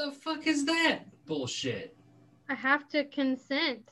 The 0.00 0.12
fuck 0.12 0.46
is 0.46 0.64
that 0.64 1.00
bullshit? 1.26 1.94
I 2.48 2.54
have 2.54 2.88
to 2.88 3.04
consent 3.04 3.86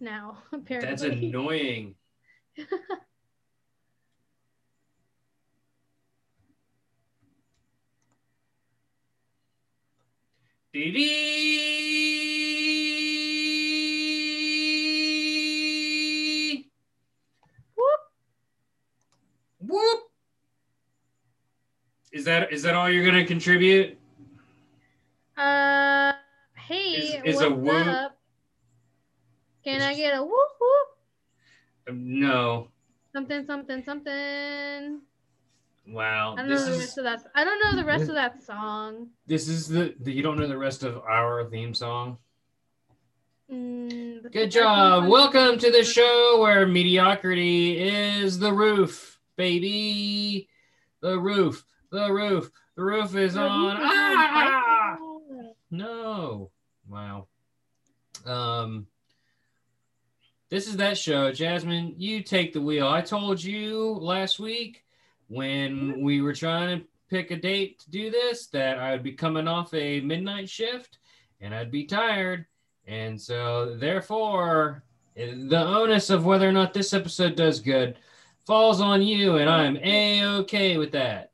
now, 0.00 0.38
apparently. 0.52 0.90
That's 0.90 1.02
annoying. 1.02 1.94
Whoop. 17.76 18.00
Whoop. 19.60 20.00
Is 22.10 22.24
that 22.24 22.52
is 22.52 22.64
that 22.64 22.74
all 22.74 22.90
you're 22.90 23.04
gonna 23.04 23.24
contribute? 23.24 23.96
Uh, 25.36 26.12
hey, 26.56 27.20
Is- 27.24 27.36
is 27.36 27.40
a 27.42 27.50
what's 27.50 27.62
whoop- 27.62 27.86
up? 27.86 28.18
Can 29.64 29.80
I 29.80 29.94
get 29.94 30.16
a 30.16 30.22
whoop 30.22 30.30
whoop? 30.60 30.88
Um, 31.88 32.20
No. 32.20 32.68
Something, 33.12 33.46
something, 33.46 33.82
something. 33.84 35.00
Wow. 35.86 36.34
I 36.34 36.42
don't 36.42 36.48
This 36.48 36.60
know 36.60 36.66
the 36.66 36.72
is 36.74 36.78
rest 36.80 36.98
of 36.98 37.04
that. 37.04 37.24
I 37.34 37.44
don't 37.44 37.58
know 37.62 37.76
the 37.76 37.84
rest 37.84 38.00
this- 38.00 38.08
of 38.10 38.14
that 38.16 38.42
song. 38.42 39.08
this 39.26 39.48
is 39.48 39.68
the, 39.68 39.94
the 40.00 40.12
you 40.12 40.22
don't 40.22 40.38
know 40.38 40.46
the 40.46 40.58
rest 40.58 40.82
of 40.82 40.98
our 40.98 41.44
theme 41.50 41.74
song. 41.74 42.18
Mm, 43.50 44.32
Good 44.32 44.50
job. 44.50 45.06
Welcome 45.08 45.58
to 45.58 45.70
the 45.70 45.84
show 45.84 46.40
where 46.40 46.66
mediocrity 46.66 47.78
is 47.78 48.38
the 48.38 48.52
roof, 48.52 49.18
baby. 49.36 50.48
The 51.02 51.18
roof. 51.18 51.64
The 51.90 52.10
roof. 52.10 52.50
The 52.76 52.82
roof 52.82 53.14
is 53.14 53.36
on. 53.36 53.76
Ah! 53.80 54.60
Wow. 56.94 57.26
Um 58.24 58.86
This 60.48 60.68
is 60.68 60.76
that 60.76 60.96
show. 60.96 61.32
Jasmine, 61.32 61.94
you 61.98 62.22
take 62.22 62.52
the 62.52 62.60
wheel. 62.60 62.86
I 62.86 63.00
told 63.00 63.42
you 63.42 63.98
last 64.00 64.38
week 64.38 64.84
when 65.26 66.00
we 66.02 66.22
were 66.22 66.32
trying 66.32 66.78
to 66.78 66.86
pick 67.10 67.32
a 67.32 67.36
date 67.36 67.80
to 67.80 67.90
do 67.90 68.10
this 68.12 68.46
that 68.48 68.78
I 68.78 68.92
would 68.92 69.02
be 69.02 69.10
coming 69.10 69.48
off 69.48 69.74
a 69.74 70.02
midnight 70.02 70.48
shift 70.48 70.98
and 71.40 71.52
I'd 71.52 71.72
be 71.72 71.84
tired. 71.84 72.46
And 72.86 73.20
so 73.20 73.74
therefore 73.74 74.84
the 75.16 75.64
onus 75.66 76.10
of 76.10 76.24
whether 76.24 76.48
or 76.48 76.52
not 76.52 76.72
this 76.72 76.94
episode 76.94 77.34
does 77.34 77.58
good 77.58 77.98
falls 78.46 78.80
on 78.80 79.02
you 79.02 79.38
and 79.38 79.50
I'm 79.50 79.78
a-okay 79.78 80.76
with 80.76 80.92
that. 80.92 81.32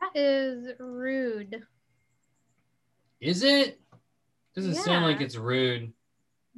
That 0.00 0.18
is 0.18 0.68
rude. 0.78 1.62
Is 3.20 3.42
it? 3.42 3.81
Doesn't 4.54 4.74
sound 4.74 5.04
like 5.04 5.20
it's 5.20 5.36
rude. 5.36 5.92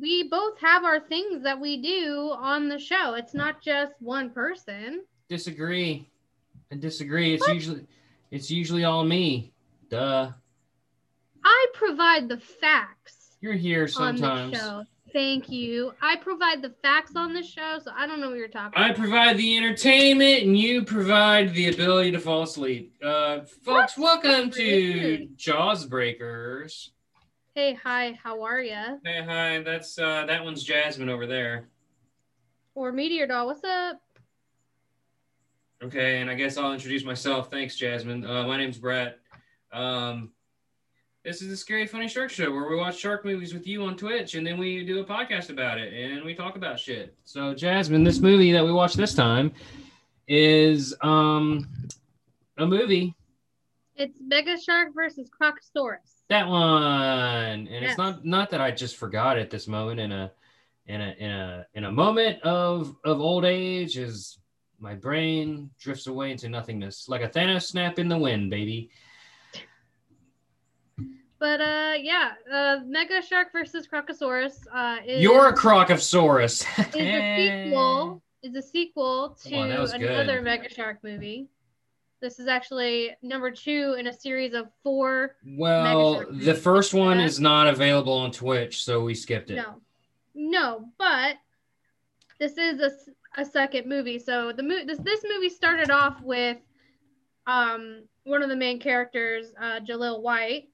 We 0.01 0.25
both 0.29 0.59
have 0.61 0.83
our 0.85 0.99
things 1.01 1.43
that 1.45 1.61
we 1.61 1.81
do 1.81 2.33
on 2.37 2.69
the 2.69 2.79
show. 2.79 3.15
It's 3.15 3.35
not 3.35 3.63
just 3.63 3.93
one 4.01 4.31
person. 4.31 5.05
Disagree. 5.29 6.09
I 6.73 6.77
disagree. 6.77 7.35
It's 7.35 7.47
What? 7.47 7.55
usually 7.55 7.87
it's 8.33 8.51
usually 8.51 8.83
all 8.85 9.05
me. 9.05 9.53
Duh. 9.91 10.33
I 11.45 11.67
provide 11.75 12.29
the 12.29 12.39
facts 12.39 13.37
You're 13.41 13.53
here 13.53 13.83
on 13.97 14.17
the 14.17 14.21
sometimes. 14.21 14.57
show. 14.59 14.85
Thank 15.13 15.49
you. 15.49 15.93
I 16.03 16.17
provide 16.17 16.61
the 16.63 16.71
facts 16.83 17.13
on 17.15 17.33
the 17.33 17.43
show, 17.45 17.79
so 17.85 17.93
I 17.97 18.09
don't 18.09 18.21
know 18.21 18.31
what 18.31 18.39
you're 18.39 18.49
talking 18.49 18.73
about. 18.77 18.83
I 18.83 18.87
about. 18.89 18.99
provide 18.99 19.37
the 19.37 19.57
entertainment 19.57 20.43
and 20.43 20.59
you 20.59 20.83
provide 20.85 21.55
the 21.55 21.69
ability 21.69 22.11
to 22.13 22.19
fall 22.19 22.43
asleep. 22.43 22.97
Uh, 23.01 23.43
folks, 23.63 23.97
welcome 23.97 24.51
to 24.51 25.29
Jaws 25.37 25.87
Breakers. 25.87 26.91
Hey, 27.55 27.75
hi, 27.75 28.19
how 28.21 28.43
are 28.43 28.61
ya? 28.61 28.97
Hey, 29.05 29.23
hi, 29.25 29.63
that's 29.63 29.97
uh, 29.97 30.27
that 30.27 30.43
one's 30.43 30.65
Jasmine 30.65 31.09
over 31.09 31.25
there. 31.25 31.69
Or 32.75 32.91
Meteor 32.91 33.29
Doll, 33.29 33.47
what's 33.47 33.63
up? 33.63 34.03
Okay, 35.81 36.21
and 36.21 36.29
I 36.29 36.35
guess 36.35 36.57
I'll 36.57 36.73
introduce 36.73 37.05
myself. 37.05 37.53
Thanks, 37.53 37.77
Jasmine. 37.77 38.27
Uh, 38.27 38.45
my 38.49 38.57
name's 38.57 38.77
Brett. 38.77 39.21
Um, 39.73 40.33
this 41.25 41.43
is 41.43 41.49
the 41.49 41.57
Scary 41.57 41.87
Funny 41.87 42.09
Shark 42.09 42.31
Show 42.31 42.51
where 42.51 42.69
we 42.69 42.75
watch 42.75 42.99
shark 42.99 43.25
movies 43.25 43.55
with 43.55 43.69
you 43.69 43.85
on 43.85 43.97
Twitch 43.97 44.35
and 44.35 44.45
then 44.45 44.59
we 44.59 44.85
do 44.85 44.99
a 44.99 45.05
podcast 45.05 45.51
about 45.51 45.79
it 45.79 45.93
and 45.93 46.25
we 46.25 46.35
talk 46.35 46.57
about 46.57 46.81
shit. 46.81 47.17
So, 47.23 47.55
Jasmine, 47.55 48.03
this 48.03 48.19
movie 48.19 48.51
that 48.51 48.65
we 48.65 48.73
watched 48.73 48.97
this 48.97 49.15
time 49.15 49.53
is 50.27 50.93
um 51.03 51.69
a 52.59 52.67
movie. 52.67 53.15
It's 53.95 54.19
Mega 54.21 54.61
Shark 54.61 54.93
versus 54.93 55.31
Crocosaurus. 55.31 56.14
That 56.31 56.49
one. 56.49 56.83
And 56.83 57.69
Yes. 57.69 57.91
it's 57.91 57.99
not 57.99 58.25
not 58.25 58.51
that 58.51 58.61
I 58.61 58.71
just 58.71 58.97
forgot 58.97 59.39
at 59.39 59.51
this 59.51 59.69
moment 59.69 60.01
in 60.01 60.13
a 60.13 60.33
in 60.87 61.01
a 61.01 61.15
in 61.19 61.31
a 61.31 61.67
in 61.75 61.85
a 61.85 61.93
moment 61.93 62.43
of 62.43 62.97
of 63.05 63.21
old 63.21 63.45
age 63.45 63.99
as 63.99 64.39
my 64.81 64.95
brain 64.95 65.71
drifts 65.79 66.07
away 66.07 66.31
into 66.31 66.49
nothingness 66.49 67.09
like 67.09 67.23
a 67.23 67.29
Thanos 67.29 67.63
snap 67.63 67.99
in 67.99 68.09
the 68.09 68.19
wind, 68.19 68.51
baby. 68.51 68.91
But 71.39 71.61
uh, 71.61 71.95
yeah, 72.01 72.33
uh, 72.51 72.79
Mega 72.87 73.21
Shark 73.21 73.53
versus 73.53 73.87
Crocosaurus 73.87 74.67
uh, 74.73 74.99
is, 75.07 75.23
You're 75.23 75.49
a 75.49 75.55
Crocosaurus. 75.55 76.65
is 76.79 76.97
a 76.97 77.65
sequel. 77.67 78.23
Is 78.43 78.55
a 78.57 78.63
sequel 78.63 79.37
to 79.45 79.57
on, 79.57 79.71
another 79.71 80.37
good. 80.37 80.45
Mega 80.45 80.69
Shark 80.71 80.99
movie. 81.03 81.49
This 82.21 82.39
is 82.39 82.49
actually 82.49 83.11
number 83.23 83.51
two 83.51 83.97
in 83.99 84.07
a 84.07 84.13
series 84.13 84.55
of 84.55 84.69
four. 84.83 85.37
Well, 85.47 86.25
the 86.31 86.55
first 86.55 86.95
one 86.95 87.21
is 87.21 87.39
not 87.39 87.67
available 87.67 88.15
on 88.15 88.31
Twitch, 88.31 88.85
so 88.85 89.03
we 89.03 89.15
skipped 89.15 89.51
it. 89.51 89.57
No, 89.57 89.81
no, 90.35 90.89
but 90.99 91.37
this 92.39 92.57
is 92.57 92.81
a, 92.81 93.41
a 93.41 93.45
second 93.45 93.87
movie. 93.89 94.19
So 94.19 94.53
the 94.53 94.63
mo- 94.63 94.87
this 94.87 94.99
this 95.01 95.25
movie 95.29 95.51
started 95.51 95.91
off 95.91 96.21
with 96.23 96.59
um 97.47 98.05
one 98.25 98.43
of 98.43 98.49
the 98.49 98.57
main 98.57 98.81
characters, 98.81 99.53
uh, 99.61 99.81
Jaleel 99.81 100.23
White, 100.23 100.69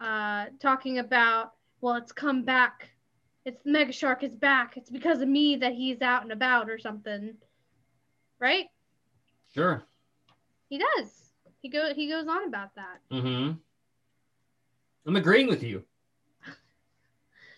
uh, 0.00 0.46
talking 0.60 0.98
about 0.98 1.54
well, 1.80 1.96
it's 1.96 2.12
come 2.12 2.44
back. 2.44 2.90
It's 3.44 3.62
Mega 3.64 3.90
Shark 3.92 4.22
is 4.22 4.36
back. 4.36 4.76
It's 4.76 4.88
because 4.88 5.20
of 5.20 5.28
me 5.28 5.56
that 5.56 5.72
he's 5.72 6.00
out 6.00 6.22
and 6.22 6.30
about 6.30 6.70
or 6.70 6.78
something, 6.78 7.34
right? 8.38 8.66
Sure. 9.52 9.82
He 10.72 10.78
does. 10.78 11.10
He 11.60 11.68
go 11.68 11.92
he 11.92 12.08
goes 12.08 12.26
on 12.26 12.48
about 12.48 12.74
that. 12.76 13.00
Mm-hmm. 13.12 13.52
I'm 15.06 15.16
agreeing 15.16 15.48
with 15.48 15.62
you. 15.62 15.82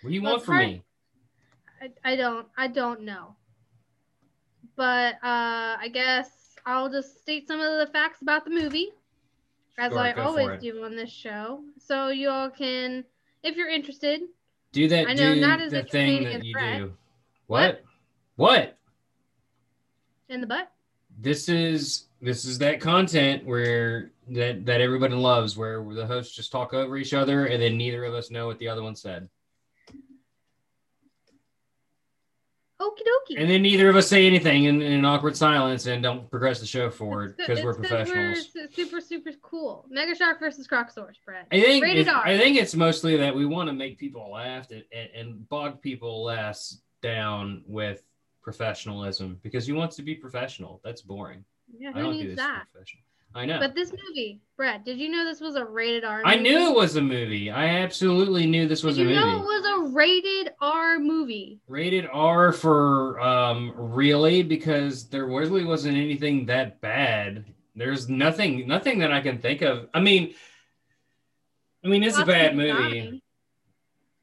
What 0.02 0.10
do 0.10 0.14
you 0.16 0.20
Well, 0.20 0.32
want 0.32 0.44
from 0.44 0.58
me? 0.58 0.82
I, 1.80 2.12
I 2.12 2.16
don't 2.16 2.48
I 2.58 2.66
don't 2.66 3.02
know. 3.02 3.36
But 4.74 5.14
uh 5.22 5.78
I 5.78 5.88
guess 5.92 6.56
I'll 6.66 6.90
just 6.90 7.20
state 7.20 7.46
some 7.46 7.60
of 7.60 7.78
the 7.78 7.86
facts 7.92 8.20
about 8.20 8.44
the 8.44 8.50
movie. 8.50 8.88
As 9.78 9.92
Sure, 9.92 10.00
I 10.00 10.12
always 10.14 10.60
do 10.60 10.82
on 10.82 10.96
this 10.96 11.12
show. 11.12 11.62
So 11.78 12.08
you 12.08 12.30
all 12.30 12.50
can 12.50 13.04
if 13.44 13.54
you're 13.54 13.70
interested. 13.70 14.22
Do 14.72 14.88
that. 14.88 15.06
I 15.06 15.14
know 15.14 15.36
do 15.36 15.40
not 15.40 15.60
as 15.60 15.70
the 15.70 15.84
thing 15.84 16.24
that 16.24 16.42
you 16.42 16.52
Brett. 16.52 16.78
do. 16.78 16.92
What? 17.46 17.84
What? 18.34 18.76
In 20.28 20.40
the 20.40 20.48
butt. 20.48 20.72
This 21.16 21.48
is 21.48 22.06
this 22.24 22.44
is 22.46 22.58
that 22.58 22.80
content 22.80 23.44
where 23.44 24.10
that 24.28 24.64
that 24.66 24.80
everybody 24.80 25.14
loves, 25.14 25.56
where 25.56 25.84
the 25.92 26.06
hosts 26.06 26.34
just 26.34 26.50
talk 26.50 26.72
over 26.74 26.96
each 26.96 27.12
other 27.14 27.46
and 27.46 27.62
then 27.62 27.76
neither 27.76 28.04
of 28.04 28.14
us 28.14 28.30
know 28.30 28.46
what 28.46 28.58
the 28.58 28.68
other 28.68 28.82
one 28.82 28.96
said, 28.96 29.28
Okie 32.80 33.02
dokie. 33.06 33.38
and 33.40 33.48
then 33.48 33.62
neither 33.62 33.88
of 33.88 33.96
us 33.96 34.08
say 34.08 34.26
anything 34.26 34.64
in, 34.64 34.82
in 34.82 34.92
an 34.92 35.04
awkward 35.04 35.36
silence 35.36 35.86
and 35.86 36.02
don't 36.02 36.28
progress 36.30 36.58
the 36.60 36.66
show 36.66 36.90
forward 36.90 37.36
'cause- 37.36 37.46
because 37.46 37.64
we're 37.64 37.74
professionals. 37.74 38.50
We're 38.54 38.68
super, 38.70 39.00
super 39.00 39.30
cool. 39.42 39.86
Mega 39.88 40.14
Shark 40.14 40.40
versus 40.40 40.66
Crocosaurus, 40.66 41.16
Brett. 41.24 41.46
I 41.52 41.60
think 41.60 41.84
Rated 41.84 42.00
it's- 42.02 42.14
R. 42.14 42.26
I 42.26 42.36
think 42.36 42.56
it's 42.58 42.74
mostly 42.74 43.16
that 43.18 43.34
we 43.34 43.46
want 43.46 43.68
to 43.68 43.72
make 43.72 43.98
people 43.98 44.30
laugh 44.32 44.70
and, 44.70 44.82
and, 44.92 45.10
and 45.14 45.48
bog 45.48 45.80
people 45.82 46.24
less 46.24 46.80
down 47.00 47.62
with 47.66 48.02
professionalism 48.42 49.38
because 49.42 49.68
you 49.68 49.74
want 49.76 49.92
to 49.92 50.02
be 50.02 50.14
professional. 50.14 50.80
That's 50.84 51.00
boring. 51.00 51.44
Yeah, 51.78 51.92
I 51.94 52.00
who 52.00 52.10
needs 52.12 52.36
that? 52.36 52.64
I 53.36 53.46
know. 53.46 53.58
But 53.58 53.74
this 53.74 53.90
movie, 53.90 54.40
Brett, 54.56 54.84
did 54.84 54.96
you 54.98 55.08
know 55.08 55.24
this 55.24 55.40
was 55.40 55.56
a 55.56 55.64
rated 55.64 56.04
R? 56.04 56.22
I 56.24 56.36
movie? 56.36 56.50
knew 56.50 56.70
it 56.70 56.76
was 56.76 56.94
a 56.94 57.02
movie. 57.02 57.50
I 57.50 57.66
absolutely 57.80 58.46
knew 58.46 58.68
this 58.68 58.84
was 58.84 58.96
Did 58.96 59.08
a 59.08 59.10
you 59.10 59.16
movie. 59.16 59.28
know 59.32 59.42
it 59.42 59.44
was 59.44 59.66
a 59.66 59.92
rated 59.92 60.52
R 60.60 60.98
movie? 61.00 61.58
Rated 61.66 62.06
R 62.12 62.52
for 62.52 63.18
um 63.20 63.72
really 63.76 64.42
because 64.44 65.08
there 65.08 65.26
really 65.26 65.64
wasn't 65.64 65.96
anything 65.96 66.46
that 66.46 66.80
bad. 66.80 67.44
There's 67.74 68.08
nothing 68.08 68.68
nothing 68.68 69.00
that 69.00 69.10
I 69.12 69.20
can 69.20 69.38
think 69.38 69.62
of. 69.62 69.88
I 69.92 69.98
mean 70.00 70.34
I 71.84 71.88
mean 71.88 72.04
it's 72.04 72.14
a 72.16 72.20
Lots 72.20 72.28
of 72.28 72.34
bad 72.34 72.56
movie. 72.56 72.70
dying. 73.00 73.20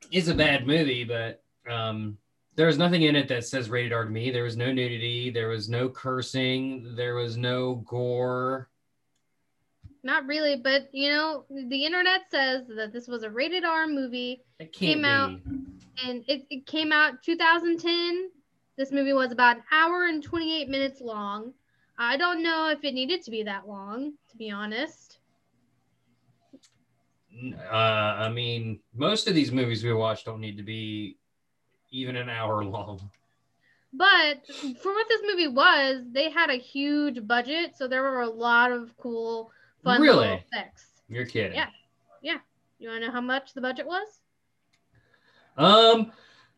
It's 0.09 0.29
a 0.29 0.35
bad 0.35 0.65
movie, 0.65 1.03
but 1.03 1.43
um 1.69 2.17
there 2.61 2.67
was 2.67 2.77
nothing 2.77 3.01
in 3.01 3.15
it 3.15 3.27
that 3.27 3.43
says 3.43 3.71
rated 3.71 3.91
R 3.91 4.03
to 4.03 4.11
me. 4.11 4.29
There 4.29 4.43
was 4.43 4.55
no 4.55 4.71
nudity, 4.71 5.31
there 5.31 5.47
was 5.47 5.67
no 5.67 5.89
cursing, 5.89 6.93
there 6.95 7.15
was 7.15 7.35
no 7.35 7.77
gore. 7.87 8.69
Not 10.03 10.27
really, 10.27 10.57
but 10.57 10.87
you 10.93 11.09
know, 11.09 11.45
the 11.49 11.83
internet 11.83 12.21
says 12.29 12.67
that 12.77 12.93
this 12.93 13.07
was 13.07 13.23
a 13.23 13.31
rated 13.31 13.63
R 13.63 13.87
movie 13.87 14.43
It 14.59 14.73
Came 14.73 15.01
be. 15.01 15.07
out- 15.07 15.39
and 16.05 16.23
it, 16.27 16.45
it 16.51 16.67
came 16.67 16.91
out 16.91 17.23
2010. 17.23 18.29
This 18.77 18.91
movie 18.91 19.13
was 19.13 19.31
about 19.31 19.57
an 19.57 19.63
hour 19.71 20.05
and 20.05 20.21
28 20.21 20.69
minutes 20.69 21.01
long. 21.01 21.53
I 21.97 22.15
don't 22.15 22.43
know 22.43 22.69
if 22.69 22.83
it 22.83 22.93
needed 22.93 23.23
to 23.23 23.31
be 23.31 23.41
that 23.41 23.67
long, 23.67 24.13
to 24.29 24.37
be 24.37 24.51
honest. 24.51 25.17
Uh, 27.71 27.75
I 27.75 28.29
mean, 28.29 28.81
most 28.93 29.27
of 29.27 29.33
these 29.33 29.51
movies 29.51 29.83
we 29.83 29.93
watch 29.93 30.23
don't 30.25 30.39
need 30.41 30.57
to 30.57 30.63
be 30.63 31.17
even 31.91 32.15
an 32.15 32.29
hour 32.29 32.63
long. 32.65 32.99
But 33.93 34.45
for 34.81 34.93
what 34.93 35.07
this 35.09 35.21
movie 35.27 35.49
was, 35.49 36.01
they 36.11 36.29
had 36.31 36.49
a 36.49 36.55
huge 36.55 37.27
budget, 37.27 37.73
so 37.77 37.87
there 37.87 38.03
were 38.03 38.21
a 38.21 38.29
lot 38.29 38.71
of 38.71 38.95
cool, 38.97 39.51
fun 39.83 40.01
Really? 40.01 40.17
little 40.27 40.37
effects. 40.53 40.85
You're 41.09 41.25
kidding. 41.25 41.55
Yeah. 41.57 41.67
Yeah. 42.21 42.37
You 42.79 42.87
want 42.89 43.01
to 43.01 43.07
know 43.07 43.13
how 43.13 43.19
much 43.21 43.53
the 43.53 43.59
budget 43.61 43.85
was? 43.85 44.07
Um, 45.57 46.11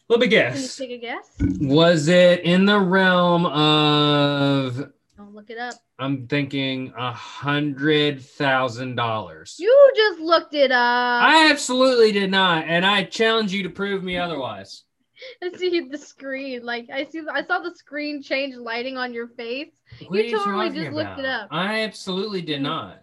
let 0.09 0.19
me 0.19 0.27
Can 0.27 0.31
you 0.31 0.51
guess. 0.53 0.75
take 0.77 0.91
a 0.91 0.97
guess? 0.99 1.35
Was 1.59 2.07
it 2.07 2.41
in 2.41 2.65
the 2.65 2.79
realm 2.79 3.47
of? 3.47 4.91
Don't 5.17 5.33
look 5.33 5.49
it 5.49 5.57
up. 5.57 5.73
I'm 5.97 6.27
thinking 6.27 6.93
a 6.97 7.11
hundred 7.11 8.21
thousand 8.21 8.95
dollars. 8.95 9.55
You 9.59 9.91
just 9.95 10.19
looked 10.19 10.53
it 10.53 10.71
up. 10.71 11.23
I 11.23 11.49
absolutely 11.49 12.11
did 12.11 12.29
not, 12.29 12.65
and 12.67 12.85
I 12.85 13.03
challenge 13.05 13.53
you 13.53 13.63
to 13.63 13.69
prove 13.69 14.03
me 14.03 14.17
otherwise. 14.17 14.83
I 15.43 15.57
see 15.57 15.79
the 15.81 15.97
screen. 15.97 16.63
Like 16.63 16.89
I 16.91 17.03
see, 17.05 17.21
I 17.31 17.43
saw 17.43 17.59
the 17.59 17.73
screen 17.75 18.21
change 18.21 18.55
lighting 18.55 18.97
on 18.97 19.13
your 19.13 19.27
face. 19.29 19.71
What 20.07 20.25
You 20.25 20.31
totally 20.37 20.67
talking 20.69 20.83
just 20.83 20.93
looked 20.95 21.19
it 21.19 21.25
up. 21.25 21.47
I 21.51 21.81
absolutely 21.81 22.41
did 22.41 22.59
Mm. 22.59 22.63
not. 22.63 22.99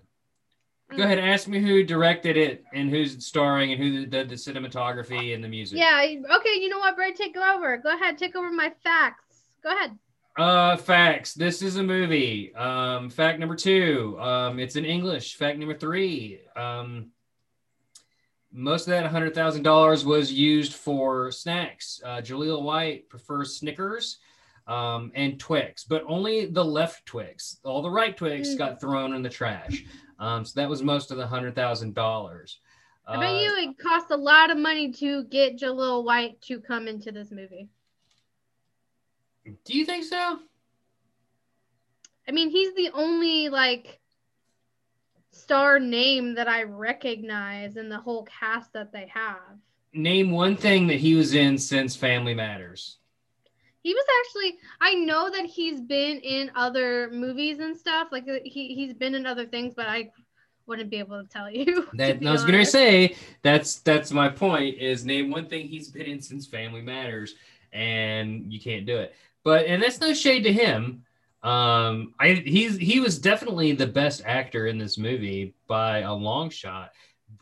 Go 0.90 0.96
Mm. 0.96 1.04
ahead, 1.04 1.18
ask 1.20 1.46
me 1.46 1.60
who 1.60 1.84
directed 1.84 2.36
it 2.36 2.64
and 2.74 2.90
who's 2.90 3.24
starring 3.24 3.72
and 3.72 3.80
who 3.80 4.06
did 4.06 4.28
the 4.28 4.34
cinematography 4.34 5.34
and 5.34 5.42
the 5.44 5.48
music. 5.48 5.78
Yeah. 5.78 6.00
Okay. 6.36 6.54
You 6.60 6.68
know 6.68 6.78
what, 6.80 6.96
Brad? 6.96 7.14
Take 7.14 7.36
over. 7.36 7.76
Go 7.76 7.94
ahead. 7.94 8.18
Take 8.18 8.34
over 8.34 8.50
my 8.50 8.72
facts. 8.82 9.42
Go 9.62 9.70
ahead. 9.70 9.96
Uh, 10.36 10.76
facts. 10.76 11.34
This 11.34 11.60
is 11.62 11.76
a 11.76 11.82
movie. 11.82 12.54
Um, 12.54 13.10
fact 13.10 13.38
number 13.38 13.54
two. 13.56 14.18
Um, 14.20 14.58
it's 14.58 14.74
in 14.76 14.84
English. 14.84 15.36
Fact 15.36 15.58
number 15.58 15.74
three. 15.74 16.40
Um, 16.56 17.10
most 18.52 18.82
of 18.86 18.90
that 18.90 19.06
hundred 19.06 19.34
thousand 19.34 19.62
dollars 19.62 20.04
was 20.04 20.32
used 20.32 20.74
for 20.74 21.30
snacks. 21.30 22.00
Uh, 22.04 22.20
Jaleel 22.20 22.62
White 22.62 23.08
prefers 23.08 23.56
Snickers, 23.56 24.18
um, 24.66 25.12
and 25.14 25.38
Twix, 25.38 25.84
but 25.84 26.04
only 26.06 26.46
the 26.46 26.64
left 26.64 27.06
Twix. 27.06 27.58
All 27.64 27.82
the 27.82 27.90
right 27.90 28.16
Twix 28.16 28.50
Mm. 28.50 28.58
got 28.58 28.80
thrown 28.80 29.14
in 29.14 29.22
the 29.22 29.28
trash. 29.28 29.84
Um, 30.18 30.44
so 30.44 30.60
that 30.60 30.68
was 30.68 30.82
most 30.82 31.10
of 31.10 31.16
the 31.16 31.26
hundred 31.26 31.54
thousand 31.54 31.94
dollars. 31.94 32.58
I 33.06 33.18
bet 33.18 33.42
you 33.42 33.70
it 33.70 33.78
cost 33.78 34.10
a 34.10 34.16
lot 34.16 34.50
of 34.50 34.58
money 34.58 34.92
to 34.92 35.24
get 35.24 35.58
Jaleel 35.58 36.04
White 36.04 36.40
to 36.42 36.60
come 36.60 36.86
into 36.86 37.10
this 37.10 37.30
movie. 37.30 37.68
Do 39.64 39.76
you 39.76 39.84
think 39.84 40.04
so? 40.04 40.38
I 42.28 42.32
mean, 42.32 42.50
he's 42.50 42.74
the 42.74 42.90
only 42.92 43.48
like 43.48 43.99
star 45.40 45.78
name 45.78 46.34
that 46.34 46.48
I 46.48 46.64
recognize 46.64 47.76
in 47.76 47.88
the 47.88 47.98
whole 47.98 48.24
cast 48.24 48.72
that 48.72 48.92
they 48.92 49.10
have. 49.12 49.58
Name 49.92 50.30
one 50.30 50.56
thing 50.56 50.86
that 50.86 50.98
he 50.98 51.14
was 51.14 51.34
in 51.34 51.58
since 51.58 51.96
Family 51.96 52.34
Matters. 52.34 52.98
He 53.82 53.94
was 53.94 54.04
actually 54.20 54.58
I 54.80 54.94
know 54.94 55.30
that 55.30 55.46
he's 55.46 55.80
been 55.80 56.18
in 56.18 56.50
other 56.54 57.10
movies 57.10 57.60
and 57.60 57.76
stuff. 57.76 58.08
Like 58.12 58.28
uh, 58.28 58.38
he 58.44 58.74
he's 58.74 58.94
been 58.94 59.14
in 59.14 59.26
other 59.26 59.46
things, 59.46 59.74
but 59.74 59.86
I 59.86 60.10
wouldn't 60.66 60.90
be 60.90 60.98
able 60.98 61.22
to 61.22 61.28
tell 61.28 61.50
you. 61.50 61.88
That 61.94 62.24
I 62.24 62.30
was 62.30 62.44
gonna 62.44 62.64
say 62.64 63.16
that's 63.42 63.80
that's 63.80 64.12
my 64.12 64.28
point 64.28 64.78
is 64.78 65.04
name 65.04 65.30
one 65.30 65.46
thing 65.46 65.66
he's 65.66 65.88
been 65.88 66.06
in 66.06 66.20
since 66.20 66.46
Family 66.46 66.82
Matters, 66.82 67.34
and 67.72 68.52
you 68.52 68.60
can't 68.60 68.86
do 68.86 68.98
it. 68.98 69.14
But 69.42 69.66
and 69.66 69.82
that's 69.82 70.00
no 70.00 70.12
shade 70.12 70.44
to 70.44 70.52
him. 70.52 71.04
Um, 71.42 72.14
I 72.20 72.34
he's 72.34 72.76
he 72.76 73.00
was 73.00 73.18
definitely 73.18 73.72
the 73.72 73.86
best 73.86 74.22
actor 74.26 74.66
in 74.66 74.76
this 74.78 74.98
movie 74.98 75.54
by 75.66 76.00
a 76.00 76.12
long 76.14 76.50
shot. 76.50 76.90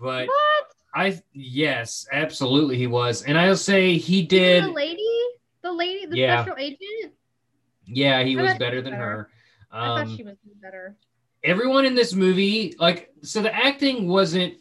But 0.00 0.28
What? 0.28 0.64
I 0.94 1.20
yes, 1.32 2.06
absolutely 2.12 2.76
he 2.78 2.86
was, 2.86 3.22
and 3.22 3.36
I'll 3.38 3.56
say 3.56 3.98
he 3.98 4.22
did. 4.22 4.64
The 4.64 4.70
lady, 4.70 5.20
the 5.62 5.72
lady, 5.72 6.06
the 6.06 6.16
Yeah. 6.16 6.42
special 6.44 6.58
agent. 6.58 7.12
Yeah, 7.86 8.22
he 8.22 8.38
I 8.38 8.42
was 8.42 8.54
better 8.54 8.80
than 8.82 8.92
was 8.92 9.00
her. 9.00 9.30
I 9.70 9.86
thought 9.88 10.08
Um, 10.08 10.16
she 10.16 10.22
was 10.22 10.36
better. 10.62 10.96
everyone 11.42 11.84
in 11.84 11.94
this 11.94 12.14
movie, 12.14 12.74
like, 12.78 13.10
so 13.22 13.42
the 13.42 13.54
acting 13.54 14.08
wasn't 14.08 14.54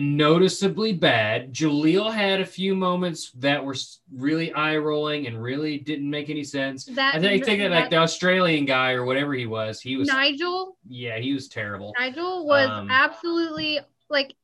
noticeably 0.00 0.92
bad. 0.92 1.52
Jaleel 1.52 2.12
had 2.12 2.40
a 2.40 2.44
few 2.46 2.74
moments 2.74 3.30
that 3.32 3.64
were 3.64 3.74
really 4.12 4.52
eye 4.52 4.76
rolling 4.76 5.26
and 5.26 5.40
really 5.42 5.78
didn't 5.78 6.08
make 6.10 6.30
any 6.30 6.44
sense. 6.44 6.84
That 6.86 7.14
I 7.14 7.20
think 7.20 7.42
I 7.42 7.46
take 7.46 7.60
it 7.60 7.70
like 7.70 7.84
that- 7.84 7.90
the 7.90 7.96
Australian 7.96 8.64
guy 8.64 8.92
or 8.92 9.04
whatever 9.04 9.34
he 9.34 9.46
was. 9.46 9.80
He 9.80 9.96
was, 9.96 10.08
Nigel. 10.08 10.76
yeah, 10.88 11.18
he 11.18 11.32
was 11.34 11.48
terrible. 11.48 11.94
Nigel 11.98 12.46
was 12.46 12.68
Um, 12.68 12.90
absolutely 12.90 13.80
like 14.08 14.34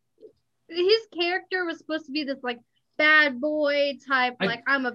his 0.68 1.06
character 1.18 1.64
was 1.64 1.78
supposed 1.78 2.06
to 2.06 2.12
be 2.12 2.24
this 2.24 2.42
like 2.42 2.60
bad 2.96 3.40
boy 3.40 3.98
type. 4.06 4.36
I- 4.40 4.46
like 4.46 4.62
I'm 4.66 4.86
a 4.86 4.92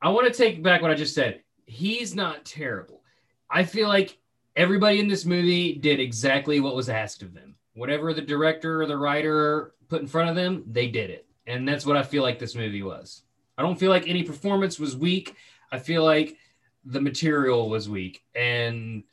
I 0.00 0.08
want 0.10 0.26
to 0.26 0.32
take 0.32 0.62
back 0.62 0.82
what 0.82 0.90
I 0.90 0.94
just 0.94 1.14
said. 1.14 1.42
He's 1.66 2.14
not 2.14 2.44
terrible. 2.44 3.02
I 3.48 3.62
feel 3.64 3.86
like 3.88 4.18
everybody 4.56 4.98
in 4.98 5.06
this 5.06 5.24
movie 5.24 5.74
did 5.74 6.00
exactly 6.00 6.58
what 6.60 6.74
was 6.74 6.88
asked 6.88 7.22
of 7.22 7.32
them. 7.34 7.54
Whatever 7.74 8.12
the 8.12 8.22
director 8.22 8.82
or 8.82 8.86
the 8.86 8.96
writer 8.96 9.74
put 9.88 10.02
in 10.02 10.06
front 10.06 10.28
of 10.28 10.36
them, 10.36 10.64
they 10.66 10.88
did 10.88 11.10
it. 11.10 11.26
And 11.46 11.66
that's 11.66 11.86
what 11.86 11.96
I 11.96 12.02
feel 12.02 12.22
like 12.22 12.38
this 12.38 12.54
movie 12.54 12.82
was. 12.82 13.22
I 13.56 13.62
don't 13.62 13.78
feel 13.78 13.90
like 13.90 14.08
any 14.08 14.22
performance 14.22 14.78
was 14.78 14.96
weak. 14.96 15.36
I 15.70 15.78
feel 15.78 16.04
like 16.04 16.36
the 16.84 17.00
material 17.00 17.68
was 17.68 17.88
weak. 17.88 18.24
And 18.34 19.04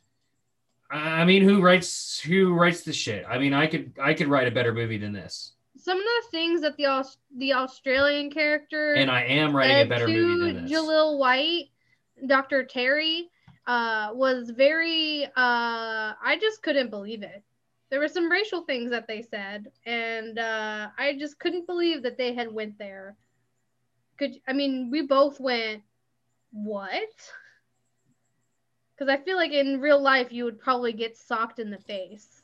I 0.90 1.24
mean, 1.24 1.42
who 1.42 1.60
writes 1.60 2.20
who 2.20 2.54
writes 2.54 2.82
the 2.82 2.92
shit? 2.92 3.24
I 3.28 3.38
mean, 3.38 3.54
I 3.54 3.66
could 3.66 3.92
I 4.00 4.14
could 4.14 4.28
write 4.28 4.48
a 4.48 4.50
better 4.50 4.72
movie 4.72 4.98
than 4.98 5.12
this. 5.12 5.52
some 5.76 5.98
of 5.98 6.04
the 6.04 6.30
things 6.30 6.60
that 6.62 6.76
the 6.76 7.04
the 7.36 7.52
Australian 7.54 8.30
character 8.30 8.94
And 8.94 9.10
I 9.10 9.22
am 9.22 9.56
writing 9.56 9.86
a 9.86 9.88
better 9.88 10.08
movie 10.08 10.52
than 10.52 10.62
this. 10.64 10.72
Jaleel 10.72 11.18
White, 11.18 11.70
Dr. 12.26 12.64
Terry, 12.64 13.30
uh, 13.66 14.10
was 14.12 14.50
very. 14.50 15.26
Uh, 15.26 15.30
I 15.36 16.38
just 16.40 16.62
couldn't 16.62 16.90
believe 16.90 17.22
it. 17.22 17.44
There 17.90 18.00
were 18.00 18.08
some 18.08 18.30
racial 18.30 18.62
things 18.62 18.90
that 18.90 19.08
they 19.08 19.22
said, 19.22 19.72
and 19.84 20.38
uh, 20.38 20.88
I 20.96 21.16
just 21.18 21.38
couldn't 21.40 21.66
believe 21.66 22.02
that 22.04 22.16
they 22.16 22.32
had 22.32 22.52
went 22.52 22.78
there. 22.78 23.16
Could 24.16 24.40
I 24.46 24.52
mean 24.52 24.90
we 24.90 25.02
both 25.02 25.40
went, 25.40 25.82
what? 26.52 26.90
Because 28.94 29.10
I 29.10 29.16
feel 29.24 29.38
like 29.38 29.52
in 29.52 29.80
real 29.80 30.02
life 30.02 30.30
you 30.30 30.44
would 30.44 30.60
probably 30.60 30.92
get 30.92 31.16
socked 31.16 31.58
in 31.58 31.70
the 31.70 31.78
face, 31.78 32.42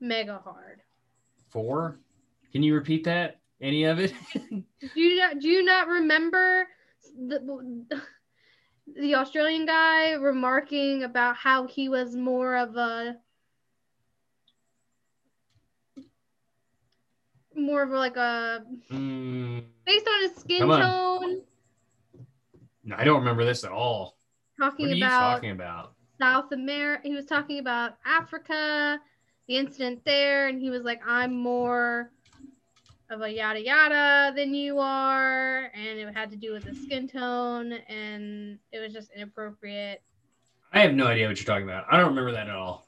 mega 0.00 0.38
hard. 0.44 0.82
Four? 1.48 1.98
Can 2.52 2.62
you 2.62 2.74
repeat 2.74 3.04
that? 3.04 3.40
Any 3.62 3.84
of 3.84 3.98
it? 3.98 4.12
Do 4.34 4.64
you 5.00 5.16
not 5.16 5.38
do 5.38 5.48
you 5.48 5.64
not 5.64 5.88
remember 5.88 6.68
the 7.16 7.86
the 8.96 9.14
Australian 9.14 9.64
guy 9.64 10.12
remarking 10.12 11.04
about 11.04 11.36
how 11.36 11.66
he 11.66 11.88
was 11.88 12.16
more 12.16 12.56
of 12.56 12.76
a 12.76 13.16
more 17.56 17.82
of 17.82 17.90
like 17.90 18.16
a 18.16 18.64
Mm, 18.90 19.64
based 19.86 20.06
on 20.06 20.22
his 20.22 20.34
skin 20.36 20.70
on. 20.70 20.80
tone 20.80 21.42
no, 22.84 22.96
I 22.98 23.04
don't 23.04 23.20
remember 23.20 23.44
this 23.44 23.64
at 23.64 23.70
all. 23.70 24.16
talking 24.58 24.86
What 24.86 24.92
are 24.92 24.96
you 24.96 25.06
about 25.06 25.34
talking 25.34 25.50
about? 25.52 25.94
South 26.18 26.52
America 26.52 27.08
he 27.08 27.14
was 27.14 27.26
talking 27.26 27.58
about 27.58 27.96
Africa 28.04 29.00
the 29.48 29.56
incident 29.56 30.04
there 30.04 30.48
and 30.48 30.60
he 30.60 30.70
was 30.70 30.82
like 30.82 31.00
I'm 31.06 31.34
more 31.34 32.10
of 33.10 33.20
a 33.22 33.28
yada 33.30 33.60
yada 33.62 34.32
than 34.34 34.54
you 34.54 34.78
are 34.78 35.70
and 35.74 35.98
it 35.98 36.14
had 36.14 36.30
to 36.30 36.36
do 36.36 36.52
with 36.52 36.64
the 36.64 36.74
skin 36.74 37.08
tone 37.08 37.72
and 37.72 38.58
it 38.72 38.78
was 38.78 38.92
just 38.92 39.10
inappropriate 39.14 40.02
I 40.72 40.80
have 40.80 40.94
no 40.94 41.06
idea 41.06 41.28
what 41.28 41.36
you're 41.38 41.44
talking 41.44 41.68
about. 41.68 41.84
I 41.90 41.98
don't 41.98 42.08
remember 42.08 42.32
that 42.32 42.48
at 42.48 42.54
all. 42.56 42.86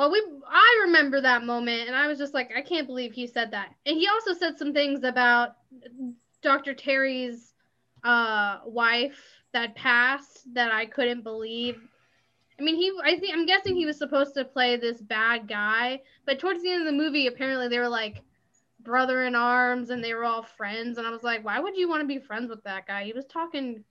Well 0.00 0.10
we 0.10 0.22
i 0.48 0.80
remember 0.86 1.20
that 1.20 1.44
moment 1.44 1.86
and 1.86 1.94
i 1.94 2.06
was 2.06 2.18
just 2.18 2.32
like 2.32 2.50
i 2.56 2.62
can't 2.62 2.86
believe 2.86 3.12
he 3.12 3.26
said 3.26 3.50
that. 3.50 3.74
And 3.84 3.98
he 3.98 4.08
also 4.08 4.32
said 4.32 4.56
some 4.58 4.72
things 4.72 5.04
about 5.04 5.56
dr 6.42 6.72
terry's 6.74 7.52
uh 8.02 8.60
wife 8.64 9.20
that 9.52 9.74
passed 9.74 10.46
that 10.54 10.72
i 10.72 10.86
couldn't 10.86 11.22
believe. 11.22 11.76
I 12.58 12.62
mean 12.62 12.76
he 12.76 12.90
i 13.04 13.18
think 13.18 13.34
i'm 13.34 13.44
guessing 13.44 13.76
he 13.76 13.84
was 13.84 13.98
supposed 13.98 14.32
to 14.36 14.44
play 14.46 14.78
this 14.78 15.02
bad 15.02 15.46
guy 15.46 16.00
but 16.24 16.38
towards 16.38 16.62
the 16.62 16.70
end 16.70 16.80
of 16.80 16.86
the 16.86 16.98
movie 16.98 17.26
apparently 17.26 17.68
they 17.68 17.78
were 17.78 17.88
like 17.88 18.22
brother 18.82 19.24
in 19.26 19.34
arms 19.34 19.90
and 19.90 20.02
they 20.02 20.14
were 20.14 20.24
all 20.24 20.42
friends 20.42 20.96
and 20.96 21.06
i 21.06 21.10
was 21.10 21.22
like 21.22 21.44
why 21.44 21.60
would 21.60 21.76
you 21.76 21.90
want 21.90 22.00
to 22.00 22.06
be 22.06 22.18
friends 22.18 22.48
with 22.48 22.64
that 22.64 22.86
guy? 22.86 23.04
He 23.04 23.12
was 23.12 23.26
talking 23.26 23.84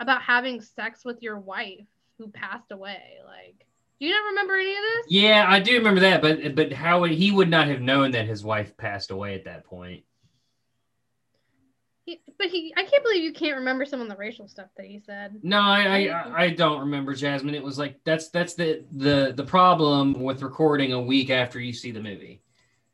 about 0.00 0.22
having 0.22 0.62
sex 0.62 1.04
with 1.04 1.22
your 1.22 1.38
wife 1.38 1.86
who 2.16 2.28
passed 2.28 2.72
away 2.72 3.18
like 3.26 3.66
Do 4.00 4.06
you 4.06 4.14
not 4.14 4.28
remember 4.30 4.54
any 4.54 4.70
of 4.70 4.78
this? 4.82 5.06
Yeah, 5.10 5.44
I 5.46 5.60
do 5.60 5.74
remember 5.74 6.00
that, 6.00 6.22
but 6.22 6.54
but 6.54 6.72
how 6.72 7.00
would 7.00 7.10
he 7.10 7.30
would 7.30 7.50
not 7.50 7.68
have 7.68 7.82
known 7.82 8.12
that 8.12 8.26
his 8.26 8.42
wife 8.42 8.74
passed 8.78 9.10
away 9.10 9.34
at 9.34 9.44
that 9.44 9.64
point? 9.64 10.04
He, 12.06 12.22
but 12.38 12.46
he, 12.48 12.72
I 12.78 12.84
can't 12.84 13.02
believe 13.04 13.22
you 13.22 13.32
can't 13.34 13.58
remember 13.58 13.84
some 13.84 14.00
of 14.00 14.08
the 14.08 14.16
racial 14.16 14.48
stuff 14.48 14.68
that 14.78 14.86
he 14.86 14.98
said. 15.00 15.38
No, 15.42 15.60
I, 15.60 16.06
I 16.06 16.44
I 16.44 16.50
don't 16.50 16.80
remember 16.80 17.14
Jasmine. 17.14 17.54
It 17.54 17.62
was 17.62 17.78
like 17.78 18.00
that's 18.04 18.30
that's 18.30 18.54
the 18.54 18.84
the 18.92 19.34
the 19.36 19.44
problem 19.44 20.14
with 20.22 20.42
recording 20.42 20.94
a 20.94 21.00
week 21.00 21.28
after 21.28 21.60
you 21.60 21.74
see 21.74 21.90
the 21.90 22.02
movie, 22.02 22.42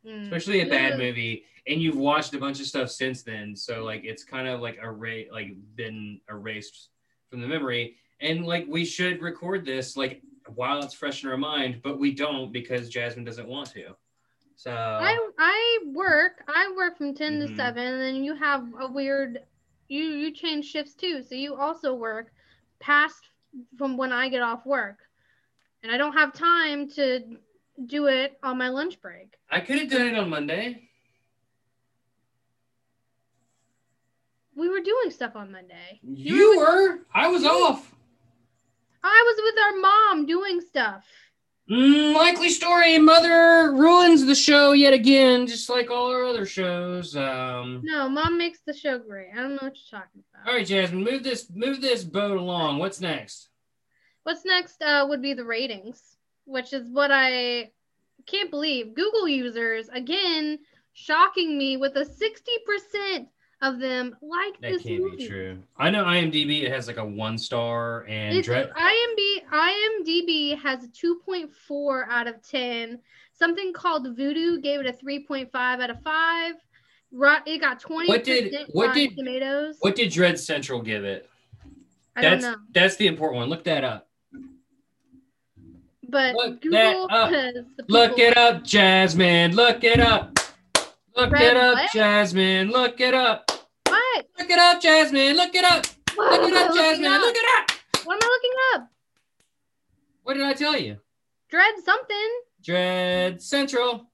Mm. 0.05 0.25
especially 0.25 0.61
a 0.61 0.67
bad 0.67 0.99
movie, 0.99 1.45
and 1.69 1.81
you've 1.81 1.97
watched 1.97 2.35
a 2.35 2.39
bunch 2.39 2.61
of 2.61 2.67
stuff 2.67 2.91
since 2.91 3.23
then. 3.23 3.55
So 3.55 3.85
like 3.85 4.05
it's 4.05 4.25
kind 4.25 4.49
of 4.49 4.61
like 4.61 4.79
erased, 4.83 5.31
like 5.33 5.55
been 5.77 6.21
erased 6.29 6.89
from 7.31 7.41
the 7.41 7.47
memory. 7.49 7.97
And 8.21 8.45
like 8.45 8.67
we 8.69 8.85
should 8.85 9.21
record 9.23 9.65
this 9.65 9.97
like 9.97 10.21
while 10.55 10.83
it's 10.83 10.95
fresh 10.95 11.23
in 11.25 11.31
our 11.31 11.37
mind, 11.37 11.81
but 11.83 11.99
we 11.99 12.13
don't 12.13 12.53
because 12.53 12.89
Jasmine 12.89 13.25
doesn't 13.25 13.49
want 13.49 13.71
to. 13.73 13.97
So 14.57 14.73
I 14.73 15.29
I 15.39 15.79
work. 15.93 16.43
I 16.49 16.73
work 16.77 16.97
from 16.97 17.15
10 17.15 17.39
Mhm. 17.39 17.47
to 17.49 17.55
seven, 17.57 17.83
and 17.85 18.01
then 18.01 18.25
you 18.25 18.35
have 18.35 18.67
a 18.81 18.91
weird. 18.91 19.45
You 19.89 20.03
you 20.03 20.31
change 20.33 20.67
shifts 20.67 20.95
too, 20.95 21.23
so 21.23 21.35
you 21.35 21.55
also 21.55 21.95
work 21.95 22.33
past 22.81 23.29
from 23.77 23.97
when 23.97 24.13
I 24.13 24.29
get 24.29 24.43
off 24.43 24.67
work, 24.67 24.99
and 25.83 25.93
I 25.93 25.97
don't 25.97 26.13
have 26.15 26.33
time 26.33 26.89
to 26.91 27.39
do 27.85 28.07
it 28.07 28.39
on 28.43 28.57
my 28.59 28.69
lunch 28.69 29.01
break. 29.01 29.37
I 29.51 29.61
could 29.61 29.79
have 29.79 29.91
done 29.91 30.07
it 30.09 30.19
on 30.19 30.29
Monday. 30.31 30.89
We 34.55 34.69
were 34.71 34.81
doing 34.81 35.11
stuff 35.11 35.37
on 35.37 35.53
Monday. 35.53 36.01
You 36.03 36.57
were. 36.59 37.01
I 37.15 37.29
was 37.29 37.45
off. 37.45 37.95
I 39.07 39.25
was 39.27 39.41
with 39.45 39.65
our 39.65 39.81
mom 39.81 40.27
doing 40.27 40.61
stuff. 40.61 41.05
Mm, 41.71 42.15
likely 42.15 42.49
story. 42.51 42.97
Mother 42.99 43.73
ruins 43.75 44.25
the 44.25 44.35
show 44.37 44.71
yet 44.73 44.93
again, 44.93 45.47
just 45.49 45.69
like 45.69 45.91
all 45.91 46.11
our 46.13 46.25
other 46.25 46.47
shows. 46.47 47.17
Um, 47.17 47.81
No, 47.83 48.09
mom 48.09 48.39
makes 48.39 48.61
the 48.65 48.73
show 48.73 48.99
great. 48.99 49.29
I 49.33 49.37
don't 49.37 49.51
know 49.57 49.59
what 49.63 49.77
you're 49.91 50.01
talking 50.01 50.23
about. 50.33 50.49
all 50.49 50.55
right, 50.57 50.67
Jasmine, 50.67 51.03
move 51.03 51.25
this 51.25 51.49
move 51.53 51.81
this 51.81 52.05
boat 52.05 52.39
along. 52.39 52.79
What's 52.79 53.01
next? 53.01 53.49
What's 54.23 54.45
next 54.45 54.81
uh, 54.83 55.07
would 55.09 55.23
be 55.23 55.35
the 55.35 55.45
ratings, 55.45 56.01
which 56.45 56.73
is 56.73 56.89
what 56.89 57.11
I 57.13 57.71
can't 58.27 58.51
believe. 58.51 58.95
Google 58.95 59.27
users, 59.29 59.89
again, 59.89 60.59
shocking 60.95 61.59
me 61.59 61.77
with 61.77 61.97
a 61.97 62.05
60% 62.05 63.27
of 63.63 63.79
them 63.79 64.15
like 64.21 64.61
That 64.61 64.73
this 64.73 64.83
can't 64.83 65.01
movie. 65.03 65.17
be 65.17 65.27
true. 65.29 65.59
I 65.79 65.91
know 65.91 66.05
IMDb 66.05 66.63
it 66.63 66.73
has 66.73 66.87
like 66.87 66.99
a 66.99 67.05
one 67.05 67.39
star 67.39 68.05
and 68.07 68.43
Dre- 68.45 68.69
IMB, 68.69 69.49
IMDb 69.51 70.59
has 70.59 70.85
a 70.85 70.89
2.4 70.89 72.05
out 72.11 72.27
of 72.27 72.47
10. 72.47 72.99
Something 73.33 73.73
called 73.73 74.07
Vudu 74.17 74.63
gave 74.63 74.81
it 74.81 74.87
a 74.87 74.93
3.5 74.93 75.49
out 75.55 75.91
of 75.91 76.03
5. 76.03 76.55
It 77.47 77.61
got 77.61 77.81
20% 77.83 78.09
What 78.09 78.25
did- 78.25 78.55
what 78.73 78.95
did- 78.95 79.17
Tomatoes. 79.17 79.77
what 79.81 79.97
did 79.97 80.11
Dread 80.11 80.39
Central 80.39 80.83
give 80.83 81.05
it? 81.05 81.29
I 82.15 82.23
don't 82.23 82.31
That's 82.41 82.45
know. 82.45 82.57
that's 82.73 82.97
the 82.97 83.07
important 83.07 83.39
one. 83.41 83.49
Look 83.49 83.65
that 83.65 83.85
up. 83.85 84.09
But 86.09 86.35
Look 86.35 86.61
Google 86.63 87.09
that 87.09 87.11
up. 87.11 87.31
the 87.31 87.65
Look 87.89 88.19
it 88.19 88.37
up, 88.37 88.63
Jasmine. 88.65 89.55
Look 89.55 89.83
it 89.83 89.99
up. 90.01 90.39
Look 91.17 91.31
Red 91.33 91.43
it 91.43 91.57
up, 91.57 91.75
what? 91.75 91.91
Jasmine. 91.93 92.71
Look 92.71 93.01
it 93.01 93.15
up. 93.15 93.51
What? 93.87 94.27
Look 94.39 94.51
it 94.51 94.59
up, 94.59 94.83
Jasmine. 94.83 95.37
Look 95.37 95.55
it 95.55 95.65
up. 95.65 95.87
What 96.15 96.41
Look 96.43 96.51
am 96.51 96.57
it 96.57 96.57
I 96.57 96.63
up, 96.65 96.71
looking 96.71 96.83
Jasmine. 96.83 97.13
up? 97.13 97.21
Look 97.23 97.37
it 97.37 97.47
up. 97.59 97.71
What 98.05 98.15
am 98.15 98.21
I 98.23 98.27
looking 98.29 98.53
up? 98.75 98.91
What 100.25 100.35
did 100.35 100.43
I 100.45 100.53
tell 100.53 100.79
you? 100.79 100.99
Dread 101.49 101.75
something. 101.85 102.29
Dread 102.63 103.41
Central. 103.41 104.11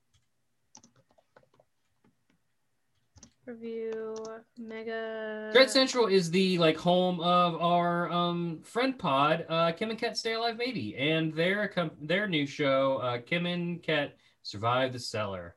Review 3.46 4.14
mega. 4.56 5.50
Dread 5.52 5.68
Central 5.70 6.06
is 6.06 6.30
the 6.30 6.58
like 6.58 6.76
home 6.76 7.18
of 7.20 7.60
our 7.60 8.08
um 8.12 8.60
friend 8.62 8.96
pod, 8.96 9.44
uh, 9.48 9.72
Kim 9.72 9.90
and 9.90 9.98
Kat 9.98 10.16
Stay 10.16 10.34
Alive 10.34 10.56
Maybe, 10.56 10.94
and 10.96 11.34
their 11.34 11.66
com- 11.66 11.90
their 12.00 12.28
new 12.28 12.46
show, 12.46 12.98
uh, 12.98 13.18
Kim 13.18 13.46
and 13.46 13.82
Kat 13.82 14.16
Survive 14.42 14.92
the 14.92 14.98
Cellar. 15.00 15.56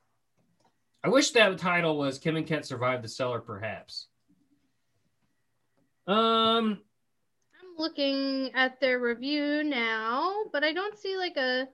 I 1.06 1.08
wish 1.08 1.30
that 1.32 1.56
title 1.60 2.00
was 2.00 2.18
Kim 2.18 2.36
and 2.36 2.48
Ket 2.48 2.66
Survive 2.66 3.04
the 3.04 3.08
Cellar, 3.08 3.40
perhaps. 3.40 4.08
Um, 6.08 6.80
I'm 7.62 7.78
looking 7.78 8.50
at 8.56 8.80
their 8.80 9.00
review 9.00 9.64
now, 9.64 10.34
but 10.52 10.64
I 10.64 10.74
don't 10.74 10.98
see 10.98 11.16
like 11.16 11.38
a 11.38 11.68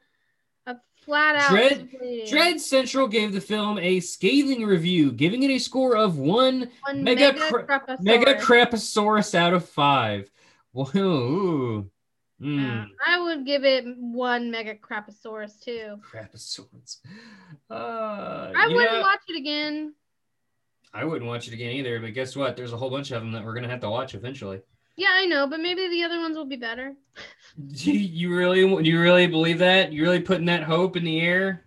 a 0.65 0.75
flat 1.05 1.37
out. 1.37 1.49
Dread- 1.49 1.89
Dread 2.29 2.59
Central 2.59 3.07
gave 3.07 3.31
the 3.31 3.39
film 3.39 3.79
a 3.79 4.01
scathing 4.01 4.65
review, 4.65 5.13
giving 5.13 5.43
it 5.43 5.51
a 5.51 5.59
score 5.59 5.95
of 5.95 6.17
one 6.17 6.69
One 6.81 7.01
mega 7.01 7.31
mega, 7.31 7.47
cra- 7.47 7.97
Mega 8.01 8.35
Craposaurus 8.35 9.33
out 9.33 9.53
of 9.53 9.67
five. 9.67 10.29
Whoa. 10.73 11.89
Mm. 12.41 12.83
Uh, 12.83 12.85
I 13.07 13.19
would 13.19 13.45
give 13.45 13.63
it 13.63 13.85
one 13.97 14.49
mega 14.49 14.75
Craposaurus 14.75 15.59
too. 15.61 15.99
Craposaurus. 16.11 16.97
Uh, 17.69 18.51
I 18.55 18.67
wouldn't 18.67 18.93
know, 18.93 19.01
watch 19.01 19.21
it 19.27 19.37
again. 19.37 19.93
I 20.93 21.05
wouldn't 21.05 21.29
watch 21.29 21.47
it 21.47 21.53
again 21.53 21.71
either. 21.71 21.99
But 21.99 22.13
guess 22.13 22.35
what? 22.35 22.57
There's 22.57 22.73
a 22.73 22.77
whole 22.77 22.89
bunch 22.89 23.11
of 23.11 23.21
them 23.21 23.31
that 23.33 23.45
we're 23.45 23.53
gonna 23.53 23.69
have 23.69 23.81
to 23.81 23.89
watch 23.89 24.15
eventually. 24.15 24.61
Yeah, 24.97 25.09
I 25.11 25.25
know, 25.25 25.47
but 25.47 25.59
maybe 25.59 25.87
the 25.87 26.03
other 26.03 26.19
ones 26.19 26.35
will 26.35 26.45
be 26.45 26.57
better. 26.57 26.95
Do 27.73 27.91
you 27.91 28.35
really? 28.35 28.61
Do 28.61 28.89
you 28.89 28.99
really 28.99 29.27
believe 29.27 29.59
that? 29.59 29.93
You 29.93 30.03
really 30.03 30.19
putting 30.19 30.45
that 30.45 30.63
hope 30.63 30.97
in 30.97 31.03
the 31.03 31.21
air? 31.21 31.65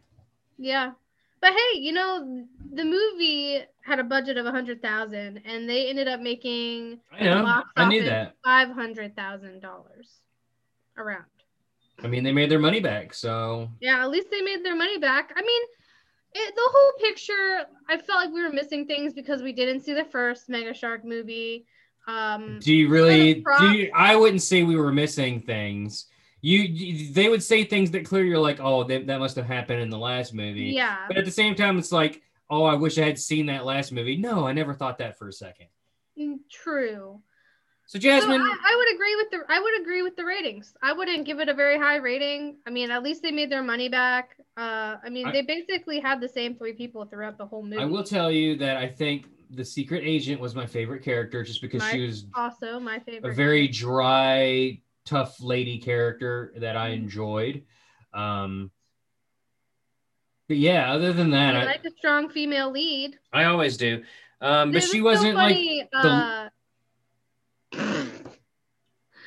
Yeah. 0.59 0.93
But 1.40 1.52
hey, 1.52 1.78
you 1.78 1.93
know, 1.93 2.47
the 2.73 2.85
movie 2.85 3.62
had 3.83 3.99
a 3.99 4.04
budget 4.04 4.38
of 4.38 4.47
a 4.47 4.50
hundred 4.50 4.81
thousand 4.81 5.43
and 5.45 5.69
they 5.69 5.88
ended 5.88 6.09
up 6.09 6.21
making 6.21 7.00
I 7.12 7.25
know. 7.25 7.62
I 7.76 7.88
knew 7.88 8.02
that. 8.04 8.35
five 8.43 8.71
hundred 8.71 9.14
thousand 9.14 9.61
dollars 9.61 10.21
around. 10.97 11.25
I 12.03 12.09
mean, 12.09 12.25
they 12.25 12.33
made 12.33 12.51
their 12.51 12.59
money 12.59 12.81
back. 12.81 13.15
So 13.15 13.69
Yeah, 13.81 14.03
at 14.03 14.11
least 14.11 14.31
they 14.31 14.43
made 14.43 14.65
their 14.65 14.77
money 14.77 14.99
back. 14.99 15.33
I 15.37 15.41
mean, 15.41 15.63
it, 16.35 16.55
the 16.55 16.71
whole 16.73 16.93
picture, 17.01 17.67
I 17.89 17.97
felt 17.97 18.25
like 18.25 18.33
we 18.33 18.43
were 18.43 18.53
missing 18.53 18.87
things 18.87 19.15
because 19.15 19.43
we 19.43 19.53
didn't 19.53 19.83
see 19.83 19.95
the 19.95 20.05
first 20.05 20.49
Mega 20.49 20.75
Shark 20.75 21.05
movie. 21.05 21.67
Um, 22.07 22.59
do 22.61 22.75
you 22.75 22.89
really? 22.89 23.35
Do 23.59 23.67
you, 23.77 23.91
I 23.95 24.17
wouldn't 24.17 24.43
say 24.43 24.63
we 24.63 24.77
were 24.77 24.93
missing 24.93 25.41
things. 25.41 26.07
You, 26.41 26.61
you 26.61 27.13
they 27.15 27.31
would 27.31 27.43
say 27.43 27.65
things 27.65 27.91
that 27.93 28.05
clearly 28.05 28.29
you're 28.29 28.39
like, 28.39 28.61
oh, 28.61 28.85
that, 28.85 29.07
that 29.07 29.19
must 29.19 29.37
have 29.37 29.47
happened 29.47 29.81
in 29.81 29.89
the 29.89 29.99
last 29.99 30.35
movie. 30.35 30.65
yeah, 30.65 30.99
But 31.09 31.17
at 31.17 31.25
the 31.25 31.31
same 31.31 31.55
time, 31.55 31.79
it's 31.79 31.93
like, 31.93 32.21
oh, 32.51 32.65
I 32.65 32.75
wish 32.75 32.99
I 32.99 33.05
had 33.05 33.19
seen 33.19 33.47
that 33.47 33.65
last 33.65 33.93
movie. 33.93 34.17
No, 34.17 34.47
I 34.47 34.53
never 34.53 34.75
thought 34.75 34.99
that 34.99 35.19
for 35.19 35.29
a 35.29 35.33
second. 35.33 35.69
mm, 36.19 36.41
true. 36.51 37.23
So 37.87 37.99
So 37.99 38.03
Jasmine, 38.03 38.41
I, 38.41 38.57
I 38.64 38.76
would 38.76 38.95
agree 38.95 39.17
with 39.17 39.31
the 39.31 39.53
I 39.53 39.61
would 39.61 39.81
agree 39.83 40.03
with 40.03 40.17
the 40.17 40.25
ratings. 40.25 40.75
I 40.83 40.93
wouldn't 40.93 41.26
give 41.26 41.38
it 41.41 41.49
a 41.49 41.55
very 41.55 41.79
high 41.79 41.97
rating. 41.97 42.57
I 42.67 42.71
mean, 42.71 42.91
at 42.91 43.03
least 43.03 43.23
they 43.23 43.31
made 43.31 43.50
their 43.50 43.62
money 43.62 43.88
back. 43.88 44.37
Uh, 44.57 44.97
I 45.05 45.11
mean, 45.11 45.29
I- 45.29 45.33
they 45.33 45.43
basically 45.43 46.00
had 46.00 46.21
the 46.21 46.29
same 46.29 46.57
three 46.57 46.73
people 46.73 47.05
throughout 47.05 47.38
the 47.38 47.47
whole 47.47 47.62
movie. 47.62 47.79
I 47.79 47.85
will 47.85 48.03
tell 48.05 48.31
you 48.31 48.57
that 48.57 48.79
I 48.79 48.88
think 48.88 49.26
the 49.50 49.64
secret 49.64 50.03
agent 50.05 50.41
was 50.41 50.55
my 50.55 50.67
favorite 50.67 51.03
character 51.03 51.43
just 51.45 51.61
because 51.61 51.87
she 51.88 52.00
was 52.00 52.26
also 52.35 52.81
my 52.81 52.99
favorite. 53.00 53.31
a 53.31 53.35
very 53.35 53.69
dry, 53.69 54.81
tough 55.05 55.41
lady 55.41 55.79
character 55.79 56.53
that 56.57 56.76
I 56.76 56.91
Mhm. 56.91 56.95
enjoyed. 56.95 57.64
Um, 58.14 58.71
but 60.49 60.57
yeah, 60.57 60.93
other 60.93 61.12
than 61.12 61.31
that, 61.31 61.55
I 61.57 61.62
I, 61.62 61.64
like 61.64 61.85
a 61.85 61.91
strong 61.99 62.31
female 62.31 62.71
lead. 62.71 63.19
I 63.33 63.45
always 63.45 63.76
do. 63.76 64.03
Um, 64.41 64.73
but 64.73 64.83
she 64.83 65.00
was 65.00 65.21
so 65.21 65.25
wasn't 65.26 65.37
like. 65.37 65.55
funny, 65.57 65.88
uh, 65.93 66.49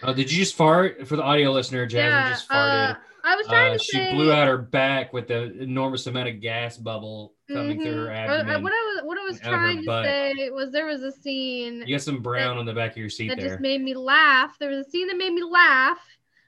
Oh, 0.08 0.14
did 0.14 0.32
you 0.32 0.38
just 0.40 0.56
fart 0.56 1.06
for 1.08 1.18
the 1.18 1.24
audio 1.24 1.52
listener? 1.52 1.86
Jasmine 1.86 2.12
yeah, 2.12 2.30
just 2.30 2.50
farted. 2.50 2.92
uh, 2.92 2.96
I 3.26 3.36
was 3.36 3.46
trying 3.48 3.72
Uh, 3.74 3.78
to 3.78 3.84
she 3.84 3.92
say. 3.92 4.14
blew 4.14 4.32
out 4.32 4.48
her 4.48 4.58
back 4.58 5.12
with 5.12 5.28
the 5.28 5.52
enormous 5.62 6.08
amount 6.08 6.30
of 6.30 6.40
gas 6.40 6.78
bubble 6.78 7.34
coming 7.52 7.82
through 7.82 8.06
her 8.06 8.06
Mhm. 8.08 8.30
Uh, 8.30 8.32
uh, 8.32 8.38
abdomen. 8.40 8.64
what 8.64 8.72
I 8.72 8.94
was 8.96 9.04
what 9.06 9.18
I 9.18 9.24
was 9.26 9.38
and 9.40 9.48
out 9.48 9.54
of 9.54 9.60
her 9.60 9.66
trying 9.84 10.34
to 10.36 10.38
say 10.38 10.50
was 10.52 10.72
there 10.72 10.86
was 10.86 11.04
a 11.04 11.12
scene 11.12 11.84
You 11.86 11.96
got 11.96 12.02
some 12.02 12.22
brown 12.22 12.58
on 12.58 12.66
the 12.66 12.74
back 12.74 12.92
of 12.92 12.98
your 12.98 13.10
seat 13.10 13.28
that 13.28 13.38
there. 13.38 13.50
just 13.50 13.60
made 13.60 13.82
me 13.82 13.96
laugh. 13.96 14.58
There 14.60 14.70
was 14.70 14.88
a 14.88 14.90
scene 14.90 15.08
that 15.08 15.18
made 15.18 15.34
me 15.34 15.44
laugh 15.44 16.00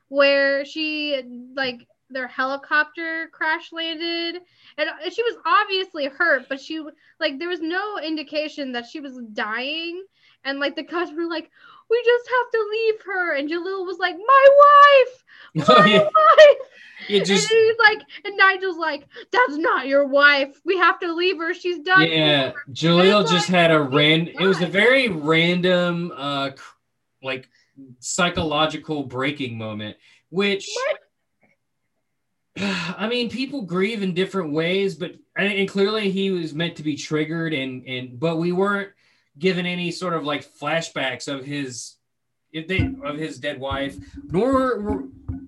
where 0.07 0.63
she 0.63 1.21
like 1.53 1.85
their 2.09 2.27
helicopter 2.27 3.27
crash 3.33 3.71
landed 3.73 4.41
and 4.77 4.89
uh, 4.89 5.09
she 5.09 5.21
was 5.21 5.35
obviously 5.45 6.05
hurt, 6.07 6.47
but 6.47 6.61
she 6.61 6.81
like 7.19 7.39
there 7.39 7.49
was 7.49 7.59
no 7.61 7.99
indication 7.99 8.71
that 8.71 8.85
she 8.85 9.01
was 9.01 9.17
dying. 9.33 10.01
And 10.45 10.61
like 10.61 10.77
the 10.77 10.85
cops 10.85 11.11
were 11.11 11.27
like, 11.27 11.51
"We 11.89 12.01
just 12.05 12.29
have 12.29 12.51
to 12.51 12.67
leave 12.71 13.01
her," 13.05 13.35
and 13.35 13.49
Jaleel 13.49 13.85
was 13.85 13.97
like, 13.99 14.15
"My 14.15 14.47
wife, 14.59 15.23
my 15.67 15.75
Oh, 15.75 15.85
yeah. 15.85 16.03
wife." 16.03 16.57
It 17.07 17.25
just 17.25 17.49
and 17.49 17.59
he's 17.59 17.77
like, 17.79 17.99
and 18.25 18.37
Nigel's 18.37 18.77
like, 18.77 19.07
"That's 19.31 19.57
not 19.57 19.87
your 19.87 20.05
wife. 20.05 20.59
We 20.65 20.77
have 20.77 20.99
to 20.99 21.13
leave 21.13 21.37
her. 21.37 21.53
She's 21.53 21.79
done." 21.79 22.09
yeah, 22.09 22.51
Jaleel 22.71 23.21
just 23.29 23.49
like, 23.49 23.59
had 23.59 23.71
a 23.71 23.81
random. 23.81 24.35
It 24.39 24.45
was 24.45 24.61
a 24.61 24.67
very 24.67 25.07
random, 25.07 26.11
uh, 26.15 26.51
like 27.23 27.49
psychological 27.99 29.03
breaking 29.03 29.57
moment, 29.57 29.97
which 30.29 30.69
I 32.57 33.07
mean, 33.07 33.29
people 33.29 33.61
grieve 33.61 34.01
in 34.01 34.13
different 34.13 34.51
ways, 34.51 34.95
but 34.95 35.15
and 35.37 35.69
clearly 35.69 36.11
he 36.11 36.31
was 36.31 36.53
meant 36.53 36.75
to 36.77 36.83
be 36.83 36.95
triggered, 36.95 37.53
and 37.53 37.87
and 37.87 38.19
but 38.19 38.37
we 38.37 38.51
weren't 38.51 38.89
given 39.39 39.65
any 39.65 39.91
sort 39.91 40.13
of 40.13 40.23
like 40.25 40.45
flashbacks 40.45 41.27
of 41.27 41.45
his 41.45 41.95
if 42.51 42.67
they 42.67 42.89
of 43.03 43.17
his 43.17 43.39
dead 43.39 43.59
wife, 43.59 43.95
nor 44.25 44.79
were, 44.81 45.03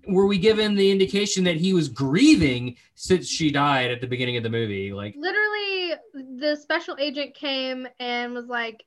were 0.07 0.25
we 0.27 0.37
given 0.37 0.75
the 0.75 0.91
indication 0.91 1.43
that 1.45 1.55
he 1.57 1.73
was 1.73 1.89
grieving 1.89 2.75
since 2.95 3.27
she 3.27 3.51
died 3.51 3.89
at 3.91 4.01
the 4.01 4.07
beginning 4.07 4.37
of 4.37 4.43
the 4.43 4.49
movie. 4.49 4.93
Like 4.93 5.15
Literally, 5.17 5.93
the 6.13 6.55
special 6.61 6.95
agent 6.99 7.33
came 7.33 7.87
and 7.99 8.33
was 8.33 8.45
like, 8.47 8.83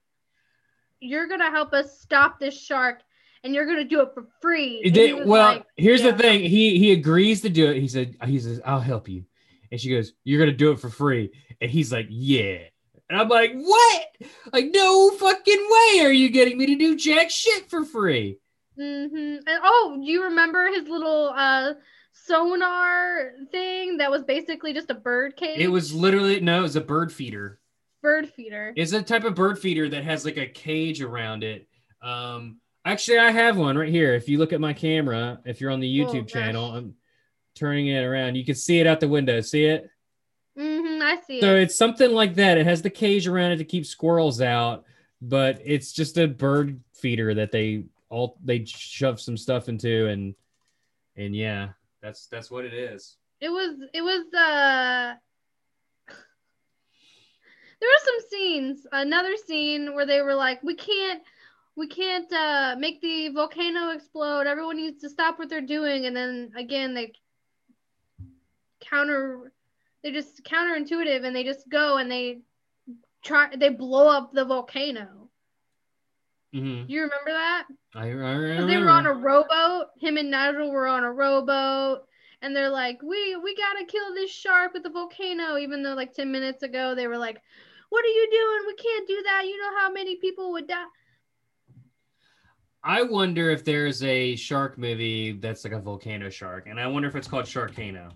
"You're 1.00 1.26
gonna 1.28 1.50
help 1.50 1.72
us 1.72 2.00
stop 2.00 2.38
this 2.38 2.58
shark, 2.60 3.00
and 3.42 3.52
you're 3.54 3.66
gonna 3.66 3.84
do 3.84 4.00
it 4.02 4.10
for 4.14 4.26
free." 4.40 4.80
It 4.82 4.86
And 4.86 4.94
did- 4.94 5.08
he 5.08 5.14
well, 5.24 5.54
like, 5.56 5.66
here's 5.76 6.02
"Yeah." 6.02 6.12
the 6.12 6.18
thing. 6.22 6.40
He 6.42 6.78
he 6.78 6.92
agrees 6.92 7.40
to 7.42 7.48
do 7.50 7.70
it. 7.70 7.80
He 7.80 7.88
said 7.88 8.16
he 8.26 8.38
says 8.38 8.60
I'll 8.64 8.80
help 8.80 9.08
you, 9.08 9.24
and 9.72 9.80
she 9.80 9.90
goes, 9.90 10.12
"You're 10.22 10.38
gonna 10.38 10.56
do 10.56 10.70
it 10.70 10.78
for 10.78 10.88
free," 10.88 11.32
and 11.60 11.68
he's 11.70 11.90
like, 11.92 12.06
"Yeah." 12.10 12.58
And 13.14 13.22
I'm 13.22 13.28
like, 13.28 13.54
"What? 13.54 14.06
Like, 14.52 14.70
no 14.74 15.10
fucking 15.10 15.68
way 15.70 16.00
are 16.04 16.12
you 16.12 16.30
getting 16.30 16.58
me 16.58 16.66
to 16.66 16.74
do 16.74 16.96
jack 16.96 17.30
shit 17.30 17.70
for 17.70 17.84
free?" 17.84 18.38
Mm-hmm. 18.76 19.14
And 19.14 19.60
oh, 19.62 20.00
do 20.04 20.10
you 20.10 20.24
remember 20.24 20.66
his 20.66 20.88
little 20.88 21.32
uh 21.32 21.74
sonar 22.12 23.30
thing 23.52 23.98
that 23.98 24.10
was 24.10 24.24
basically 24.24 24.72
just 24.72 24.90
a 24.90 24.94
bird 24.94 25.36
cage? 25.36 25.60
It 25.60 25.68
was 25.68 25.94
literally 25.94 26.40
no, 26.40 26.58
it 26.58 26.62
was 26.62 26.74
a 26.74 26.80
bird 26.80 27.12
feeder. 27.12 27.60
bird 28.02 28.28
feeder. 28.28 28.72
It's 28.76 28.92
a 28.92 29.00
type 29.02 29.22
of 29.22 29.36
bird 29.36 29.60
feeder 29.60 29.88
that 29.90 30.02
has 30.02 30.24
like 30.24 30.36
a 30.36 30.46
cage 30.46 31.00
around 31.00 31.44
it. 31.44 31.68
Um, 32.02 32.58
actually, 32.84 33.18
I 33.18 33.30
have 33.30 33.56
one 33.56 33.78
right 33.78 33.88
here. 33.88 34.14
If 34.14 34.28
you 34.28 34.38
look 34.38 34.52
at 34.52 34.60
my 34.60 34.72
camera, 34.72 35.38
if 35.44 35.60
you're 35.60 35.70
on 35.70 35.78
the 35.80 36.02
Oh, 36.02 36.06
YouTube 36.06 36.22
gosh. 36.24 36.32
channel, 36.32 36.72
I'm 36.74 36.94
turning 37.54 37.86
it 37.86 38.02
around. 38.02 38.34
You 38.34 38.44
can 38.44 38.56
see 38.56 38.80
it 38.80 38.88
out 38.88 38.98
the 38.98 39.06
window. 39.08 39.40
See 39.40 39.66
it? 39.66 39.88
I 41.18 41.20
see 41.26 41.40
So 41.40 41.54
it. 41.56 41.62
it's 41.62 41.76
something 41.76 42.12
like 42.12 42.34
that. 42.34 42.58
It 42.58 42.66
has 42.66 42.82
the 42.82 42.90
cage 42.90 43.26
around 43.26 43.52
it 43.52 43.56
to 43.58 43.64
keep 43.64 43.86
squirrels 43.86 44.40
out, 44.40 44.84
but 45.22 45.60
it's 45.64 45.92
just 45.92 46.18
a 46.18 46.26
bird 46.26 46.80
feeder 46.92 47.34
that 47.34 47.52
they 47.52 47.84
all 48.10 48.38
they 48.44 48.64
shove 48.64 49.20
some 49.20 49.36
stuff 49.36 49.68
into, 49.68 50.06
and 50.06 50.34
and 51.16 51.34
yeah, 51.34 51.70
that's 52.02 52.26
that's 52.26 52.50
what 52.50 52.64
it 52.64 52.74
is. 52.74 53.16
It 53.40 53.48
was 53.48 53.76
it 53.92 54.02
was 54.02 54.26
uh 54.34 55.14
there 57.80 57.88
were 57.88 58.04
some 58.04 58.28
scenes, 58.30 58.86
another 58.92 59.36
scene 59.46 59.94
where 59.94 60.06
they 60.06 60.20
were 60.22 60.34
like, 60.34 60.62
We 60.62 60.74
can't 60.74 61.22
we 61.76 61.88
can't 61.88 62.32
uh 62.32 62.76
make 62.78 63.00
the 63.00 63.30
volcano 63.30 63.90
explode. 63.90 64.46
Everyone 64.46 64.76
needs 64.76 65.00
to 65.02 65.10
stop 65.10 65.38
what 65.38 65.48
they're 65.48 65.60
doing 65.60 66.06
and 66.06 66.14
then 66.16 66.52
again 66.56 66.94
they 66.94 67.12
counter 68.80 69.50
they're 70.04 70.12
just 70.12 70.44
counterintuitive 70.44 71.24
and 71.24 71.34
they 71.34 71.42
just 71.42 71.68
go 71.68 71.96
and 71.96 72.10
they 72.10 72.40
try 73.24 73.48
they 73.56 73.70
blow 73.70 74.06
up 74.06 74.32
the 74.32 74.44
volcano. 74.44 75.30
Mm-hmm. 76.54 76.88
You 76.88 77.02
remember 77.02 77.32
that? 77.32 77.64
I, 77.96 78.02
I 78.02 78.08
remember. 78.10 78.66
they 78.66 78.76
were 78.76 78.90
on 78.90 79.06
a 79.06 79.12
rowboat. 79.12 79.86
Him 79.98 80.18
and 80.18 80.30
Nigel 80.30 80.70
were 80.70 80.86
on 80.86 81.02
a 81.02 81.10
rowboat, 81.10 82.02
and 82.42 82.54
they're 82.54 82.70
like, 82.70 82.98
"We 83.02 83.34
we 83.36 83.56
gotta 83.56 83.86
kill 83.86 84.14
this 84.14 84.30
shark 84.30 84.74
with 84.74 84.82
the 84.82 84.90
volcano." 84.90 85.56
Even 85.56 85.82
though 85.82 85.94
like 85.94 86.12
ten 86.12 86.30
minutes 86.30 86.62
ago 86.62 86.94
they 86.94 87.06
were 87.06 87.18
like, 87.18 87.40
"What 87.88 88.04
are 88.04 88.08
you 88.08 88.28
doing? 88.30 88.66
We 88.66 88.74
can't 88.74 89.08
do 89.08 89.22
that. 89.24 89.46
You 89.46 89.58
know 89.58 89.78
how 89.78 89.90
many 89.90 90.16
people 90.16 90.52
would 90.52 90.68
die." 90.68 90.84
I 92.84 93.02
wonder 93.02 93.48
if 93.48 93.64
there's 93.64 94.02
a 94.02 94.36
shark 94.36 94.76
movie 94.76 95.32
that's 95.32 95.64
like 95.64 95.72
a 95.72 95.80
volcano 95.80 96.28
shark, 96.28 96.66
and 96.68 96.78
I 96.78 96.86
wonder 96.86 97.08
if 97.08 97.16
it's 97.16 97.26
called 97.26 97.46
Sharkano. 97.46 98.12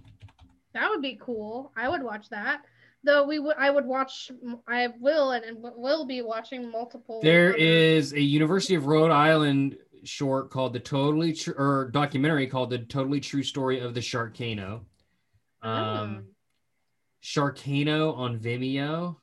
That 0.74 0.90
would 0.90 1.02
be 1.02 1.18
cool. 1.20 1.72
I 1.76 1.88
would 1.88 2.02
watch 2.02 2.28
that. 2.30 2.62
Though 3.04 3.26
we 3.26 3.38
would, 3.38 3.56
I 3.56 3.70
would 3.70 3.86
watch. 3.86 4.30
I 4.66 4.88
will 5.00 5.30
and, 5.32 5.44
and 5.44 5.58
will 5.60 6.04
be 6.04 6.20
watching 6.22 6.70
multiple. 6.70 7.20
There 7.22 7.54
is 7.54 8.12
a 8.12 8.20
University 8.20 8.74
of 8.74 8.86
Rhode 8.86 9.10
Island 9.12 9.78
short 10.04 10.50
called 10.50 10.72
the 10.72 10.80
Totally 10.80 11.32
True 11.32 11.54
or 11.56 11.90
documentary 11.92 12.46
called 12.46 12.70
the 12.70 12.78
Totally 12.78 13.20
True 13.20 13.42
Story 13.42 13.80
of 13.80 13.94
the 13.94 14.00
Sharkano. 14.00 14.80
Oh. 15.62 15.68
Um, 15.70 16.24
Sharkano 17.22 18.16
on 18.16 18.38
Vimeo. 18.38 19.16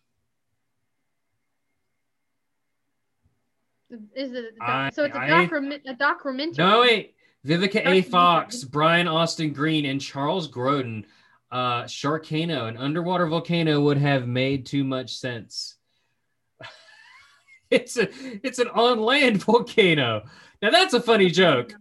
Is 4.16 4.32
it? 4.34 4.58
doc- 4.58 4.68
I- 4.68 4.90
so 4.92 5.04
it's 5.04 5.16
a, 5.16 5.28
document, 5.28 5.84
a 5.86 5.94
documentary. 5.94 6.56
No, 6.58 6.82
wait. 6.82 7.16
Vivica 7.46 7.86
A. 7.86 8.02
Fox, 8.02 8.64
Brian 8.64 9.08
Austin 9.08 9.54
Green, 9.54 9.86
and 9.86 10.02
Charles 10.02 10.50
Grodin. 10.50 11.06
Uh, 11.56 11.86
Sharkano, 11.86 12.68
an 12.68 12.76
underwater 12.76 13.28
volcano, 13.28 13.80
would 13.80 13.98
have 13.98 14.28
made 14.28 14.66
too 14.66 14.84
much 14.84 15.16
sense. 15.16 15.78
it's 17.70 17.96
a 17.96 18.10
it's 18.46 18.60
an 18.60 18.68
on 18.68 19.00
land 19.00 19.38
volcano. 19.46 20.24
Now 20.62 20.70
that's 20.70 20.94
a 20.94 21.00
funny 21.00 21.30
joke. 21.32 21.72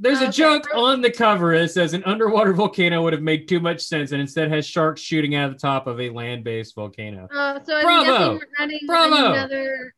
There's 0.00 0.20
a 0.20 0.32
joke 0.32 0.66
on 0.74 1.00
the 1.00 1.12
cover 1.12 1.56
that 1.56 1.70
says 1.70 1.94
an 1.94 2.02
underwater 2.02 2.52
volcano 2.54 3.04
would 3.04 3.12
have 3.12 3.22
made 3.22 3.46
too 3.46 3.60
much 3.60 3.82
sense, 3.82 4.10
and 4.10 4.20
instead 4.20 4.50
has 4.50 4.66
sharks 4.66 5.00
shooting 5.00 5.36
out 5.36 5.50
of 5.50 5.52
the 5.52 5.60
top 5.60 5.86
of 5.86 6.00
a 6.00 6.10
land-based 6.10 6.74
volcano. 6.74 7.28
Uh, 7.32 7.60
so 7.62 7.76
I'm 7.76 7.84
Bravo! 7.84 8.10
guessing 8.10 8.34
we're 8.34 8.64
adding 8.64 8.80
Bravo! 8.84 9.32
another. 9.32 9.94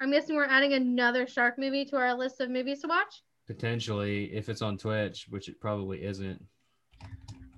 I'm 0.00 0.12
guessing 0.12 0.36
we're 0.36 0.44
adding 0.44 0.74
another 0.74 1.26
shark 1.26 1.58
movie 1.58 1.86
to 1.86 1.96
our 1.96 2.14
list 2.14 2.40
of 2.40 2.50
movies 2.50 2.82
to 2.82 2.86
watch. 2.86 3.24
Potentially, 3.48 4.26
if 4.32 4.48
it's 4.48 4.62
on 4.62 4.78
Twitch, 4.78 5.26
which 5.28 5.48
it 5.48 5.58
probably 5.58 6.04
isn't. 6.04 6.40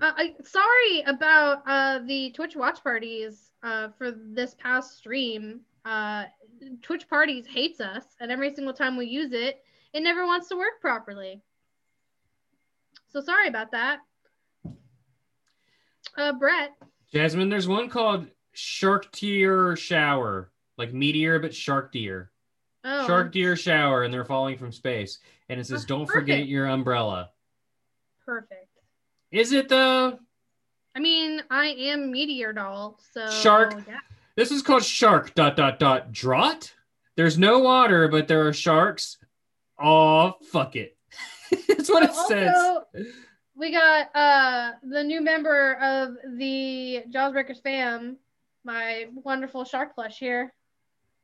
Uh, 0.02 0.12
I, 0.16 0.34
sorry 0.42 1.02
about 1.06 1.62
uh, 1.64 2.00
the 2.04 2.32
Twitch 2.32 2.56
watch 2.56 2.82
parties 2.82 3.52
uh, 3.62 3.88
for 3.96 4.10
this 4.10 4.54
past 4.58 4.98
stream. 4.98 5.60
Uh, 5.84 6.24
Twitch 6.82 7.08
parties 7.08 7.46
hates 7.46 7.80
us, 7.80 8.04
and 8.20 8.32
every 8.32 8.52
single 8.52 8.74
time 8.74 8.96
we 8.96 9.06
use 9.06 9.32
it, 9.32 9.62
it 9.92 10.02
never 10.02 10.26
wants 10.26 10.48
to 10.48 10.56
work 10.56 10.80
properly. 10.80 11.40
So 13.12 13.20
sorry 13.20 13.46
about 13.46 13.70
that. 13.70 14.00
Uh, 16.16 16.32
Brett. 16.32 16.72
Jasmine, 17.12 17.48
there's 17.48 17.68
one 17.68 17.88
called 17.88 18.26
Shark 18.52 19.12
Tear 19.12 19.76
Shower, 19.76 20.50
like 20.78 20.92
meteor 20.92 21.38
but 21.38 21.54
shark 21.54 21.92
deer. 21.92 22.32
Oh, 22.84 23.06
Shark 23.06 23.30
deer 23.30 23.54
shower, 23.54 24.02
and 24.02 24.12
they're 24.12 24.24
falling 24.24 24.58
from 24.58 24.72
space. 24.72 25.20
And 25.48 25.60
it 25.60 25.66
says, 25.66 25.84
Oh, 25.84 25.86
"Don't 25.86 26.06
forget 26.10 26.48
your 26.48 26.66
umbrella." 26.66 27.30
perfect. 28.24 28.71
Is 29.32 29.52
it 29.52 29.68
though? 29.68 30.18
I 30.94 31.00
mean, 31.00 31.42
I 31.50 31.66
am 31.68 32.10
Meteor 32.12 32.52
Doll, 32.52 33.00
so 33.12 33.28
Shark. 33.30 33.74
Yeah. 33.88 33.98
This 34.36 34.50
is 34.50 34.62
called 34.62 34.84
Shark 34.84 35.34
dot 35.34 35.56
dot 35.56 35.78
dot 35.78 36.12
Draught. 36.12 36.72
There's 37.16 37.38
no 37.38 37.58
water, 37.60 38.08
but 38.08 38.28
there 38.28 38.46
are 38.46 38.52
sharks. 38.52 39.16
Oh 39.82 40.34
fuck 40.52 40.76
it. 40.76 40.96
That's 41.68 41.90
what 41.90 42.02
it 42.04 42.10
Also, 42.10 42.84
says. 42.94 43.06
We 43.56 43.70
got 43.72 44.14
uh 44.14 44.72
the 44.82 45.02
new 45.02 45.20
member 45.20 45.74
of 45.74 46.16
the 46.38 47.04
Jawsbreakers 47.10 47.62
fam, 47.62 48.16
my 48.64 49.06
wonderful 49.14 49.64
shark 49.64 49.94
plush 49.94 50.18
here. 50.18 50.52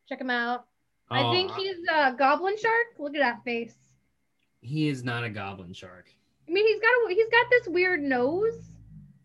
Check 0.09 0.21
him 0.21 0.31
out. 0.31 0.65
I 1.11 1.23
Oh, 1.23 1.33
think 1.33 1.53
he's 1.53 1.77
a 1.91 2.13
goblin 2.19 2.57
shark. 2.59 2.87
Look 2.99 3.15
at 3.15 3.21
that 3.21 3.45
face. 3.45 3.75
he 4.61 4.89
is 4.89 5.05
not 5.05 5.25
a 5.25 5.31
goblin 5.31 5.73
shark. 5.73 6.11
I 6.49 6.53
mean, 6.53 6.67
he's 6.67 6.81
got 6.81 6.89
a 6.89 7.15
he's 7.15 7.29
got 7.29 7.47
this 7.51 7.69
weird 7.69 8.03
nose. 8.03 8.71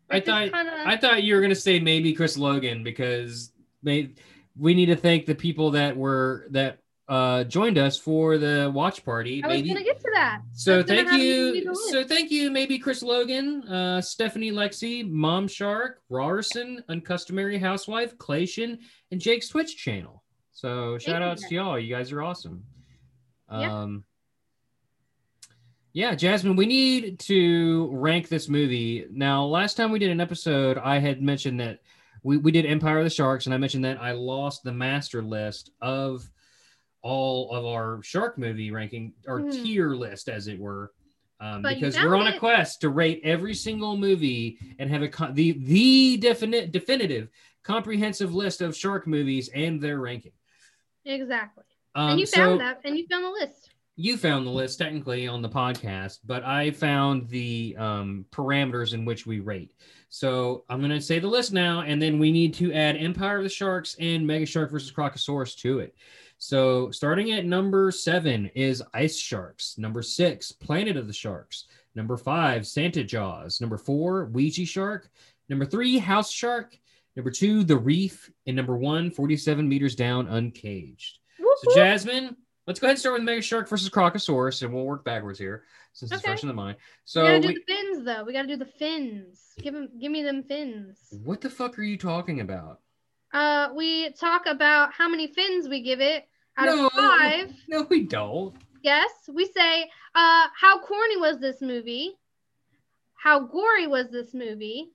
I 0.09 0.19
thought 0.19 0.51
kinda, 0.51 0.83
I 0.85 0.97
thought 0.97 1.23
you 1.23 1.35
were 1.35 1.41
gonna 1.41 1.55
say 1.55 1.79
maybe 1.79 2.13
Chris 2.13 2.37
Logan 2.37 2.83
because 2.83 3.51
may, 3.81 4.11
we 4.57 4.73
need 4.73 4.87
to 4.87 4.95
thank 4.95 5.25
the 5.25 5.35
people 5.35 5.71
that 5.71 5.95
were 5.95 6.47
that 6.51 6.79
uh 7.07 7.43
joined 7.45 7.77
us 7.77 7.97
for 7.97 8.37
the 8.37 8.71
watch 8.73 9.03
party. 9.03 9.43
I 9.43 9.47
was 9.47 9.61
gonna 9.61 9.83
get 9.83 9.99
to 9.99 10.11
that. 10.13 10.41
so 10.53 10.83
thank 10.83 11.11
you 11.11 11.51
read 11.51 11.55
you. 11.55 11.63
the 11.63 11.69
list. 11.71 11.89
So 11.89 12.03
thank 12.03 12.31
you, 12.31 12.51
maybe 12.51 12.77
Chris 12.77 13.01
Logan, 13.01 13.63
uh 13.67 14.01
Stephanie 14.01 14.51
Lexi, 14.51 15.09
Mom 15.09 15.47
Shark, 15.47 16.01
Rarson, 16.09 16.83
Uncustomary 16.89 17.57
Housewife, 17.57 18.17
Clation, 18.17 18.79
and 19.11 19.19
Jake's 19.19 19.49
Twitch 19.49 19.77
channel. 19.77 20.23
So 20.51 20.97
shout 20.97 21.21
you, 21.21 21.27
outs 21.27 21.41
guys. 21.41 21.49
to 21.49 21.55
y'all. 21.55 21.79
You 21.79 21.93
guys 21.95 22.11
are 22.11 22.21
awesome. 22.21 22.63
Um 23.49 23.61
yeah, 23.61 23.87
Jasmine, 25.95 26.55
we 26.55 26.65
need 26.65 27.19
to 27.19 27.89
rank 27.93 28.27
this 28.27 28.49
movie. 28.49 29.05
Now, 29.11 29.45
last 29.45 29.75
time 29.77 29.91
we 29.91 29.99
did 29.99 30.09
an 30.11 30.21
episode, 30.21 30.77
I 30.77 30.97
had 30.99 31.21
mentioned 31.21 31.59
that 31.59 31.79
we, 32.23 32.37
we 32.37 32.51
did 32.51 32.65
Empire 32.65 32.99
of 32.99 33.03
the 33.03 33.09
Sharks, 33.09 33.45
and 33.45 33.53
I 33.53 33.57
mentioned 33.57 33.85
that 33.85 34.01
I 34.01 34.11
lost 34.13 34.63
the 34.63 34.71
master 34.71 35.21
list 35.21 35.71
of 35.81 36.27
all 37.01 37.51
of 37.51 37.65
our 37.65 38.01
shark 38.01 38.37
movie 38.37 38.71
ranking, 38.71 39.13
or 39.27 39.39
Hmm. 39.41 39.49
tier 39.51 39.89
list, 39.93 40.29
as 40.29 40.47
it 40.47 40.57
were. 40.59 40.93
Um, 41.39 41.61
because 41.61 41.97
we're 41.97 42.15
on 42.15 42.27
a 42.27 42.39
quest 42.39 42.79
to 42.81 42.89
rate 42.89 43.19
every 43.25 43.53
single 43.53 43.97
movie 43.97 44.57
and 44.79 44.89
have 44.89 45.01
a 45.01 45.09
con- 45.09 45.33
the 45.33 45.51
the 45.51 46.15
definite 46.15 46.71
definitive 46.71 47.27
comprehensive 47.63 48.33
list 48.33 48.61
of 48.61 48.77
shark 48.77 49.05
movies 49.07 49.49
and 49.53 49.81
their 49.81 49.99
ranking. 49.99 50.31
Exactly. 51.03 51.65
Um, 51.95 52.11
and 52.11 52.19
you 52.21 52.25
so- 52.25 52.37
found 52.37 52.61
that, 52.61 52.79
and 52.85 52.97
you 52.97 53.05
found 53.07 53.25
the 53.25 53.29
list. 53.29 53.71
You 53.95 54.17
found 54.17 54.45
the 54.45 54.51
list 54.51 54.79
technically 54.79 55.27
on 55.27 55.41
the 55.41 55.49
podcast, 55.49 56.19
but 56.25 56.43
I 56.43 56.71
found 56.71 57.29
the 57.29 57.75
um, 57.77 58.25
parameters 58.31 58.93
in 58.93 59.05
which 59.05 59.27
we 59.27 59.39
rate. 59.39 59.71
So 60.09 60.63
I'm 60.69 60.79
going 60.79 60.91
to 60.91 61.01
say 61.01 61.19
the 61.19 61.27
list 61.27 61.53
now, 61.53 61.81
and 61.81 62.01
then 62.01 62.17
we 62.17 62.31
need 62.31 62.53
to 62.55 62.73
add 62.73 62.97
Empire 62.97 63.37
of 63.37 63.43
the 63.43 63.49
Sharks 63.49 63.95
and 63.99 64.25
Mega 64.25 64.45
Shark 64.45 64.71
versus 64.71 64.91
Crocosaurus 64.91 65.55
to 65.59 65.79
it. 65.79 65.95
So 66.39 66.91
starting 66.91 67.31
at 67.31 67.45
number 67.45 67.91
seven 67.91 68.47
is 68.55 68.83
Ice 68.93 69.17
Sharks. 69.17 69.77
Number 69.77 70.01
six, 70.01 70.51
Planet 70.51 70.97
of 70.97 71.07
the 71.07 71.13
Sharks. 71.13 71.65
Number 71.95 72.17
five, 72.17 72.65
Santa 72.65 73.03
Jaws. 73.03 73.61
Number 73.61 73.77
four, 73.77 74.25
Ouija 74.25 74.65
Shark. 74.65 75.09
Number 75.49 75.65
three, 75.65 75.99
House 75.99 76.31
Shark. 76.31 76.77
Number 77.15 77.29
two, 77.29 77.63
The 77.63 77.77
Reef. 77.77 78.31
And 78.47 78.55
number 78.55 78.75
one, 78.75 79.11
47 79.11 79.69
meters 79.69 79.95
down, 79.95 80.27
Uncaged. 80.27 81.19
So 81.37 81.75
Jasmine, 81.75 82.35
let's 82.67 82.79
go 82.79 82.87
ahead 82.87 82.93
and 82.93 82.99
start 82.99 83.13
with 83.15 83.23
Mega 83.23 83.41
Shark 83.41 83.67
versus 83.69 83.89
Crocosaurus, 83.89 84.61
and 84.63 84.73
we'll 84.73 84.85
work 84.85 85.03
backwards 85.03 85.39
here 85.39 85.63
since 85.93 86.11
it's 86.11 86.21
fresh 86.23 86.41
in 86.41 86.47
the 86.47 86.53
mind. 86.53 86.77
So 87.05 87.21
we 87.23 87.27
gotta 87.29 87.41
do 87.41 87.47
we- 87.49 87.53
the 87.55 87.61
fins 87.73 88.05
though. 88.05 88.23
We 88.23 88.33
gotta 88.33 88.47
do 88.47 88.57
the 88.57 88.65
fins. 88.65 89.53
Give 89.61 89.73
them, 89.73 89.89
give 89.99 90.11
me 90.11 90.23
them 90.23 90.43
fins. 90.43 90.97
what 91.23 91.41
the 91.41 91.49
fuck 91.49 91.77
are 91.77 91.83
you 91.83 91.97
talking 91.97 92.39
about? 92.41 92.79
Uh, 93.33 93.69
we 93.75 94.11
talk 94.13 94.45
about 94.45 94.93
how 94.93 95.09
many 95.09 95.27
fins 95.27 95.67
we 95.67 95.81
give 95.81 95.99
it 96.01 96.27
out 96.57 96.65
No. 96.67 96.85
of 96.87 96.91
five. 96.93 97.51
No, 97.67 97.83
we 97.89 98.03
don't. 98.03 98.55
Yes, 98.81 99.09
we 99.27 99.45
say, 99.45 99.83
uh, 100.15 100.47
how 100.55 100.79
corny 100.79 101.17
was 101.17 101.39
this 101.39 101.61
movie? 101.61 102.11
How 103.15 103.39
gory 103.39 103.87
was 103.87 104.09
this 104.11 104.33
movie? 104.33 104.91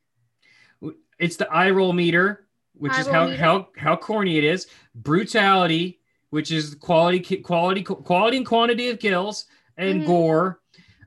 It's 1.19 1.37
the 1.37 1.51
eye 1.51 1.71
roll 1.71 1.93
meter, 1.93 2.47
which 2.75 2.93
Eye 2.93 3.01
is 3.01 3.07
how, 3.09 3.25
meter. 3.27 3.37
how 3.43 3.69
how 3.77 3.97
corny 3.97 4.39
it 4.39 4.45
is. 4.45 4.69
Brutality, 4.95 5.98
which 6.31 6.51
is 6.51 6.75
quality 6.75 7.21
quality 7.39 7.83
quality 7.83 8.37
and 8.37 8.47
quantity 8.47 8.89
of 8.91 8.99
kills, 8.99 9.47
and 9.77 10.03
Mhm. 10.03 10.07
gore. 10.07 10.61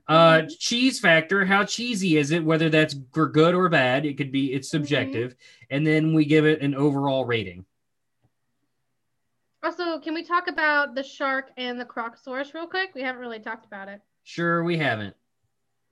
Uh, 0.08 0.40
Mhm. 0.42 0.58
cheese 0.58 0.98
factor, 1.00 1.44
how 1.44 1.64
cheesy 1.64 2.16
is 2.16 2.32
it? 2.32 2.44
Whether 2.44 2.68
that's 2.68 2.96
for 3.14 3.28
good 3.28 3.54
or 3.54 3.68
bad, 3.68 4.04
it 4.04 4.16
could 4.16 4.32
be. 4.32 4.52
It's 4.52 4.68
Mm-hmm. 4.68 4.82
subjective, 4.84 5.36
and 5.70 5.86
then 5.86 6.12
we 6.12 6.24
give 6.24 6.44
it 6.44 6.60
an 6.60 6.74
overall 6.74 7.24
rating. 7.24 7.64
Also, 9.62 10.00
can 10.00 10.12
we 10.12 10.24
talk 10.24 10.48
about 10.48 10.96
the 10.96 11.04
shark 11.04 11.52
and 11.56 11.78
the 11.80 11.84
crocosaurus 11.84 12.52
real 12.52 12.66
quick? 12.66 12.90
We 12.96 13.02
haven't 13.02 13.20
really 13.20 13.38
talked 13.38 13.64
about 13.64 13.88
it. 13.88 14.00
Sure, 14.24 14.64
we 14.64 14.76
haven't. 14.76 15.14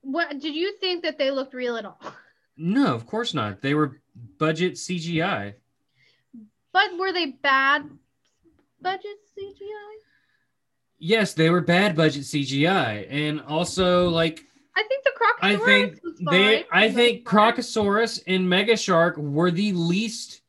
What 0.01 0.40
did 0.40 0.55
you 0.57 0.77
think 0.79 1.05
that 1.05 1.19
they 1.19 1.31
looked 1.31 1.55
real 1.55 1.77
at 1.77 1.85
all? 1.85 2.01
No, 2.62 2.95
of 2.95 3.07
course 3.07 3.33
not. 3.33 3.62
They 3.62 3.73
were 3.73 4.03
budget 4.37 4.75
CGI. 4.75 5.55
But 6.73 6.99
were 6.99 7.11
they 7.11 7.27
bad 7.27 7.88
budget 8.83 9.16
CGI? 9.38 9.95
Yes, 10.99 11.33
they 11.33 11.51
were 11.51 11.61
bad 11.61 11.97
budget 11.97 12.23
CGI, 12.23 13.07
and 13.11 13.40
also 13.43 14.09
like 14.09 14.43
I 14.77 14.83
think 14.83 15.05
the 15.05 15.11
crocosaurus 15.11 15.43
I 15.43 15.57
think 15.57 16.01
they. 16.31 16.64
I 16.71 16.90
think. 16.90 17.25
Crocosaurus 17.25 18.23
and 18.27 18.49
Mega 18.49 18.77
Shark 18.77 19.16
were 19.16 19.51
the 19.51 19.73
least 19.73 20.43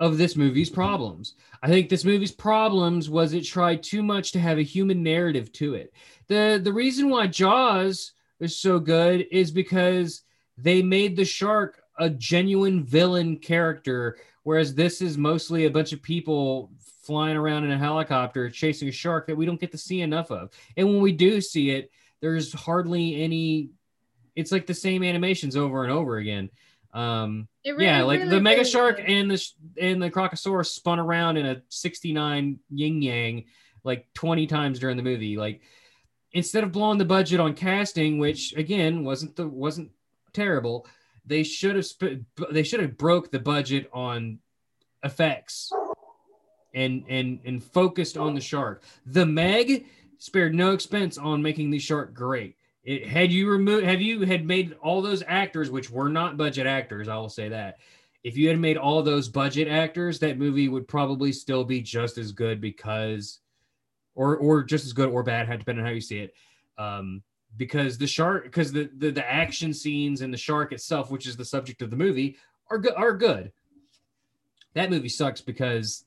of 0.00 0.16
this 0.16 0.36
movie's 0.36 0.70
problems. 0.70 1.34
I 1.62 1.68
think 1.68 1.88
this 1.88 2.04
movie's 2.04 2.32
problems 2.32 3.10
was 3.10 3.34
it 3.34 3.42
tried 3.42 3.82
too 3.82 4.02
much 4.02 4.30
to 4.32 4.40
have 4.40 4.58
a 4.58 4.62
human 4.62 5.02
narrative 5.02 5.52
to 5.54 5.74
it. 5.74 5.92
The 6.28 6.60
the 6.62 6.72
reason 6.72 7.10
why 7.10 7.26
Jaws 7.26 8.12
is 8.38 8.56
so 8.56 8.78
good 8.78 9.26
is 9.32 9.50
because 9.50 10.22
they 10.56 10.82
made 10.82 11.16
the 11.16 11.24
shark 11.24 11.82
a 11.98 12.08
genuine 12.08 12.84
villain 12.84 13.36
character 13.36 14.16
whereas 14.44 14.74
this 14.74 15.02
is 15.02 15.18
mostly 15.18 15.66
a 15.66 15.70
bunch 15.70 15.92
of 15.92 16.00
people 16.00 16.70
flying 17.08 17.38
around 17.38 17.64
in 17.64 17.70
a 17.70 17.78
helicopter 17.78 18.50
chasing 18.50 18.86
a 18.88 18.92
shark 18.92 19.26
that 19.26 19.36
we 19.36 19.46
don't 19.46 19.58
get 19.58 19.72
to 19.72 19.78
see 19.78 20.02
enough 20.02 20.30
of. 20.30 20.50
And 20.76 20.86
when 20.86 21.00
we 21.00 21.10
do 21.10 21.40
see 21.40 21.70
it, 21.70 21.90
there's 22.20 22.52
hardly 22.52 23.22
any 23.22 23.70
it's 24.36 24.52
like 24.52 24.66
the 24.66 24.74
same 24.74 25.02
animations 25.02 25.56
over 25.56 25.82
and 25.84 25.90
over 25.92 26.18
again. 26.18 26.50
Um, 26.92 27.48
really- 27.66 27.84
yeah, 27.86 28.02
like 28.02 28.20
really, 28.20 28.30
the 28.30 28.40
mega 28.42 28.58
really 28.58 28.70
shark 28.70 29.00
and 29.04 29.30
the 29.30 29.38
sh- 29.38 29.54
and 29.80 30.02
the 30.02 30.10
crocosaurus 30.10 30.66
spun 30.66 30.98
around 30.98 31.38
in 31.38 31.46
a 31.46 31.62
69 31.70 32.58
yin 32.70 33.02
yang 33.02 33.44
like 33.84 34.06
20 34.12 34.46
times 34.46 34.78
during 34.78 34.98
the 34.98 35.02
movie. 35.02 35.38
Like 35.38 35.62
instead 36.32 36.62
of 36.62 36.72
blowing 36.72 36.98
the 36.98 37.04
budget 37.06 37.40
on 37.40 37.54
casting, 37.54 38.18
which 38.18 38.52
again 38.54 39.02
wasn't 39.02 39.34
the 39.34 39.48
wasn't 39.48 39.90
terrible, 40.34 40.86
they 41.24 41.42
should 41.42 41.76
have 41.76 41.86
sp- 41.88 42.20
they 42.52 42.62
should 42.64 42.80
have 42.80 42.98
broke 42.98 43.30
the 43.30 43.38
budget 43.40 43.88
on 43.94 44.40
effects 45.02 45.72
and 46.74 47.04
and 47.08 47.40
and 47.44 47.62
focused 47.62 48.16
on 48.16 48.34
the 48.34 48.40
shark. 48.40 48.82
The 49.06 49.26
Meg 49.26 49.86
spared 50.18 50.54
no 50.54 50.72
expense 50.72 51.18
on 51.18 51.42
making 51.42 51.70
the 51.70 51.78
shark 51.78 52.14
great. 52.14 52.56
It 52.84 53.06
had 53.06 53.32
you 53.32 53.48
removed 53.48 53.84
have 53.84 54.00
you 54.00 54.22
had 54.22 54.46
made 54.46 54.76
all 54.82 55.02
those 55.02 55.22
actors 55.26 55.70
which 55.70 55.90
were 55.90 56.08
not 56.08 56.36
budget 56.36 56.66
actors, 56.66 57.08
I 57.08 57.16
will 57.16 57.28
say 57.28 57.48
that. 57.48 57.78
If 58.24 58.36
you 58.36 58.48
had 58.48 58.58
made 58.58 58.76
all 58.76 59.02
those 59.02 59.28
budget 59.28 59.68
actors, 59.68 60.18
that 60.18 60.38
movie 60.38 60.68
would 60.68 60.88
probably 60.88 61.32
still 61.32 61.64
be 61.64 61.80
just 61.80 62.18
as 62.18 62.32
good 62.32 62.60
because 62.60 63.40
or 64.14 64.36
or 64.36 64.62
just 64.64 64.84
as 64.84 64.92
good 64.92 65.10
or 65.10 65.22
bad, 65.22 65.46
depending 65.46 65.84
on 65.84 65.86
how 65.86 65.94
you 65.94 66.00
see 66.00 66.18
it. 66.18 66.34
Um 66.76 67.22
because 67.56 67.98
the 67.98 68.06
shark 68.06 68.44
because 68.44 68.72
the, 68.72 68.90
the 68.98 69.10
the 69.10 69.30
action 69.30 69.72
scenes 69.72 70.20
and 70.20 70.32
the 70.32 70.38
shark 70.38 70.72
itself, 70.72 71.10
which 71.10 71.26
is 71.26 71.36
the 71.36 71.44
subject 71.44 71.82
of 71.82 71.90
the 71.90 71.96
movie, 71.96 72.36
are 72.70 72.78
good 72.78 72.94
are 72.94 73.16
good. 73.16 73.52
That 74.74 74.90
movie 74.90 75.08
sucks 75.08 75.40
because 75.40 76.04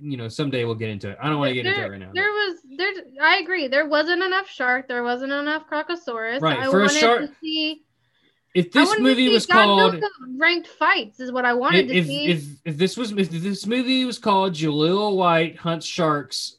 you 0.00 0.16
know 0.16 0.28
someday 0.28 0.64
we'll 0.64 0.74
get 0.76 0.90
into 0.90 1.10
it. 1.10 1.18
I 1.20 1.28
don't 1.28 1.38
want 1.38 1.50
to 1.50 1.54
get 1.54 1.66
into 1.66 1.84
it 1.84 1.88
right 1.90 2.00
now. 2.00 2.10
There 2.14 2.30
was 2.30 2.58
there. 2.76 2.92
I 3.22 3.38
agree. 3.38 3.66
There 3.68 3.88
wasn't 3.88 4.22
enough 4.22 4.48
shark. 4.48 4.86
There 4.88 5.02
wasn't 5.02 5.32
enough 5.32 5.68
crocosaurus. 5.68 6.40
Right, 6.40 6.58
I 6.58 6.70
for 6.70 6.80
a 6.80 6.82
wanted 6.84 6.98
shark- 7.00 7.20
to 7.22 7.30
see. 7.40 7.82
If 8.54 8.72
this 8.72 8.98
movie 8.98 9.28
was 9.28 9.44
called 9.44 10.02
ranked 10.38 10.68
fights, 10.68 11.20
is 11.20 11.30
what 11.30 11.44
I 11.44 11.52
wanted 11.52 11.90
if, 11.90 12.04
to 12.06 12.10
see. 12.10 12.26
if 12.26 12.44
if 12.64 12.76
this 12.78 12.96
was 12.96 13.12
if 13.12 13.28
this 13.30 13.66
movie 13.66 14.04
was 14.04 14.18
called 14.18 14.54
Jaleel 14.54 15.14
White 15.16 15.56
hunts 15.58 15.84
sharks, 15.84 16.56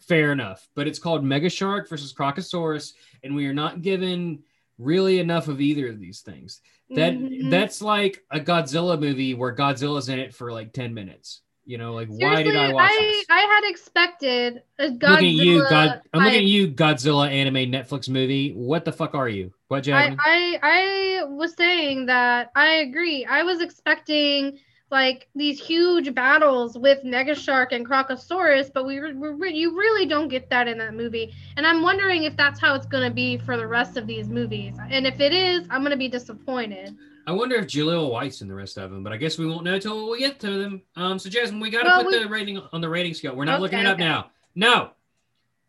fair 0.00 0.32
enough. 0.32 0.68
But 0.74 0.86
it's 0.88 0.98
called 0.98 1.24
Mega 1.24 1.48
Shark 1.48 1.88
versus 1.88 2.12
Crocosaurus, 2.12 2.92
and 3.22 3.34
we 3.34 3.46
are 3.46 3.54
not 3.54 3.80
given 3.82 4.40
really 4.78 5.18
enough 5.18 5.48
of 5.48 5.60
either 5.60 5.88
of 5.88 6.00
these 6.00 6.20
things. 6.20 6.60
That 6.90 7.14
Mhm. 7.14 7.48
that's 7.50 7.80
like 7.80 8.22
a 8.30 8.40
Godzilla 8.40 9.00
movie 9.00 9.32
where 9.32 9.54
Godzilla's 9.54 10.08
in 10.10 10.18
it 10.18 10.34
for 10.34 10.52
like 10.52 10.72
ten 10.74 10.92
minutes. 10.92 11.40
You 11.64 11.78
know, 11.78 11.94
like 11.94 12.08
why 12.08 12.42
did 12.42 12.56
I 12.56 12.72
watch 12.72 12.90
I, 12.90 12.96
this? 13.00 13.26
I 13.30 13.40
had 13.40 13.70
expected 13.70 14.62
a 14.80 14.88
Godzilla. 14.88 15.16
at 15.16 15.22
you, 15.22 15.60
God. 15.68 16.00
I'm 16.12 16.24
looking 16.24 16.38
at 16.40 16.44
you, 16.44 16.68
Godzilla 16.68 17.30
anime 17.30 17.70
Netflix 17.70 18.08
movie. 18.08 18.52
What 18.52 18.84
the 18.84 18.92
fuck 18.92 19.14
are 19.14 19.28
you? 19.28 19.52
What, 19.68 19.78
I, 19.78 19.80
Jasmine? 19.80 20.18
I 20.20 20.58
I 20.62 21.24
was 21.24 21.54
saying 21.56 22.06
that 22.06 22.50
I 22.56 22.66
agree. 22.74 23.24
I 23.24 23.44
was 23.44 23.60
expecting 23.60 24.58
like 24.92 25.26
these 25.34 25.58
huge 25.58 26.14
battles 26.14 26.78
with 26.78 27.02
Mega 27.02 27.34
Shark 27.34 27.72
and 27.72 27.84
Crocosaurus, 27.88 28.70
but 28.72 28.86
we, 28.86 28.98
re- 28.98 29.12
re- 29.12 29.52
you 29.54 29.76
really 29.76 30.06
don't 30.06 30.28
get 30.28 30.48
that 30.50 30.68
in 30.68 30.78
that 30.78 30.94
movie. 30.94 31.32
And 31.56 31.66
I'm 31.66 31.82
wondering 31.82 32.24
if 32.24 32.36
that's 32.36 32.60
how 32.60 32.74
it's 32.74 32.86
going 32.86 33.08
to 33.08 33.12
be 33.12 33.38
for 33.38 33.56
the 33.56 33.66
rest 33.66 33.96
of 33.96 34.06
these 34.06 34.28
movies. 34.28 34.76
And 34.90 35.06
if 35.06 35.18
it 35.18 35.32
is, 35.32 35.66
I'm 35.70 35.80
going 35.80 35.90
to 35.92 35.96
be 35.96 36.08
disappointed. 36.08 36.94
I 37.26 37.32
wonder 37.32 37.56
if 37.56 37.66
Jaleel 37.66 38.10
White's 38.10 38.42
in 38.42 38.48
the 38.48 38.54
rest 38.54 38.76
of 38.76 38.90
them, 38.90 39.02
but 39.02 39.12
I 39.12 39.16
guess 39.16 39.38
we 39.38 39.46
won't 39.46 39.64
know 39.64 39.78
till 39.78 40.10
we 40.10 40.18
get 40.18 40.38
to 40.40 40.58
them. 40.62 40.82
Um, 40.96 41.18
so 41.18 41.30
Jasmine, 41.30 41.60
we 41.60 41.70
got 41.70 41.84
to 41.84 41.88
Well, 41.88 42.04
put 42.04 42.12
we- 42.12 42.22
the 42.22 42.28
rating 42.28 42.60
on 42.72 42.80
the 42.80 42.88
rating 42.88 43.14
scale. 43.14 43.34
We're 43.34 43.44
not 43.46 43.60
looking 43.60 43.78
it 43.78 43.86
up 43.86 43.94
okay. 43.94 44.04
now. 44.04 44.30
No, 44.54 44.90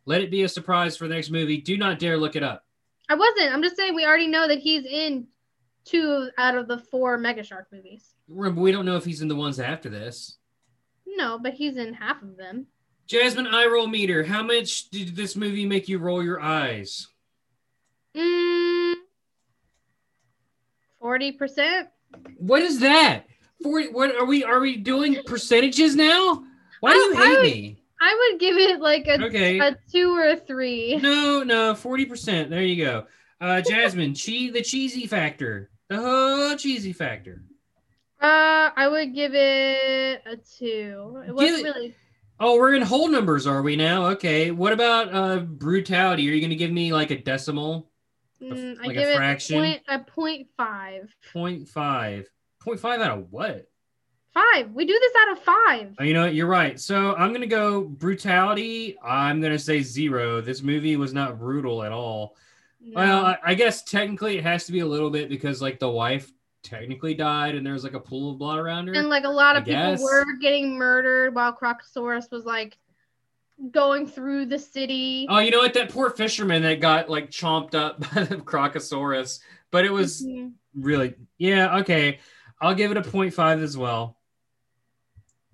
let 0.06 0.22
it 0.22 0.30
be 0.30 0.44
a 0.44 0.50
surprise 0.50 0.98
for 0.98 1.08
the 1.08 1.14
next 1.16 1.30
movie. 1.30 1.58
Do 1.58 1.78
not 1.78 1.98
dare 1.98 2.18
look 2.18 2.36
it 2.36 2.44
up. 2.44 2.66
I 3.08 3.16
wasn't. 3.16 3.54
I'm 3.54 3.62
just 3.64 3.78
saying 3.78 3.96
we 3.96 4.06
already 4.06 4.28
know 4.28 4.48
that 4.50 4.60
he's 4.60 4.84
in 4.86 5.28
two 5.86 6.30
out 6.38 6.56
of 6.56 6.68
the 6.68 6.78
four 6.80 7.18
Mega 7.18 7.44
Shark 7.44 7.68
movies. 7.72 8.16
Remember, 8.34 8.62
we 8.62 8.72
don't 8.72 8.86
know 8.86 8.98
if 8.98 9.06
he's 9.06 9.22
in 9.22 9.28
the 9.28 9.36
ones 9.36 9.60
after 9.60 9.90
this. 9.90 10.38
No, 11.06 11.38
but 11.42 11.54
he's 11.54 11.78
in 11.78 11.94
half 11.94 12.22
of 12.22 12.38
them. 12.38 12.68
Jasmine, 13.08 13.48
eye 13.48 13.66
roll 13.66 13.88
meter. 13.88 14.24
How 14.24 14.42
much 14.44 14.90
did 14.90 15.16
this 15.16 15.36
movie 15.36 15.66
make 15.66 15.88
you 15.88 16.00
roll 16.00 16.24
your 16.24 16.42
eyes? 16.42 17.08
Mm, 18.16 18.94
40%. 21.02 21.88
What 22.38 22.62
is 22.62 22.80
that? 22.80 23.24
Forty? 23.62 23.88
What 23.90 24.16
are 24.16 24.26
we? 24.26 24.44
Are 24.44 24.60
we 24.60 24.76
doing 24.78 25.18
percentages 25.26 25.96
now? 25.96 26.44
Why 26.82 26.94
do 26.94 27.00
you 27.00 27.16
I- 27.16 27.26
hate 27.28 27.38
I- 27.38 27.42
me? 27.44 27.80
I 28.02 28.30
would 28.32 28.40
give 28.42 28.58
it 28.58 28.82
like 28.82 29.08
a, 29.08 29.24
Okay. 29.28 29.60
a 29.60 29.78
two 29.90 30.14
or 30.14 30.28
a 30.28 30.36
three. 30.38 30.98
No, 30.98 31.42
no, 31.44 31.74
forty 31.74 32.06
percent. 32.06 32.50
There 32.50 32.62
you 32.62 32.84
go. 32.84 33.06
Uh, 33.40 33.62
Jasmine, 33.62 34.14
che- 34.16 34.50
the 34.50 34.62
cheesy 34.62 35.08
factor, 35.08 35.70
the 35.90 35.96
whole 35.96 36.56
cheesy 36.58 36.92
factor. 36.94 37.44
Uh, 38.24 38.72
I 38.76 38.88
would 38.88 39.14
give 39.14 39.34
it 39.36 40.22
a 40.26 40.38
two. 40.38 41.22
It 41.28 41.36
wasn't 41.36 41.60
it- 41.60 41.64
really. 41.64 41.96
Oh, 42.40 42.58
we're 42.58 42.74
in 42.74 42.82
whole 42.82 43.10
numbers, 43.10 43.46
are 43.46 43.62
we 43.62 43.76
now? 43.76 44.08
Okay. 44.08 44.52
What 44.52 44.74
about 44.74 45.14
uh 45.14 45.40
brutality? 45.42 46.30
Are 46.30 46.34
you 46.34 46.42
gonna 46.42 46.56
give 46.56 46.72
me 46.72 46.92
like 46.92 47.12
a 47.12 47.18
decimal? 47.22 47.92
Mm, 48.42 48.78
I 48.82 48.88
like 48.88 48.98
a 48.98 49.16
fraction? 49.16 49.58
a 49.58 49.60
point, 49.60 49.82
a 49.88 50.00
point 50.00 50.48
five. 50.58 51.16
Point 51.32 51.68
five. 51.68 52.28
Point 52.60 52.80
five 52.80 53.02
out 53.02 53.20
of 53.20 53.28
what? 53.32 53.70
Five. 54.34 54.72
We 54.72 54.86
do 54.86 54.98
this 55.00 55.14
out 55.22 55.32
of 55.38 55.44
five. 55.44 55.96
Uh, 56.00 56.04
You 56.06 56.14
know, 56.14 56.24
what? 56.26 56.34
you're 56.34 56.48
right. 56.48 56.80
So 56.80 57.14
I'm 57.16 57.34
gonna 57.34 57.46
go 57.46 57.82
brutality. 57.82 58.98
I'm 59.04 59.42
gonna 59.42 59.60
say 59.60 59.82
zero. 59.82 60.42
This 60.42 60.62
movie 60.64 60.96
was 60.98 61.14
not 61.14 61.38
brutal 61.40 61.84
at 61.84 61.92
all. 61.92 62.36
Well, 62.94 63.26
I, 63.26 63.38
I 63.44 63.54
guess 63.54 63.84
technically 63.84 64.38
it 64.38 64.44
has 64.44 64.66
to 64.66 64.72
be 64.72 64.80
a 64.80 64.86
little 64.86 65.10
bit 65.10 65.30
because 65.30 65.62
like 65.62 65.80
the 65.80 65.90
wife 65.90 66.32
technically 66.64 67.14
died 67.14 67.56
and 67.56 67.66
there's 67.66 67.84
like 67.84 67.94
a 67.94 68.00
pool 68.00 68.32
of 68.32 68.38
blood 68.40 68.58
around 68.58 68.88
her. 68.88 68.94
and 68.94 69.10
like 69.10 69.26
a 69.26 69.30
lot 69.30 69.56
of 69.56 69.64
I 69.64 69.66
people 69.66 69.82
guess. 69.82 70.02
were 70.02 70.26
getting 70.42 70.76
murdered 70.78 71.36
while 71.36 71.54
Crocosaurus 71.54 72.32
was 72.32 72.46
like 72.46 72.78
going 73.72 74.08
through 74.08 74.46
the 74.48 74.58
city. 74.58 75.28
Oh, 75.30 75.40
you 75.40 75.52
know 75.52 75.60
what? 75.60 75.74
That 75.74 75.90
poor 75.90 76.10
fisherman 76.10 76.64
that 76.64 76.80
got 76.80 77.10
like 77.10 77.30
chomped 77.30 77.76
up 77.76 78.00
by 78.16 78.24
the 78.24 78.38
Crocosaurus. 78.38 79.40
But 79.72 79.86
it 79.86 79.92
was 79.92 80.24
Mhm. 80.26 80.54
really, 80.76 81.16
yeah, 81.38 81.80
okay. 81.80 82.20
I'll 82.62 82.76
give 82.76 82.92
it 82.92 82.98
a 82.98 83.02
0.5 83.02 83.62
as 83.62 83.78
well. 83.78 84.18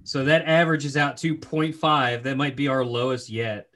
So 0.03 0.25
that 0.25 0.45
averages 0.45 0.95
out 0.95 1.17
to 1.17 1.35
0.5. 1.35 2.23
That 2.23 2.37
might 2.37 2.55
be 2.55 2.67
our 2.67 2.85
lowest 2.85 3.29
yet. 3.29 3.67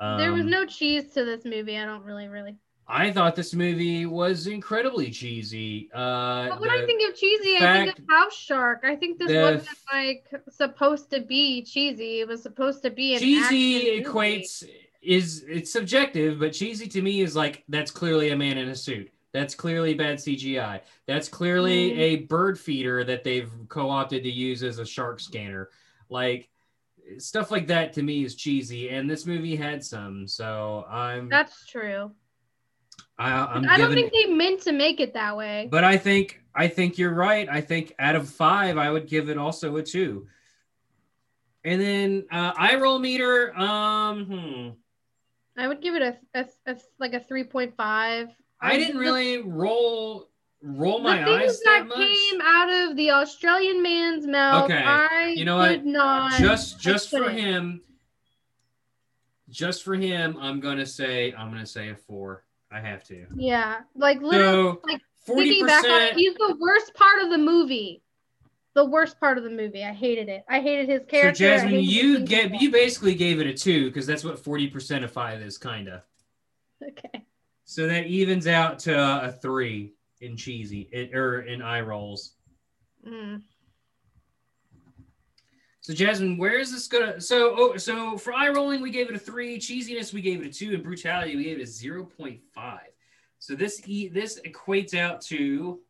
there 0.00 0.32
was 0.32 0.42
Um, 0.44 0.50
no 0.50 0.64
cheese 0.64 1.12
to 1.14 1.24
this 1.24 1.44
movie. 1.44 1.76
I 1.76 1.84
don't 1.84 2.04
really, 2.04 2.28
really. 2.28 2.56
I 2.90 3.12
thought 3.12 3.36
this 3.36 3.52
movie 3.54 4.06
was 4.06 4.46
incredibly 4.46 5.10
cheesy. 5.10 5.90
Uh, 5.92 6.48
But 6.48 6.60
when 6.60 6.70
I 6.70 6.86
think 6.86 7.08
of 7.10 7.14
cheesy, 7.16 7.56
I 7.58 7.84
think 7.84 7.98
of 7.98 8.04
House 8.08 8.34
Shark. 8.34 8.80
I 8.82 8.96
think 8.96 9.18
this 9.18 9.28
wasn't 9.30 9.68
like 9.92 10.26
supposed 10.48 11.10
to 11.10 11.20
be 11.20 11.62
cheesy. 11.62 12.20
It 12.20 12.28
was 12.28 12.42
supposed 12.42 12.82
to 12.84 12.90
be 12.90 13.14
an 13.14 13.20
cheesy 13.20 13.76
action 13.76 13.92
movie. 13.92 14.04
equates 14.04 14.64
is 15.02 15.44
it's 15.46 15.70
subjective, 15.70 16.38
but 16.40 16.52
cheesy 16.54 16.88
to 16.88 17.02
me 17.02 17.20
is 17.20 17.36
like 17.36 17.62
that's 17.68 17.90
clearly 17.90 18.30
a 18.30 18.36
man 18.36 18.56
in 18.56 18.68
a 18.70 18.74
suit. 18.76 19.10
That's 19.32 19.54
clearly 19.54 19.92
bad 19.92 20.16
CGI. 20.16 20.80
That's 21.06 21.28
clearly 21.28 21.90
Mm. 21.90 21.98
a 21.98 22.16
bird 22.24 22.58
feeder 22.58 23.04
that 23.04 23.22
they've 23.22 23.50
co-opted 23.68 24.22
to 24.22 24.30
use 24.30 24.62
as 24.62 24.78
a 24.78 24.86
shark 24.86 25.20
scanner. 25.20 25.68
Like 26.08 26.48
stuff 27.18 27.50
like 27.50 27.66
that 27.66 27.92
to 27.94 28.02
me 28.02 28.24
is 28.24 28.34
cheesy, 28.34 28.88
and 28.88 29.08
this 29.10 29.26
movie 29.26 29.56
had 29.56 29.84
some. 29.84 30.26
So 30.26 30.86
I'm 30.88 31.28
That's 31.28 31.66
true. 31.66 32.12
I, 33.18 33.32
I'm 33.32 33.68
I 33.68 33.76
don't 33.78 33.90
giving, 33.90 34.10
think 34.10 34.28
they 34.28 34.32
meant 34.32 34.60
to 34.62 34.72
make 34.72 35.00
it 35.00 35.14
that 35.14 35.36
way. 35.36 35.68
but 35.70 35.82
I 35.84 35.96
think 35.96 36.40
I 36.54 36.68
think 36.68 36.98
you're 36.98 37.14
right. 37.14 37.48
I 37.48 37.60
think 37.60 37.94
out 37.98 38.14
of 38.16 38.28
five, 38.28 38.78
I 38.78 38.90
would 38.90 39.06
give 39.08 39.28
it 39.28 39.36
also 39.38 39.76
a 39.76 39.82
two. 39.82 40.26
And 41.64 41.80
then 41.80 42.26
uh, 42.30 42.52
eye 42.56 42.76
roll 42.76 42.98
meter. 42.98 43.56
Um, 43.58 44.24
hmm. 44.24 44.68
I 45.60 45.66
would 45.66 45.80
give 45.82 45.96
it 45.96 46.02
a, 46.02 46.16
a, 46.34 46.46
a 46.66 46.76
like 47.00 47.14
a 47.14 47.20
three 47.20 47.44
point 47.44 47.76
five. 47.76 48.30
I 48.60 48.76
didn't 48.76 48.98
really 48.98 49.38
roll 49.42 50.28
roll 50.62 51.00
my 51.00 51.18
the 51.18 51.24
things 51.24 51.42
eyes 51.52 51.60
that, 51.60 51.86
that 51.88 51.88
much. 51.88 52.08
came 52.08 52.40
out 52.40 52.70
of 52.90 52.96
the 52.96 53.10
Australian 53.12 53.82
man's 53.82 54.26
mouth, 54.26 54.64
Okay. 54.64 54.82
I 54.84 55.34
You 55.36 55.44
know 55.44 55.56
what? 55.56 55.84
not. 55.84 56.38
Just 56.40 56.80
just 56.80 57.10
for 57.10 57.28
him, 57.30 57.80
just 59.48 59.82
for 59.84 59.94
him, 59.94 60.36
I'm 60.40 60.60
gonna 60.60 60.86
say 60.86 61.32
I'm 61.32 61.50
gonna 61.50 61.66
say 61.66 61.90
a 61.90 61.96
four. 61.96 62.44
I 62.70 62.80
have 62.80 63.04
to. 63.04 63.26
Yeah, 63.36 63.80
like 63.94 64.20
literally, 64.20 64.52
So 64.52 64.80
like, 64.86 65.00
thinking 65.24 65.66
back 65.66 65.84
on 65.84 66.02
it, 66.02 66.14
he's 66.14 66.34
the 66.34 66.56
worst 66.60 66.94
part 66.94 67.22
of 67.22 67.30
the 67.30 67.38
movie. 67.38 68.02
The 68.74 68.84
worst 68.84 69.18
part 69.18 69.38
of 69.38 69.44
the 69.44 69.50
movie. 69.50 69.84
I 69.84 69.92
hated 69.92 70.28
it. 70.28 70.44
I 70.48 70.60
hated 70.60 70.88
his 70.88 71.02
character. 71.08 71.44
I 71.44 71.48
Jasmine, 71.56 71.80
you 71.80 72.20
get 72.20 72.60
you 72.60 72.70
basically 72.70 73.14
gave 73.14 73.40
it 73.40 73.46
a 73.46 73.54
two 73.54 73.86
because 73.86 74.06
that's 74.06 74.22
what 74.22 74.38
forty 74.38 74.68
percent 74.68 75.04
of 75.04 75.10
five 75.10 75.40
is, 75.40 75.58
kinda. 75.58 76.04
Okay. 76.82 77.24
So 77.64 77.86
that 77.86 78.06
evens 78.06 78.46
out 78.46 78.78
to 78.80 78.96
a 78.96 79.32
three 79.32 79.94
in 80.20 80.36
cheesy 80.36 80.88
it, 80.92 81.14
or 81.14 81.42
in 81.42 81.62
eye 81.62 81.80
rolls. 81.80 82.34
Mm. 83.06 83.42
So 85.88 85.94
Jasmine, 85.94 86.36
where 86.36 86.58
is 86.58 86.70
this 86.70 86.86
gonna? 86.86 87.18
So 87.18 87.54
oh, 87.56 87.76
so 87.78 88.18
for 88.18 88.34
eye 88.34 88.50
rolling, 88.50 88.82
we 88.82 88.90
gave 88.90 89.08
it 89.08 89.16
a 89.16 89.18
three. 89.18 89.56
Cheesiness, 89.58 90.12
we 90.12 90.20
gave 90.20 90.42
it 90.42 90.46
a 90.46 90.52
two, 90.52 90.74
and 90.74 90.82
brutality, 90.82 91.34
we 91.34 91.44
gave 91.44 91.60
it 91.60 91.62
a 91.62 91.66
zero 91.66 92.04
point 92.04 92.42
five. 92.54 92.90
So 93.38 93.54
this 93.54 93.80
e 93.88 94.08
this 94.08 94.38
equates 94.46 94.92
out 94.92 95.22
to. 95.22 95.80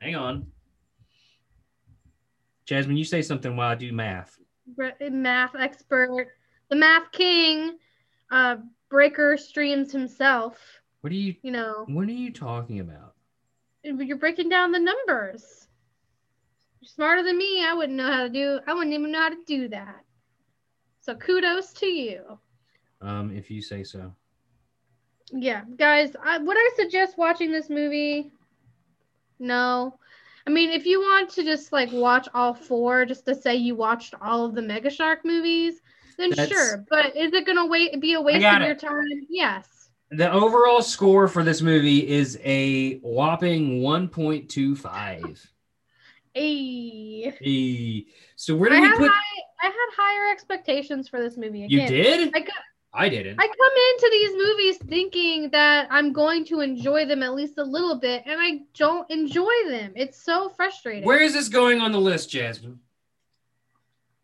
Hang 0.00 0.16
on, 0.16 0.48
Jasmine, 2.64 2.96
you 2.96 3.04
say 3.04 3.22
something 3.22 3.54
while 3.54 3.68
I 3.70 3.76
do 3.76 3.92
math. 3.92 4.36
Math 5.00 5.54
expert, 5.54 6.30
the 6.68 6.74
math 6.74 7.12
king, 7.12 7.78
uh, 8.32 8.56
Breaker 8.90 9.36
Streams 9.36 9.92
himself. 9.92 10.58
What 11.02 11.12
are 11.12 11.14
you? 11.14 11.36
You 11.42 11.52
know, 11.52 11.84
What 11.86 12.08
are 12.08 12.10
you 12.10 12.32
talking 12.32 12.80
about? 12.80 13.14
you're 13.84 14.16
breaking 14.16 14.48
down 14.48 14.72
the 14.72 14.80
numbers. 14.80 15.65
Smarter 16.86 17.22
than 17.22 17.36
me. 17.36 17.64
I 17.64 17.74
wouldn't 17.74 17.96
know 17.96 18.10
how 18.10 18.22
to 18.22 18.28
do. 18.30 18.60
I 18.66 18.72
wouldn't 18.74 18.94
even 18.94 19.10
know 19.10 19.20
how 19.20 19.28
to 19.30 19.44
do 19.46 19.68
that. 19.68 20.04
So 21.00 21.14
kudos 21.14 21.72
to 21.74 21.86
you. 21.86 22.38
Um, 23.00 23.30
if 23.36 23.50
you 23.50 23.60
say 23.60 23.82
so. 23.84 24.12
Yeah, 25.32 25.62
guys, 25.76 26.12
I, 26.24 26.38
would 26.38 26.56
I 26.56 26.70
suggest 26.76 27.18
watching 27.18 27.50
this 27.50 27.68
movie? 27.68 28.30
No. 29.38 29.98
I 30.46 30.50
mean, 30.50 30.70
if 30.70 30.86
you 30.86 31.00
want 31.00 31.30
to 31.30 31.42
just 31.42 31.72
like 31.72 31.90
watch 31.92 32.28
all 32.32 32.54
four 32.54 33.04
just 33.04 33.26
to 33.26 33.34
say 33.34 33.56
you 33.56 33.74
watched 33.74 34.14
all 34.22 34.44
of 34.44 34.54
the 34.54 34.62
Mega 34.62 34.88
Shark 34.90 35.24
movies, 35.24 35.80
then 36.16 36.30
That's- 36.30 36.48
sure. 36.48 36.84
But 36.88 37.16
is 37.16 37.32
it 37.32 37.46
gonna 37.46 37.66
wait 37.66 38.00
be 38.00 38.14
a 38.14 38.20
waste 38.20 38.44
of 38.44 38.62
it. 38.62 38.66
your 38.66 38.74
time? 38.76 39.04
Yes. 39.28 39.90
The 40.10 40.30
overall 40.30 40.82
score 40.82 41.26
for 41.26 41.42
this 41.42 41.60
movie 41.60 42.08
is 42.08 42.38
a 42.44 42.98
whopping 42.98 43.82
one 43.82 44.08
point 44.08 44.48
two 44.48 44.76
five. 44.76 45.44
Hey. 46.36 47.34
Hey, 47.40 48.06
so 48.36 48.54
where 48.54 48.70
I 48.70 48.76
do 48.76 48.82
we 48.82 48.88
had 48.88 48.98
put? 48.98 49.10
high, 49.10 49.42
I 49.62 49.66
had 49.68 49.88
higher 49.96 50.30
expectations 50.30 51.08
for 51.08 51.18
this 51.18 51.38
movie. 51.38 51.60
You 51.66 51.86
did? 51.86 52.30
I, 52.34 52.42
co- 52.42 52.52
I 52.92 53.08
didn't. 53.08 53.40
I 53.40 53.46
come 53.46 53.54
into 53.94 54.08
these 54.12 54.32
movies 54.36 54.76
thinking 54.86 55.48
that 55.52 55.88
I'm 55.90 56.12
going 56.12 56.44
to 56.46 56.60
enjoy 56.60 57.06
them 57.06 57.22
at 57.22 57.34
least 57.34 57.56
a 57.56 57.64
little 57.64 57.98
bit, 57.98 58.22
and 58.26 58.38
I 58.38 58.60
don't 58.74 59.10
enjoy 59.10 59.50
them. 59.68 59.94
It's 59.96 60.22
so 60.22 60.50
frustrating. 60.50 61.04
Where 61.04 61.22
is 61.22 61.32
this 61.32 61.48
going 61.48 61.80
on 61.80 61.90
the 61.90 62.00
list, 62.00 62.28
Jasmine? 62.28 62.80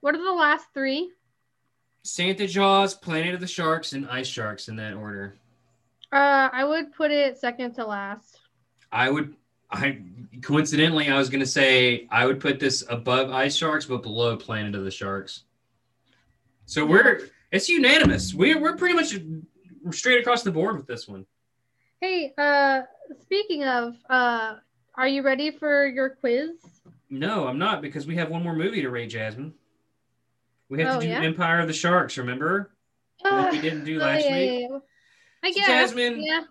What 0.02 0.14
are 0.14 0.22
the 0.22 0.34
last 0.34 0.66
three? 0.74 1.12
Santa 2.02 2.46
Jaws, 2.46 2.92
Planet 2.92 3.32
of 3.32 3.40
the 3.40 3.46
Sharks, 3.46 3.94
and 3.94 4.06
Ice 4.10 4.26
Sharks 4.26 4.68
in 4.68 4.76
that 4.76 4.92
order. 4.92 5.38
Uh, 6.12 6.50
I 6.52 6.62
would 6.64 6.92
put 6.92 7.10
it 7.10 7.38
second 7.38 7.72
to 7.76 7.86
last. 7.86 8.38
I 8.90 9.08
would. 9.08 9.34
I 9.72 9.98
coincidentally, 10.42 11.08
I 11.08 11.16
was 11.16 11.28
gonna 11.30 11.46
say 11.46 12.06
I 12.10 12.26
would 12.26 12.40
put 12.40 12.60
this 12.60 12.84
above 12.88 13.30
Ice 13.30 13.56
Sharks, 13.56 13.86
but 13.86 14.02
below 14.02 14.36
Planet 14.36 14.74
of 14.74 14.84
the 14.84 14.90
Sharks. 14.90 15.44
So 16.66 16.84
we're 16.84 17.28
it's 17.50 17.68
unanimous. 17.68 18.34
We're 18.34 18.60
we're 18.60 18.76
pretty 18.76 18.94
much 18.94 19.14
straight 19.96 20.20
across 20.20 20.42
the 20.42 20.50
board 20.52 20.76
with 20.76 20.86
this 20.86 21.08
one. 21.08 21.26
Hey, 22.00 22.32
uh, 22.36 22.82
speaking 23.22 23.64
of, 23.64 23.94
uh, 24.10 24.56
are 24.96 25.08
you 25.08 25.22
ready 25.22 25.50
for 25.50 25.86
your 25.86 26.10
quiz? 26.10 26.50
No, 27.08 27.46
I'm 27.46 27.58
not 27.58 27.80
because 27.82 28.06
we 28.06 28.16
have 28.16 28.30
one 28.30 28.42
more 28.42 28.54
movie 28.56 28.82
to 28.82 28.90
rate, 28.90 29.08
Jasmine. 29.10 29.54
We 30.68 30.80
have 30.82 30.96
Oh, 30.96 31.00
to 31.00 31.06
do 31.06 31.12
yeah? 31.12 31.20
Empire 31.22 31.60
of 31.60 31.66
the 31.68 31.72
Sharks. 31.74 32.16
Remember? 32.18 32.70
What 33.20 33.52
we 33.52 33.60
didn't 33.60 33.84
do 33.84 33.96
Oh, 34.00 34.04
last 34.04 34.24
yeah, 34.24 34.36
week? 34.36 34.66
yeah. 34.70 34.78
I 35.44 35.50
So, 35.52 35.56
guess. 35.58 35.66
Jasmine, 35.68 36.22
Yeah. 36.22 36.42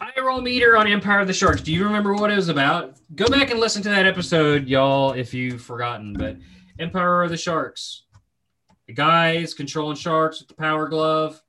Eye 0.00 0.12
roll 0.20 0.40
meter 0.40 0.76
on 0.76 0.86
Empire 0.86 1.20
of 1.20 1.26
the 1.26 1.32
Sharks. 1.32 1.60
Do 1.60 1.72
you 1.72 1.84
remember 1.84 2.14
what 2.14 2.30
it 2.30 2.36
was 2.36 2.48
about? 2.48 2.96
Go 3.14 3.26
back 3.28 3.50
and 3.50 3.60
listen 3.60 3.82
to 3.82 3.88
that 3.90 4.06
episode, 4.06 4.66
y'all, 4.68 5.12
if 5.12 5.34
you've 5.34 5.60
forgotten. 5.62 6.14
But 6.14 6.36
Empire 6.78 7.22
of 7.24 7.30
the 7.30 7.36
Sharks. 7.36 8.04
The 8.86 8.94
guys 8.94 9.52
controlling 9.54 9.96
sharks 9.96 10.40
with 10.40 10.48
the 10.48 10.54
power 10.54 10.88
glove. 10.88 11.42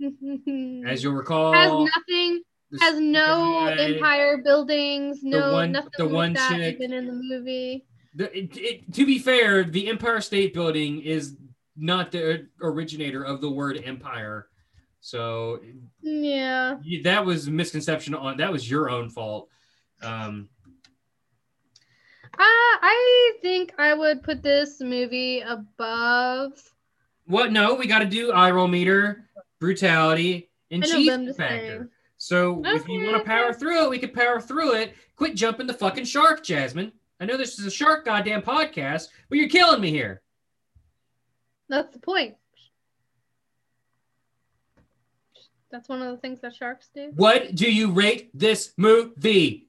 As 0.86 1.02
you'll 1.02 1.12
recall, 1.14 1.52
has 1.52 1.70
nothing, 1.96 2.40
has 2.80 2.98
no 3.00 3.64
guy- 3.66 3.82
empire 3.94 4.38
buildings, 4.44 5.18
no 5.22 5.52
one- 5.52 5.72
nothing 5.72 5.90
the 5.98 6.04
like 6.04 6.12
one 6.14 6.32
that 6.34 6.52
chick- 6.52 6.76
even 6.76 6.92
in 6.92 7.06
the 7.08 7.12
movie. 7.12 7.84
the- 8.14 8.36
it- 8.38 8.56
it- 8.56 8.92
to 8.94 9.04
be 9.04 9.18
fair, 9.18 9.64
the 9.64 9.88
Empire 9.88 10.20
State 10.20 10.54
Building 10.54 11.00
is 11.00 11.36
not 11.76 12.12
the 12.12 12.46
originator 12.62 13.22
of 13.24 13.40
the 13.40 13.50
word 13.50 13.82
empire. 13.84 14.46
So 15.00 15.60
Yeah. 16.02 16.76
that 17.04 17.24
was 17.24 17.46
a 17.48 17.50
misconception 17.50 18.14
on 18.14 18.36
that 18.38 18.52
was 18.52 18.68
your 18.70 18.90
own 18.90 19.08
fault. 19.10 19.48
Um, 20.02 20.48
Uh, 22.34 22.76
I 22.80 23.32
think 23.42 23.72
I 23.78 23.94
would 23.94 24.22
put 24.22 24.42
this 24.42 24.80
movie 24.80 25.40
above. 25.40 26.52
What? 27.26 27.50
No, 27.50 27.74
we 27.74 27.86
got 27.86 27.98
to 28.00 28.04
do 28.04 28.30
eye 28.30 28.50
roll 28.52 28.68
meter, 28.68 29.28
brutality, 29.58 30.48
and 30.70 30.84
cheese 30.84 31.08
but 31.08 31.14
I'm 31.14 31.26
just 31.26 31.38
factor. 31.38 31.90
So 32.16 32.62
if 32.64 32.86
you 32.86 33.02
want 33.04 33.16
to 33.16 33.24
power 33.24 33.52
through 33.52 33.84
it, 33.84 33.90
we 33.90 33.98
could 33.98 34.14
power 34.14 34.40
through 34.40 34.74
it. 34.74 34.94
Quit 35.16 35.34
jumping 35.34 35.66
the 35.66 35.74
fucking 35.74 36.04
shark, 36.04 36.44
Jasmine. 36.44 36.92
I 37.20 37.24
know 37.24 37.36
this 37.36 37.58
is 37.58 37.66
a 37.66 37.70
shark 37.70 38.04
goddamn 38.04 38.42
podcast, 38.42 39.08
but 39.28 39.38
you're 39.38 39.48
killing 39.48 39.80
me 39.80 39.90
here. 39.90 40.22
That's 41.68 41.92
the 41.92 42.00
point. 42.00 42.36
That's 45.70 45.88
one 45.88 46.00
of 46.00 46.10
the 46.10 46.16
things 46.16 46.40
that 46.40 46.54
sharks 46.54 46.88
do. 46.94 47.12
What 47.14 47.54
do 47.54 47.70
you 47.70 47.90
rate 47.90 48.30
this 48.32 48.72
movie? 48.76 49.68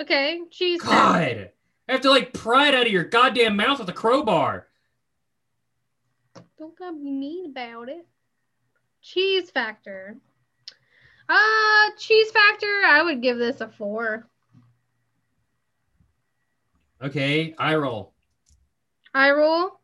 Okay, 0.00 0.40
cheese. 0.50 0.80
God, 0.80 1.50
I 1.88 1.92
have 1.92 2.00
to 2.02 2.10
like 2.10 2.32
pry 2.32 2.68
it 2.68 2.74
out 2.74 2.86
of 2.86 2.92
your 2.92 3.04
goddamn 3.04 3.56
mouth 3.56 3.80
with 3.80 3.88
a 3.88 3.92
crowbar. 3.92 4.68
Don't 6.58 6.78
gotta 6.78 6.96
be 6.96 7.10
mean 7.10 7.46
about 7.46 7.88
it. 7.88 8.06
Cheese 9.02 9.50
factor. 9.50 10.16
Uh, 11.28 11.90
cheese 11.98 12.30
factor. 12.30 12.82
I 12.86 13.02
would 13.02 13.22
give 13.22 13.38
this 13.38 13.60
a 13.60 13.68
four. 13.68 14.26
Okay, 17.02 17.54
I 17.58 17.74
roll. 17.76 18.12
I 19.14 19.30
roll. 19.30 19.80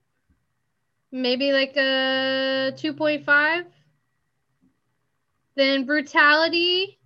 Maybe 1.12 1.52
like 1.52 1.76
a 1.76 2.72
two 2.76 2.92
point 2.92 3.24
five. 3.24 3.64
Then 5.56 5.86
brutality. 5.86 7.00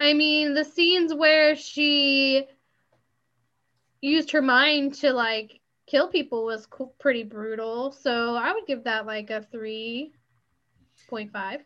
I 0.00 0.14
mean, 0.14 0.54
the 0.54 0.64
scenes 0.64 1.12
where 1.12 1.56
she 1.56 2.46
used 4.00 4.30
her 4.32 4.42
mind 4.42 4.94
to 4.94 5.12
like 5.12 5.60
kill 5.86 6.08
people 6.08 6.44
was 6.44 6.66
co- 6.66 6.92
pretty 6.98 7.22
brutal. 7.24 7.92
So 7.92 8.34
I 8.36 8.52
would 8.52 8.66
give 8.66 8.84
that 8.84 9.06
like 9.06 9.30
a 9.30 9.42
3.5. 9.42 11.60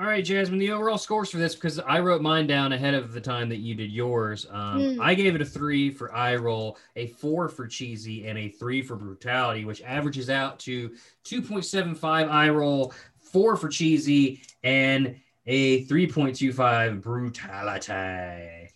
All 0.00 0.06
right, 0.06 0.24
Jasmine, 0.24 0.58
the 0.58 0.70
overall 0.70 0.96
scores 0.96 1.28
for 1.28 1.36
this, 1.36 1.54
because 1.54 1.78
I 1.78 2.00
wrote 2.00 2.22
mine 2.22 2.46
down 2.46 2.72
ahead 2.72 2.94
of 2.94 3.12
the 3.12 3.20
time 3.20 3.50
that 3.50 3.58
you 3.58 3.74
did 3.74 3.92
yours. 3.92 4.46
Um, 4.50 4.80
Mm. 4.80 4.98
I 4.98 5.12
gave 5.12 5.34
it 5.34 5.42
a 5.42 5.44
three 5.44 5.90
for 5.90 6.10
eye 6.14 6.36
roll, 6.36 6.78
a 6.96 7.08
four 7.08 7.50
for 7.50 7.66
cheesy, 7.66 8.26
and 8.26 8.38
a 8.38 8.48
three 8.48 8.80
for 8.80 8.96
brutality, 8.96 9.66
which 9.66 9.82
averages 9.82 10.30
out 10.30 10.58
to 10.60 10.96
2.75 11.24 12.30
eye 12.30 12.48
roll, 12.48 12.94
four 13.18 13.56
for 13.56 13.68
cheesy, 13.68 14.40
and 14.64 15.16
a 15.46 15.84
3.25 15.84 17.02
brutality. 17.02 18.70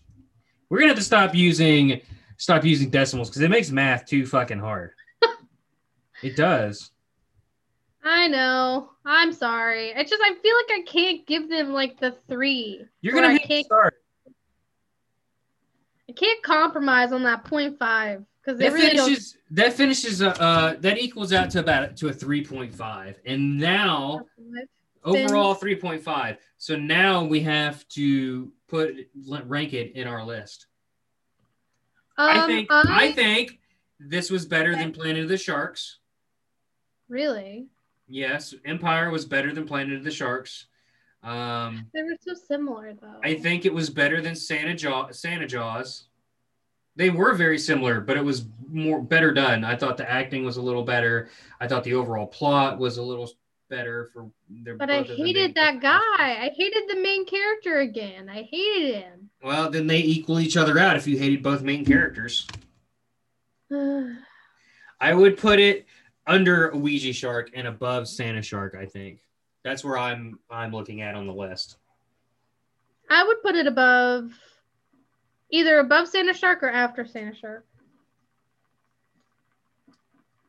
We're 0.69 0.79
gonna 0.79 0.89
have 0.89 0.99
to 0.99 1.03
stop 1.03 1.35
using 1.35 2.03
stop 2.37 2.67
using 2.67 2.91
decimals 2.91 3.31
because 3.31 3.41
it 3.41 3.49
makes 3.51 3.71
math 3.71 4.05
too 4.05 4.27
fucking 4.27 4.59
hard. 4.59 4.91
it 6.23 6.37
does. 6.37 6.91
I 8.05 8.29
know. 8.29 8.91
I'm 9.07 9.33
sorry. 9.33 9.89
It's 9.97 10.11
just 10.11 10.23
I 10.23 10.35
feel 10.35 10.55
like 10.57 10.81
I 10.81 10.83
can't 10.87 11.27
give 11.27 11.49
them 11.49 11.73
like 11.73 11.99
the 11.99 12.15
three. 12.29 12.85
You're 13.01 13.15
gonna 13.15 13.29
I 13.29 13.39
can't 13.39 13.65
start. 13.65 13.95
I 16.09 16.13
can't 16.13 16.43
compromise 16.43 17.13
on 17.13 17.23
that 17.23 17.45
point 17.45 17.79
five 17.79 18.23
because 18.45 18.59
they 18.59 18.69
that 18.69 18.75
really 18.75 18.91
don't. 18.91 19.07
finishes 19.07 19.39
that 19.53 19.73
finishes 19.73 20.21
uh, 20.23 20.29
uh 20.29 20.75
that 20.81 20.99
equals 20.99 21.33
out 21.33 21.49
to 21.51 21.61
about 21.61 21.97
to 21.97 22.09
a 22.09 22.13
3.5 22.13 23.15
and 23.25 23.59
now 23.59 24.21
overall 25.03 25.55
3.5 25.55 26.37
so 26.59 26.77
now 26.77 27.25
we 27.25 27.41
have 27.41 27.87
to 27.89 28.53
put 28.69 28.95
rank 29.47 29.73
it 29.73 29.93
in 29.95 30.07
our 30.07 30.25
list 30.25 30.67
i 32.19 32.39
Um, 32.41 32.47
think 32.47 32.69
i 32.71 33.13
think 33.13 33.61
this 33.99 34.31
was 34.31 34.45
better 34.45 34.73
than 34.77 34.93
planet 34.93 35.23
of 35.23 35.29
the 35.29 35.39
sharks 35.39 35.99
really 37.09 37.69
yes 38.15 38.55
empire 38.65 39.11
was 39.11 39.25
better 39.25 39.53
than 39.53 39.67
planet 39.67 39.97
of 39.97 40.05
the 40.05 40.11
sharks 40.11 40.67
um 41.23 41.87
they 41.95 42.03
were 42.03 42.17
so 42.21 42.35
similar 42.35 42.95
though. 43.01 43.21
i 43.23 43.35
think 43.35 43.65
it 43.65 43.75
was 43.75 43.91
better 43.91 44.21
than 44.21 44.35
santa 44.35 44.75
jaws 44.75 45.19
santa 45.19 45.47
jaws 45.47 46.07
they 46.97 47.11
were 47.11 47.35
very 47.35 47.59
similar, 47.59 48.01
but 48.01 48.17
it 48.17 48.25
was 48.25 48.47
more 48.71 49.03
better 49.03 49.33
done. 49.33 49.65
I 49.65 49.77
thought 49.77 49.97
the 49.97 50.09
acting 50.09 50.45
was 50.45 50.59
a 50.59 50.63
little 50.63 50.85
better. 50.85 51.29
I 51.61 51.67
thought 51.67 51.85
the 51.85 51.95
overall 51.95 52.27
plot 52.27 52.79
was 52.79 52.99
a 52.99 53.03
little 53.03 53.31
better 53.69 54.11
for 54.13 54.31
their. 54.49 54.77
But 54.77 54.91
I 54.91 55.01
both 55.01 55.11
of 55.11 55.17
them 55.17 55.27
hated 55.27 55.55
that 55.57 55.81
guy. 55.81 55.99
I 56.19 56.53
hated 56.57 56.85
the 56.89 57.01
main 57.01 57.27
character 57.27 57.81
again. 57.81 58.29
I 58.29 58.43
hated 58.43 58.95
him. 58.95 59.31
Well, 59.43 59.71
then 59.71 59.87
they 59.87 59.99
equal 59.99 60.39
each 60.39 60.57
other 60.57 60.79
out 60.79 60.97
if 60.97 61.07
you 61.07 61.19
hated 61.19 61.43
both 61.43 61.63
main 61.63 61.85
characters. 61.85 62.47
I 65.01 65.13
would 65.13 65.37
put 65.37 65.59
it 65.59 65.87
under 66.27 66.71
Ouija 66.75 67.13
Shark 67.13 67.51
and 67.55 67.67
above 67.67 68.09
Santa 68.09 68.43
Shark. 68.43 68.75
I 68.79 68.87
think 68.87 69.21
that's 69.63 69.85
where 69.85 69.99
I'm 69.99 70.39
I'm 70.51 70.73
looking 70.73 71.03
at 71.03 71.15
on 71.15 71.27
the 71.27 71.33
list. 71.35 71.77
I 73.11 73.23
would 73.25 73.43
put 73.43 73.55
it 73.55 73.67
above, 73.67 74.31
either 75.51 75.79
above 75.79 76.09
Santa 76.09 76.33
Shark 76.35 76.63
or 76.63 76.71
after 76.71 77.07
Santa 77.07 77.35
Shark. 77.35 77.67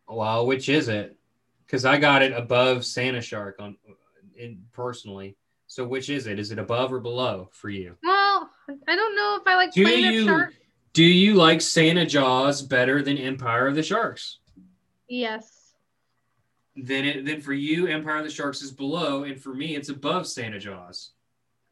Well, 0.08 0.46
which 0.46 0.70
is 0.70 0.88
it? 0.88 1.18
Because 1.66 1.84
I 1.86 1.98
got 1.98 2.22
it 2.22 2.32
above 2.34 2.86
Santa 2.86 3.22
Shark 3.22 3.58
on 3.60 3.76
in 4.38 4.62
personally. 4.72 5.36
So 5.68 5.86
which 5.86 6.10
is 6.10 6.28
it? 6.28 6.40
Is 6.40 6.52
it 6.52 6.60
above 6.60 6.94
or 6.94 7.00
below 7.00 7.50
for 7.52 7.70
you? 7.70 7.98
Well, 8.04 8.50
I 8.88 8.96
don't 8.96 9.16
know 9.16 9.38
if 9.42 9.48
I 9.48 9.56
like 9.56 9.74
Do 9.74 9.84
Planet 9.84 10.14
you 10.14 10.26
Shark. 10.26 10.54
do 10.94 11.04
you 11.04 11.34
like 11.34 11.60
Santa 11.60 12.06
Jaws 12.06 12.62
better 12.62 13.02
than 13.02 13.18
Empire 13.18 13.68
of 13.68 13.76
the 13.76 13.84
Sharks? 13.84 14.40
Yes. 15.10 15.55
Then 16.76 17.06
it 17.06 17.26
then 17.26 17.42
for 17.42 17.54
you, 17.54 17.88
Empire 17.88 18.18
of 18.18 18.26
the 18.26 18.30
Sharks 18.30 18.62
is 18.62 18.72
below, 18.72 19.24
and 19.24 19.40
for 19.40 19.54
me, 19.54 19.76
it's 19.76 19.90
above 19.90 20.28
Santa 20.28 20.60
Jaws. 20.60 21.12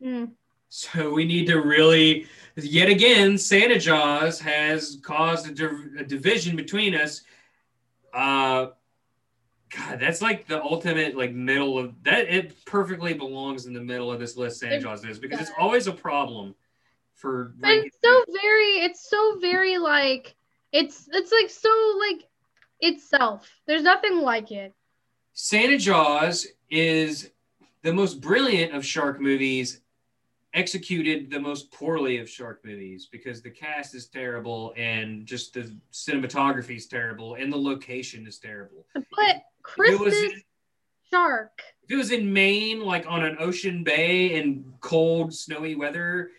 Mm. 0.02 0.32
So 0.70 1.14
we 1.14 1.26
need 1.26 1.46
to 1.48 1.62
really, 1.62 2.26
yet 2.56 2.90
again, 2.90 3.38
Santa 3.38 3.78
Jaws 3.78 4.40
has 4.40 4.98
caused 5.04 5.48
a, 5.48 5.54
div- 5.54 5.92
a 6.00 6.04
division 6.04 6.56
between 6.56 6.96
us. 6.96 7.22
Uh, 8.12 8.68
God, 9.70 10.00
that's 10.00 10.22
like 10.22 10.48
the 10.48 10.62
ultimate 10.62 11.16
like 11.16 11.32
middle 11.34 11.78
of 11.78 11.94
that. 12.04 12.28
It 12.28 12.66
perfectly 12.66 13.14
belongs 13.14 13.66
in 13.66 13.74
the 13.74 13.82
middle 13.82 14.12
of 14.12 14.20
this 14.20 14.36
list. 14.38 14.60
Santa 14.60 14.80
Jaws 14.80 15.06
is 15.06 15.20
because 15.20 15.42
it's 15.42 15.52
always 15.60 15.88
a 15.88 15.92
problem 15.92 16.56
for. 17.14 17.54
But 17.60 17.72
it's 17.72 17.98
so 18.04 18.24
very, 18.42 18.80
it's 18.80 19.10
so 19.10 19.38
very 19.40 19.78
like, 19.78 20.34
it's 20.72 21.08
it's 21.12 21.32
like 21.32 21.50
so 21.50 21.70
like 22.00 22.28
itself. 22.80 23.50
There's 23.68 23.84
nothing 23.84 24.18
like 24.22 24.52
it. 24.52 24.74
Santa 25.34 25.78
Jaws 25.78 26.48
is 26.70 27.32
the 27.82 27.92
most 27.92 28.22
brilliant 28.22 28.74
of 28.74 28.86
shark 28.86 29.20
movies, 29.20 29.82
executed 30.54 31.32
the 31.32 31.40
most 31.40 31.72
poorly 31.72 32.20
of 32.20 32.30
shark 32.30 32.64
movies 32.64 33.10
because 33.12 33.42
the 33.42 33.50
cast 33.50 33.96
is 33.96 34.08
terrible 34.08 34.72
and 34.78 35.26
just 35.26 35.56
the 35.56 35.76
cinematography 35.92 36.78
is 36.78 36.86
terrible 36.86 37.34
and 37.34 37.52
the 37.52 37.58
location 37.58 38.28
is 38.28 38.38
terrible. 38.38 38.86
But 38.94 39.44
Christmas 39.64 40.14
was 40.14 40.34
Shark. 41.12 41.62
if 41.84 41.92
it 41.92 41.96
was 41.96 42.12
in 42.12 42.32
Maine, 42.32 42.82
like 42.82 43.06
on 43.08 43.24
an 43.24 43.38
ocean 43.40 43.84
bay 43.84 44.36
in 44.36 44.72
cold, 44.82 45.34
snowy 45.34 45.74
weather, 45.74 46.30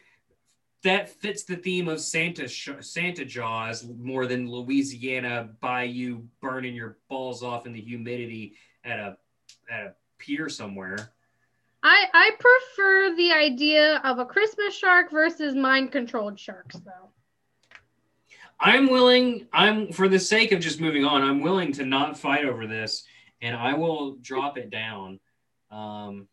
that 0.84 1.08
fits 1.08 1.42
the 1.42 1.56
theme 1.56 1.88
of 1.88 2.00
Santa 2.00 2.48
Santa 2.48 3.24
Jaws 3.24 3.88
more 3.98 4.26
than 4.26 4.48
Louisiana 4.48 5.48
bayou 5.60 6.22
burning 6.40 6.74
your 6.74 6.98
balls 7.08 7.42
off 7.42 7.66
in 7.66 7.72
the 7.72 7.80
humidity 7.80 8.54
at 8.84 8.98
a 8.98 9.16
at 9.70 9.80
a 9.86 9.94
pier 10.18 10.48
somewhere. 10.48 11.12
I 11.82 12.06
I 12.12 12.30
prefer 12.38 13.14
the 13.16 13.32
idea 13.32 14.00
of 14.04 14.18
a 14.18 14.24
Christmas 14.24 14.76
shark 14.76 15.10
versus 15.10 15.54
mind 15.54 15.92
controlled 15.92 16.38
sharks 16.38 16.76
though. 16.76 17.10
I'm 18.60 18.88
willing. 18.88 19.46
I'm 19.52 19.92
for 19.92 20.08
the 20.08 20.18
sake 20.18 20.52
of 20.52 20.60
just 20.60 20.80
moving 20.80 21.04
on. 21.04 21.22
I'm 21.22 21.40
willing 21.40 21.72
to 21.72 21.84
not 21.84 22.18
fight 22.18 22.44
over 22.44 22.66
this, 22.66 23.04
and 23.42 23.56
I 23.56 23.74
will 23.74 24.16
drop 24.16 24.56
it 24.56 24.70
down. 24.70 25.20
Um, 25.70 26.28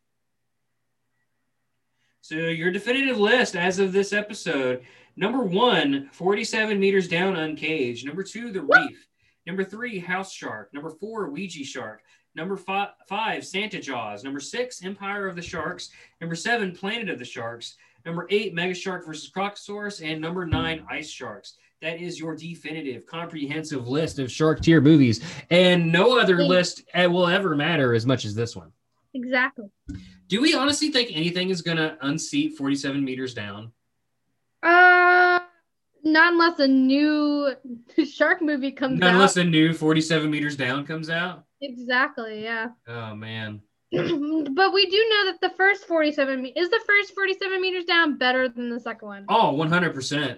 so 2.22 2.36
your 2.36 2.72
definitive 2.72 3.20
list 3.20 3.56
as 3.56 3.80
of 3.80 3.92
this 3.92 4.14
episode: 4.14 4.84
number 5.18 5.44
one, 5.44 6.10
47 6.14 6.80
meters 6.80 7.08
down, 7.08 7.36
uncaged. 7.36 8.06
Number 8.06 8.24
two, 8.24 8.52
the 8.52 8.62
reef. 8.62 9.08
Number 9.48 9.64
three, 9.64 10.00
house 10.00 10.32
shark. 10.32 10.74
Number 10.74 10.92
four, 10.92 11.30
Ouija 11.30 11.64
shark. 11.64 12.02
Number 12.34 12.56
five, 12.56 12.90
five, 13.08 13.46
Santa 13.46 13.80
Jaws. 13.80 14.24
Number 14.24 14.40
six, 14.40 14.84
Empire 14.84 15.28
of 15.28 15.36
the 15.36 15.42
Sharks. 15.42 15.90
Number 16.22 16.36
seven, 16.36 16.72
Planet 16.72 17.10
of 17.10 17.20
the 17.20 17.26
Sharks. 17.26 17.76
Number 18.06 18.26
eight, 18.30 18.54
Mega 18.54 18.74
Shark 18.74 19.06
versus 19.06 19.30
Crocosaurus. 19.30 20.02
And 20.04 20.22
number 20.22 20.46
nine, 20.46 20.86
Ice 20.90 21.10
Sharks. 21.10 21.58
That 21.82 22.00
is 22.00 22.20
your 22.20 22.36
definitive, 22.36 23.06
comprehensive 23.06 23.88
list 23.88 24.20
of 24.20 24.32
shark 24.32 24.62
tier 24.62 24.82
movies. 24.82 25.20
And 25.50 25.92
no 25.92 26.18
other 26.20 26.38
Thanks. 26.38 26.50
list 26.50 26.84
uh, 26.94 27.10
will 27.10 27.28
ever 27.28 27.56
matter 27.56 27.94
as 27.96 28.06
much 28.06 28.24
as 28.24 28.36
this 28.36 28.56
one. 28.56 28.72
Exactly. 29.14 29.66
Do 30.28 30.42
we 30.42 30.54
honestly 30.54 30.90
think 30.92 31.10
anything 31.12 31.50
is 31.50 31.62
going 31.62 31.78
to 31.78 31.98
unseat 32.02 32.56
47 32.56 33.04
meters 33.04 33.34
down? 33.34 33.72
Uh 34.64 35.40
not 36.04 36.34
unless 36.34 36.60
a 36.60 36.68
new 36.68 37.54
shark 38.06 38.42
movie 38.42 38.72
comes 38.72 39.00
Not 39.00 39.10
out. 39.10 39.14
unless 39.16 39.38
a 39.38 39.44
new 39.44 39.74
47 39.74 40.30
meters 40.30 40.56
down 40.56 40.86
comes 40.86 41.10
out. 41.10 41.46
Exactly, 41.62 42.44
yeah. 42.44 42.70
Oh, 42.88 43.16
man. 43.16 43.62
but 43.92 44.74
we 44.74 44.86
do 44.90 45.06
know 45.10 45.26
that 45.32 45.38
the 45.42 45.50
first 45.58 45.86
47 45.86 46.42
me- 46.42 46.54
is 46.56 46.70
the 46.70 46.80
first 46.88 47.14
47 47.14 47.62
meters 47.62 47.84
down 47.86 48.18
better 48.18 48.48
than 48.48 48.70
the 48.70 48.80
second 48.80 49.08
one. 49.08 49.26
Oh, 49.30 49.54
100%. 49.54 50.38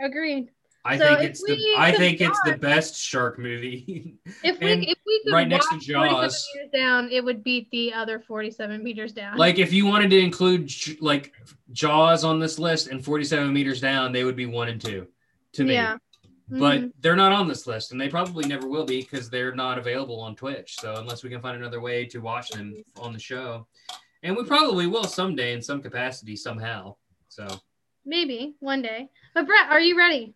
Agreed. 0.00 0.50
I 0.86 0.98
So 0.98 1.06
think 1.16 1.20
it's 1.30 1.42
the 1.42 1.74
I 1.78 1.92
think 1.92 2.20
it's 2.20 2.38
the 2.44 2.58
best 2.58 2.94
shark 3.00 3.38
movie. 3.38 4.16
If 4.42 4.60
we 4.60 4.72
if 4.72 4.98
we 5.06 5.22
could 5.24 5.32
right 5.32 5.48
next 5.48 5.66
to 5.70 5.76
watch 5.76 5.86
47 5.86 6.10
Jaws. 6.10 6.48
meters 6.54 6.70
down, 6.74 7.08
it 7.10 7.24
would 7.24 7.42
beat 7.42 7.70
the 7.70 7.94
other 7.94 8.20
47 8.20 8.84
meters 8.84 9.12
down. 9.14 9.38
like 9.38 9.58
if 9.58 9.72
you 9.72 9.86
wanted 9.86 10.10
to 10.10 10.18
include 10.18 10.70
like 11.00 11.32
Jaws 11.72 12.22
on 12.22 12.38
this 12.38 12.58
list 12.58 12.88
and 12.88 13.02
47 13.02 13.50
meters 13.50 13.80
down, 13.80 14.12
they 14.12 14.24
would 14.24 14.36
be 14.36 14.44
one 14.44 14.68
and 14.68 14.78
two 14.78 15.06
to 15.54 15.64
me. 15.64 15.72
yeah. 15.72 15.96
But 16.48 16.80
Mhm. 16.82 16.92
they're 17.00 17.16
not 17.16 17.32
on 17.32 17.48
this 17.48 17.66
list, 17.66 17.92
and 17.92 18.00
they 18.00 18.08
probably 18.08 18.46
never 18.46 18.68
will 18.68 18.84
be 18.84 19.00
because 19.00 19.30
they're 19.30 19.54
not 19.54 19.78
available 19.78 20.20
on 20.20 20.36
Twitch. 20.36 20.76
So 20.78 20.96
unless 20.96 21.24
we 21.24 21.30
can 21.30 21.40
find 21.40 21.56
another 21.56 21.80
way 21.80 22.04
to 22.06 22.18
watch 22.20 22.50
them 22.50 22.84
on 22.96 23.12
the 23.14 23.18
show, 23.18 23.66
and 24.22 24.36
we 24.36 24.44
probably 24.44 24.86
will 24.86 25.04
someday 25.04 25.54
in 25.54 25.62
some 25.62 25.80
capacity 25.82 26.36
somehow. 26.36 26.96
So 27.28 27.46
maybe 28.04 28.54
one 28.60 28.82
day. 28.82 29.08
But 29.32 29.46
Brett, 29.46 29.70
are 29.70 29.80
you 29.80 29.96
ready? 29.96 30.34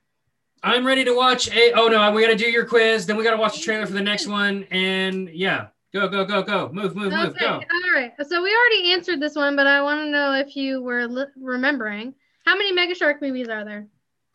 I'm 0.62 0.86
ready 0.86 1.04
to 1.04 1.14
watch 1.14 1.50
a. 1.54 1.72
Oh 1.72 1.88
no, 1.88 2.10
we 2.10 2.22
got 2.22 2.28
to 2.28 2.36
do 2.36 2.50
your 2.50 2.64
quiz. 2.64 3.06
Then 3.06 3.16
we 3.16 3.22
got 3.22 3.32
to 3.32 3.36
watch 3.36 3.56
the 3.58 3.62
trailer 3.62 3.86
for 3.86 3.92
the 3.92 4.00
next 4.02 4.26
one, 4.26 4.64
and 4.70 5.28
yeah, 5.28 5.68
go 5.92 6.08
go 6.08 6.24
go 6.24 6.42
go, 6.42 6.70
move 6.72 6.96
move 6.96 7.12
move, 7.12 7.38
go. 7.38 7.46
All 7.46 7.92
right. 7.94 8.12
So 8.26 8.42
we 8.42 8.56
already 8.56 8.92
answered 8.92 9.20
this 9.20 9.36
one, 9.36 9.54
but 9.56 9.66
I 9.66 9.82
want 9.82 10.00
to 10.00 10.10
know 10.10 10.32
if 10.32 10.56
you 10.56 10.82
were 10.82 11.06
li- 11.06 11.26
remembering. 11.36 12.14
How 12.46 12.56
many 12.56 12.72
Mega 12.72 12.94
Shark 12.94 13.20
movies 13.20 13.48
are 13.48 13.64
there? 13.64 13.86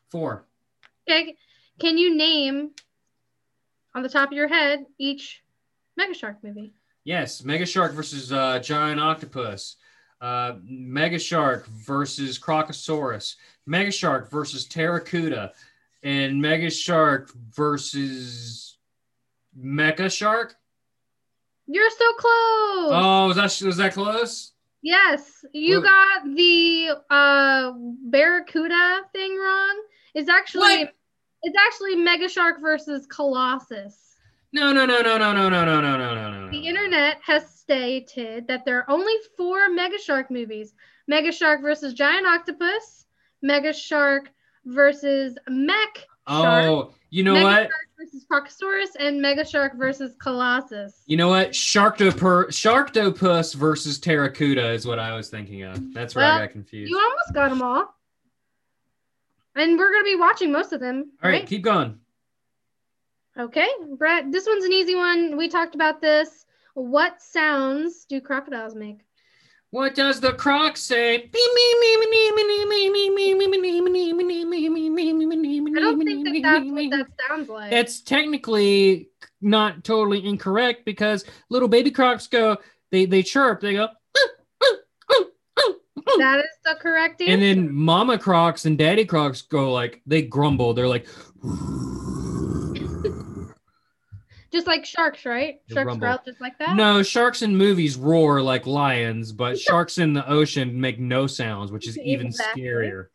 Four. 0.10 0.46
Okay. 1.10 1.36
Can 1.80 1.98
you 1.98 2.16
name 2.16 2.72
on 3.96 4.04
the 4.04 4.10
top 4.10 4.30
of 4.30 4.34
your 4.34 4.48
head 4.48 4.86
each 4.98 5.44
Mega 5.98 6.14
Shark 6.14 6.38
movie? 6.44 6.74
Yes, 7.04 7.44
Mega 7.44 7.66
Shark 7.66 7.94
versus 7.94 8.32
uh, 8.32 8.60
Giant 8.60 9.00
Octopus. 9.00 9.76
Uh, 10.22 10.54
Mega 10.64 11.20
Shark 11.20 11.68
versus 11.68 12.40
Crocosaurus. 12.40 13.36
Mega 13.66 13.92
Shark 13.92 14.32
versus 14.32 14.66
Pteracuda. 14.68 15.52
And 16.04 16.42
Mega 16.42 16.70
Shark 16.70 17.32
versus 17.54 18.78
Mecha 19.58 20.12
Shark. 20.12 20.56
You're 21.68 21.90
so 21.90 22.14
close. 22.14 22.92
Oh, 22.94 23.28
was 23.28 23.36
that 23.38 23.66
was 23.66 23.78
that 23.78 23.94
close? 23.94 24.52
Yes, 24.82 25.46
you 25.54 25.78
What? 25.78 25.86
got 25.86 26.24
the 26.36 26.90
uh 27.10 27.72
Barracuda 28.10 29.02
thing 29.14 29.38
wrong. 29.38 29.82
It's 30.14 30.28
actually 30.30 30.62
What? 30.86 30.94
It's 31.44 31.58
actually 31.58 31.96
Mega 31.96 32.30
Shark 32.30 32.62
versus 32.62 33.06
Colossus. 33.06 34.16
No, 34.54 34.72
no, 34.72 34.86
no, 34.86 35.02
no, 35.02 35.18
no, 35.18 35.34
no, 35.34 35.50
no, 35.50 35.66
no, 35.66 35.82
no, 35.82 35.98
no, 35.98 36.16
no, 36.16 36.46
no. 36.46 36.52
The 36.52 36.68
internet 36.68 37.18
has 37.26 37.50
stated 37.50 38.48
that 38.48 38.66
there 38.66 38.78
are 38.78 38.90
only 38.90 39.14
four 39.36 39.70
Mega 39.70 40.00
Shark 40.00 40.30
movies: 40.32 40.74
Mega 41.08 41.32
Shark 41.32 41.62
versus 41.62 41.94
Giant 41.94 42.26
Octopus, 42.26 43.06
Mega 43.42 43.74
Shark 43.74 44.30
versus 44.66 45.38
Mech 45.48 46.08
Shark, 46.28 46.66
Oh, 46.66 46.94
you 47.10 47.24
know 47.24 47.34
Mega 47.34 47.46
what? 47.46 47.62
Shark 47.62 47.72
versus 48.00 48.26
Crocosaurus, 48.32 48.96
and 49.00 49.22
Mega 49.22 49.46
Shark 49.46 49.76
versus 49.76 50.16
Colossus. 50.20 51.04
You 51.06 51.18
know 51.18 51.28
what? 51.28 51.52
Sharktopus, 51.52 52.48
Sharktopus 52.50 53.56
versus 53.56 54.00
Pteracuda 54.00 54.74
is 54.74 54.86
what 54.86 55.00
I 55.00 55.16
was 55.16 55.30
thinking 55.30 55.64
of. 55.64 55.94
That's 55.94 56.16
where 56.16 56.26
I 56.26 56.40
got 56.40 56.52
confused. 56.52 56.90
You 56.90 56.98
almost 56.98 57.34
got 57.34 57.50
them 57.50 57.62
all. 57.62 57.94
And 59.56 59.78
we're 59.78 59.92
going 59.92 60.04
to 60.04 60.12
be 60.12 60.20
watching 60.20 60.52
most 60.52 60.74
of 60.74 60.80
them. 60.80 61.12
All 61.24 61.30
right, 61.30 61.46
keep 61.46 61.62
going. 61.62 62.00
Okay, 63.38 63.68
Brett, 63.98 64.32
this 64.32 64.46
one's 64.48 64.66
an 64.66 64.72
easy 64.72 64.96
one. 64.96 65.38
We 65.38 65.48
talked 65.48 65.76
about 65.76 66.02
this. 66.02 66.46
What 66.76 67.22
sounds 67.22 68.06
do 68.06 68.20
crocodiles 68.22 68.76
make? 68.76 69.00
What 69.72 69.96
does 69.96 70.20
the 70.20 70.34
croc 70.34 70.78
say? 70.78 71.16
I 71.16 71.20
don't 75.80 76.04
think 76.06 76.26
that 76.26 76.40
that's 76.44 76.70
what 76.70 76.90
that 76.92 77.08
sounds 77.28 77.50
like. 77.50 77.74
It's 77.74 78.02
technically 78.02 79.10
not 79.42 79.84
totally 79.84 80.24
incorrect 80.24 80.86
because 80.86 81.26
little 81.50 81.68
baby 81.68 81.90
crocs 81.90 82.28
go, 82.28 82.58
they 82.92 83.06
they 83.06 83.24
chirp, 83.24 83.62
they 83.62 83.74
go, 83.74 83.90
that 86.18 86.40
is 86.40 86.46
the 86.66 86.76
correct 86.80 87.22
answer. 87.22 87.32
and 87.34 87.42
then 87.42 87.74
mama 87.74 88.18
crocs 88.18 88.66
and 88.66 88.78
daddy 88.78 89.06
crocs 89.06 89.42
go 89.42 89.72
like 89.72 90.02
they 90.06 90.22
grumble. 90.22 90.74
They're 90.74 90.88
like, 90.88 91.06
just 94.52 94.68
like 94.68 94.86
sharks, 94.86 95.26
right? 95.26 95.62
They 95.68 95.74
Sharks 95.76 95.88
rumble. 95.88 96.00
growl 96.08 96.20
just 96.26 96.40
like 96.40 96.58
that. 96.60 96.76
no, 96.76 97.02
sharks 97.02 97.42
in 97.42 97.56
movies 97.58 97.96
roar 97.98 98.42
like 98.42 98.68
lions, 98.68 99.32
but 99.32 99.60
sharks 99.68 99.98
in 99.98 100.14
the 100.14 100.28
ocean 100.30 100.80
make 100.80 101.00
no 101.00 101.26
sounds, 101.28 101.72
which 101.72 101.88
is 101.88 101.98
even 101.98 102.28
Exactly. 102.28 102.62
scarier. 102.64 103.08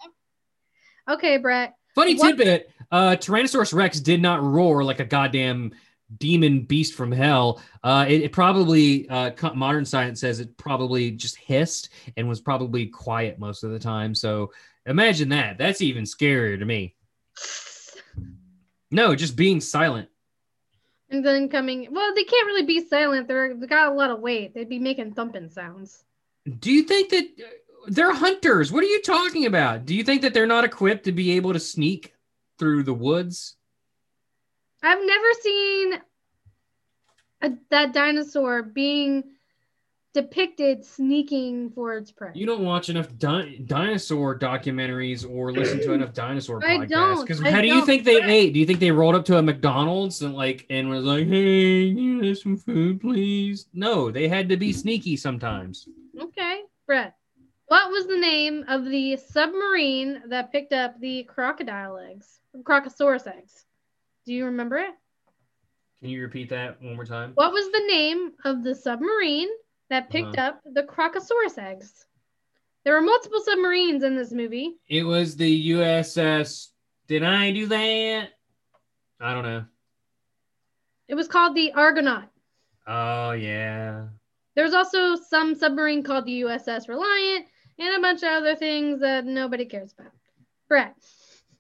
Okay, 1.09 1.37
Brett. 1.39 1.75
Funny 1.95 2.17
What- 2.17 2.37
tidbit: 2.37 2.71
uh, 2.91 3.11
Tyrannosaurus 3.19 3.73
Rex 3.73 4.01
did 4.01 4.21
not 4.21 4.43
roar 4.43 4.83
like 4.85 5.01
a 5.01 5.05
goddamn 5.05 5.73
demon 6.17 6.63
beast 6.63 6.95
from 6.95 7.13
hell. 7.13 7.61
Uh, 7.83 8.07
it, 8.09 8.23
it 8.23 8.33
probably 8.33 9.09
uh, 9.09 9.31
modern 9.55 9.85
science 9.85 10.21
says 10.21 10.41
it 10.41 10.57
probably 10.57 11.11
just 11.11 11.37
hissed 11.37 11.91
and 12.17 12.29
was 12.29 12.41
probably 12.41 12.87
quiet 12.87 13.39
most 13.39 13.63
of 13.63 13.71
the 13.71 13.79
time. 13.79 14.15
So 14.15 14.53
imagine 14.87 15.29
that. 15.31 15.59
That's 15.59 15.83
even 15.83 16.05
scarier 16.05 16.59
to 16.59 16.65
me. 16.65 16.95
No, 18.91 19.15
just 19.15 19.37
being 19.37 19.61
silent. 19.61 20.09
And 21.11 21.25
then 21.25 21.49
coming. 21.49 21.89
Well, 21.91 22.15
they 22.15 22.25
can't 22.25 22.47
really 22.47 22.67
be 22.67 22.87
silent. 22.87 23.29
They're 23.29 23.55
they 23.55 23.67
got 23.67 23.93
a 23.93 23.95
lot 23.95 24.11
of 24.11 24.21
weight. 24.21 24.55
They'd 24.55 24.69
be 24.69 24.79
making 24.79 25.15
thumping 25.15 25.49
sounds. 25.49 26.05
Do 26.59 26.71
you 26.71 26.83
think 26.83 27.11
that 27.11 27.25
they're 27.89 28.15
hunters? 28.15 28.73
What 28.73 28.85
are 28.85 28.89
you 28.89 29.03
talking 29.03 29.47
about? 29.47 29.87
Do 29.87 29.95
you 29.95 30.05
think 30.05 30.23
that 30.23 30.35
they're 30.35 30.47
not 30.47 30.65
equipped 30.65 31.05
to 31.05 31.13
be 31.13 31.33
able 31.33 31.53
to 31.53 31.61
sneak 31.61 32.15
through 32.59 32.83
the 32.83 32.95
woods? 32.95 33.57
I've 34.83 35.05
never 35.05 35.33
seen 35.41 35.95
a, 37.43 37.53
that 37.71 37.93
dinosaur 37.93 38.63
being 38.63 39.25
depicted 40.15 40.85
sneaking 40.85 41.71
for 41.71 41.97
its 41.97 42.11
prey. 42.11 42.31
You 42.35 42.47
don't 42.47 42.65
watch 42.65 42.89
enough 42.89 43.09
di- 43.19 43.59
dinosaur 43.67 44.39
documentaries 44.39 45.29
or 45.29 45.53
listen 45.53 45.81
to 45.81 45.93
enough 45.93 46.13
dinosaur 46.13 46.65
I 46.65 46.79
podcasts. 46.79 47.23
Because 47.23 47.43
I 47.43 47.51
how 47.51 47.61
do 47.61 47.67
you 47.67 47.75
don't. 47.75 47.87
think 47.87 48.05
they 48.05 48.23
ate? 48.23 48.53
Do 48.53 48.61
you 48.61 48.67
think 48.67 48.81
they 48.81 48.91
rolled 48.91 49.15
up 49.15 49.25
to 49.27 49.37
a 49.37 49.43
McDonald's 49.43 50.23
and 50.23 50.35
like 50.35 50.67
and 50.71 50.89
was 50.89 51.05
like, 51.05 51.27
"Hey, 51.29 51.83
you 51.83 52.23
have 52.23 52.39
some 52.39 52.57
food, 52.57 53.01
please"? 53.01 53.67
No, 53.73 54.11
they 54.11 54.29
had 54.29 54.49
to 54.49 54.57
be 54.57 54.73
sneaky 54.73 55.17
sometimes. 55.17 55.89
Okay, 56.21 56.63
Brett. 56.87 57.15
What 57.67 57.91
was 57.91 58.07
the 58.07 58.17
name 58.17 58.65
of 58.67 58.87
the 58.87 59.19
submarine 59.19 60.23
that 60.29 60.51
picked 60.51 60.73
up 60.73 60.99
the 61.01 61.25
crocodile 61.25 61.99
eggs? 61.99 62.41
Crocosaurus 62.63 63.27
eggs. 63.27 63.67
Do 64.29 64.35
you 64.35 64.45
remember 64.45 64.77
it? 64.77 64.91
Can 66.01 66.11
you 66.11 66.21
repeat 66.21 66.51
that 66.51 66.83
one 66.83 66.97
more 66.97 67.07
time? 67.07 67.33
What 67.35 67.51
was 67.51 67.65
the 67.73 67.83
name 67.89 68.33
of 68.45 68.63
the 68.63 68.75
submarine 68.75 69.49
that 69.89 70.11
picked 70.11 70.37
Uh-huh. 70.37 70.49
up 70.49 70.61
the 70.67 70.83
Crocosaurus 70.83 71.57
eggs? 71.57 72.05
There 72.85 72.93
were 72.93 73.01
multiple 73.01 73.41
submarines 73.41 74.03
in 74.03 74.17
this 74.17 74.31
movie. 74.31 74.77
It 74.87 75.05
was 75.05 75.35
the 75.35 75.71
USS. 75.71 76.73
Did 77.07 77.23
I 77.23 77.53
do 77.53 77.69
that? 77.69 78.29
I 79.19 79.33
don't 79.33 79.45
know. 79.45 79.65
It 81.09 81.15
was 81.15 81.27
called 81.27 81.57
the 81.57 81.73
Argonaut. 81.73 82.29
Oh 82.87 83.31
yeah. 83.31 84.09
There's 84.57 84.75
also 84.75 85.17
some 85.17 85.55
submarine 85.55 86.03
called 86.03 86.27
the 86.27 86.43
USS 86.43 86.87
Reliant 86.87 87.47
and 87.79 87.97
a 87.97 88.01
bunch 88.03 88.23
of 88.23 88.29
other 88.29 88.57
things 88.57 89.01
that 89.01 89.25
nobody 89.25 89.65
cares 89.65 89.95
about. 89.99 90.13
Brett. 90.69 90.95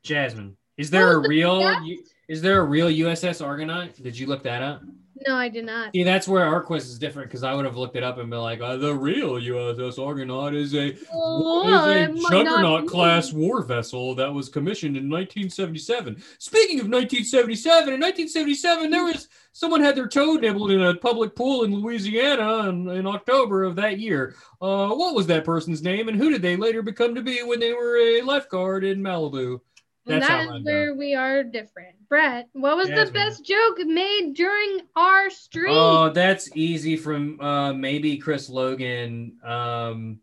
Jasmine, 0.02 0.58
is 0.78 0.90
there 0.90 1.18
a 1.18 1.22
the 1.22 1.28
real? 1.28 1.60
best? 1.60 1.82
Is 2.28 2.42
there 2.42 2.60
a 2.60 2.64
real 2.64 2.88
USS 2.88 3.44
Argonaut? 3.44 3.94
Did 4.02 4.18
you 4.18 4.26
look 4.26 4.42
that 4.42 4.62
up? 4.62 4.82
No, 5.26 5.34
I 5.34 5.48
did 5.48 5.64
not. 5.64 5.92
See, 5.94 6.04
that's 6.04 6.28
where 6.28 6.44
our 6.44 6.62
quiz 6.62 6.88
is 6.88 6.98
different 6.98 7.28
because 7.28 7.42
I 7.42 7.54
would 7.54 7.64
have 7.64 7.76
looked 7.76 7.96
it 7.96 8.04
up 8.04 8.18
and 8.18 8.30
been 8.30 8.38
like, 8.40 8.60
uh, 8.60 8.76
the 8.76 8.94
real 8.94 9.32
USS 9.32 9.98
Argonaut 9.98 10.54
is 10.54 10.74
a, 10.74 10.96
Oh, 11.12 11.88
is 11.90 12.24
a 12.24 12.30
Juggernaut 12.30 12.86
class 12.86 13.32
war 13.32 13.62
vessel 13.62 14.14
that 14.14 14.32
was 14.32 14.48
commissioned 14.48 14.96
in 14.96 15.10
1977. 15.10 16.22
Speaking 16.38 16.80
of 16.80 16.86
1977, 16.86 17.94
in 17.94 18.00
1977, 18.00 18.90
there 18.90 19.04
was 19.04 19.28
someone 19.52 19.80
had 19.80 19.96
their 19.96 20.06
toe 20.06 20.34
nibbled 20.34 20.70
in 20.70 20.82
a 20.82 20.94
public 20.94 21.34
pool 21.34 21.64
in 21.64 21.74
Louisiana 21.74 22.68
in, 22.68 22.88
in 22.88 23.06
October 23.06 23.64
of 23.64 23.74
that 23.76 23.98
year. 23.98 24.36
Uh, 24.60 24.90
what 24.90 25.14
was 25.14 25.26
that 25.26 25.44
person's 25.44 25.82
name 25.82 26.08
and 26.08 26.16
who 26.16 26.30
did 26.30 26.42
they 26.42 26.56
later 26.56 26.82
become 26.82 27.14
to 27.14 27.22
be 27.22 27.42
when 27.42 27.58
they 27.58 27.72
were 27.72 27.96
a 27.96 28.22
lifeguard 28.22 28.84
in 28.84 29.00
Malibu? 29.00 29.60
And 30.08 30.22
That's 30.22 30.28
that 30.46 30.56
is 30.56 30.64
where 30.64 30.94
we 30.94 31.14
are 31.14 31.42
different. 31.44 31.96
Brett, 32.08 32.48
what 32.52 32.76
was 32.76 32.88
the 32.88 33.10
best 33.12 33.44
joke 33.44 33.78
made 33.80 34.32
during 34.34 34.80
our 34.96 35.28
stream? 35.28 35.76
Oh, 35.76 36.08
that's 36.08 36.48
easy 36.56 36.96
from 36.96 37.38
uh, 37.40 37.72
maybe 37.74 38.16
Chris 38.16 38.48
Logan. 38.48 39.36
Um, 39.44 40.20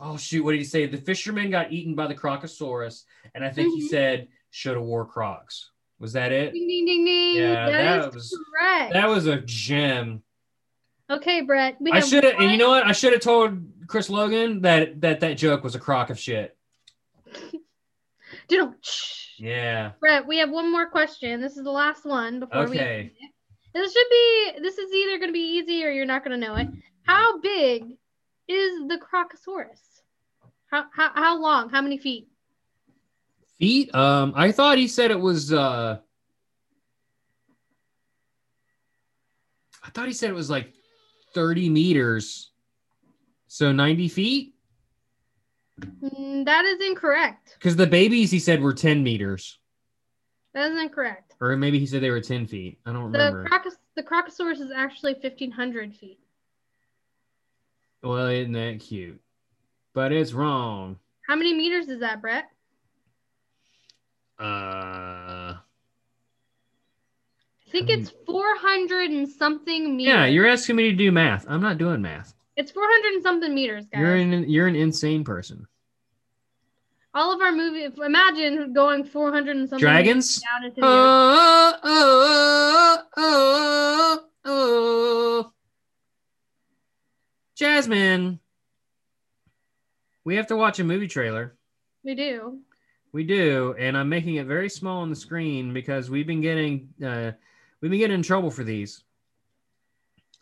oh 0.00 0.16
shoot, 0.16 0.42
what 0.42 0.52
did 0.52 0.58
he 0.58 0.64
say? 0.64 0.86
The 0.86 0.96
fisherman 0.96 1.50
got 1.50 1.70
eaten 1.72 1.94
by 1.94 2.06
the 2.06 2.14
crocosaurus, 2.14 3.04
and 3.34 3.44
I 3.44 3.50
think 3.50 3.74
he 3.74 3.82
Mhm. 3.86 3.88
said 3.90 4.28
should 4.50 4.74
have 4.76 4.84
wore 4.84 5.04
Crocs. 5.04 5.70
Was 5.98 6.12
that 6.14 6.32
it? 6.32 6.52
ding, 6.52 6.66
ding, 6.66 6.86
ding, 6.86 7.04
ding. 7.04 7.36
Yeah, 7.36 7.70
that 7.70 8.14
was- 8.14 8.38
correct. 8.58 8.92
That 8.94 9.08
was 9.08 9.26
a 9.26 9.40
gem. 9.42 10.22
okay, 11.10 11.42
Brett. 11.42 11.76
I 11.92 12.00
should 12.00 12.24
have, 12.24 12.34
and 12.38 12.50
you 12.50 12.56
know 12.56 12.70
what? 12.70 12.86
I 12.86 12.92
should 12.92 13.12
have 13.12 13.22
told 13.22 13.60
Chris 13.86 14.08
Logan 14.08 14.62
that 14.62 15.00
that 15.02 15.20
that 15.20 15.34
joke 15.34 15.62
was 15.62 15.74
a 15.74 15.78
crock 15.78 16.08
of 16.10 16.18
shit. 16.18 16.53
Yeah. 19.38 19.92
Brett, 20.00 20.26
we 20.26 20.38
have 20.38 20.50
one 20.50 20.70
more 20.70 20.88
question. 20.88 21.40
This 21.40 21.56
is 21.56 21.64
the 21.64 21.70
last 21.70 22.04
one 22.04 22.40
before 22.40 22.68
we. 22.68 22.76
Okay. 22.76 23.12
This 23.74 23.92
should 23.92 24.06
be. 24.10 24.52
This 24.62 24.78
is 24.78 24.92
either 24.92 25.18
going 25.18 25.30
to 25.30 25.32
be 25.32 25.58
easy 25.58 25.84
or 25.84 25.90
you're 25.90 26.06
not 26.06 26.24
going 26.24 26.38
to 26.38 26.46
know 26.46 26.54
it. 26.54 26.68
How 27.02 27.40
big 27.40 27.82
is 28.48 28.88
the 28.88 28.98
Crocosaurus? 28.98 29.80
How, 30.70 30.86
how 30.92 31.10
how 31.14 31.40
long? 31.40 31.70
How 31.70 31.82
many 31.82 31.98
feet? 31.98 32.28
Feet? 33.58 33.94
Um, 33.94 34.32
I 34.36 34.52
thought 34.52 34.78
he 34.78 34.88
said 34.88 35.10
it 35.10 35.20
was 35.20 35.52
uh 35.52 35.98
I 39.84 39.90
thought 39.90 40.06
he 40.06 40.14
said 40.14 40.30
it 40.30 40.34
was 40.34 40.50
like 40.50 40.72
30 41.34 41.68
meters. 41.68 42.50
So 43.48 43.70
90 43.70 44.08
feet? 44.08 44.53
Mm, 45.80 46.44
that 46.44 46.64
is 46.64 46.80
incorrect. 46.80 47.56
Because 47.58 47.76
the 47.76 47.86
babies 47.86 48.30
he 48.30 48.38
said 48.38 48.60
were 48.60 48.72
10 48.74 49.02
meters. 49.02 49.58
That 50.52 50.70
is 50.70 50.78
incorrect. 50.80 51.34
Or 51.40 51.56
maybe 51.56 51.78
he 51.80 51.86
said 51.86 52.00
they 52.02 52.10
were 52.10 52.20
10 52.20 52.46
feet. 52.46 52.78
I 52.86 52.92
don't 52.92 53.10
The 53.10 53.18
remember. 53.18 53.44
crocos 53.48 53.74
the 53.96 54.02
Crocosaurus 54.02 54.60
is 54.60 54.70
actually 54.74 55.14
1,500 55.14 55.94
feet. 55.94 56.18
well, 58.02 58.26
isn't 58.26 58.52
that 58.52 58.80
cute? 58.80 59.20
But 59.94 60.12
it's 60.12 60.32
wrong. 60.32 60.98
How 61.28 61.36
many 61.36 61.54
meters 61.54 61.88
is 61.88 62.00
that, 62.00 62.20
Brett? 62.20 62.44
Uh 64.38 65.54
I 67.66 67.70
think 67.70 67.88
it's 67.90 68.10
400 68.26 69.10
and 69.10 69.28
something 69.28 69.96
meters. 69.96 70.08
yeah, 70.14 70.26
you're 70.26 70.46
asking 70.46 70.76
me 70.76 70.90
to 70.90 70.96
do 70.96 71.10
math. 71.10 71.44
I'm 71.48 71.60
not 71.62 71.78
doing 71.78 72.00
math. 72.02 72.32
It's 72.56 72.70
400 72.70 73.14
and 73.14 73.22
something 73.22 73.54
meters, 73.54 73.86
guys. 73.86 74.00
You're 74.00 74.14
an 74.14 74.48
you're 74.48 74.66
an 74.66 74.76
insane 74.76 75.24
person. 75.24 75.66
All 77.12 77.32
of 77.32 77.40
our 77.40 77.52
movies. 77.52 77.92
Imagine 78.04 78.72
going 78.72 79.04
400 79.04 79.56
and 79.56 79.68
something 79.68 79.84
Dragons? 79.84 80.40
down 80.40 80.64
into 80.64 80.80
the 80.80 80.86
oh, 80.86 81.78
oh, 83.16 84.20
oh. 84.44 85.52
Jasmine, 87.54 88.40
we 90.24 90.34
have 90.34 90.48
to 90.48 90.56
watch 90.56 90.80
a 90.80 90.84
movie 90.84 91.06
trailer. 91.06 91.54
We 92.02 92.16
do. 92.16 92.58
We 93.12 93.22
do, 93.22 93.76
and 93.78 93.96
I'm 93.96 94.08
making 94.08 94.34
it 94.36 94.46
very 94.46 94.68
small 94.68 95.02
on 95.02 95.10
the 95.10 95.14
screen 95.14 95.72
because 95.72 96.10
we've 96.10 96.26
been 96.26 96.40
getting 96.40 96.88
uh, 97.04 97.30
we've 97.80 97.92
been 97.92 98.00
getting 98.00 98.16
in 98.16 98.22
trouble 98.22 98.50
for 98.50 98.64
these. 98.64 99.03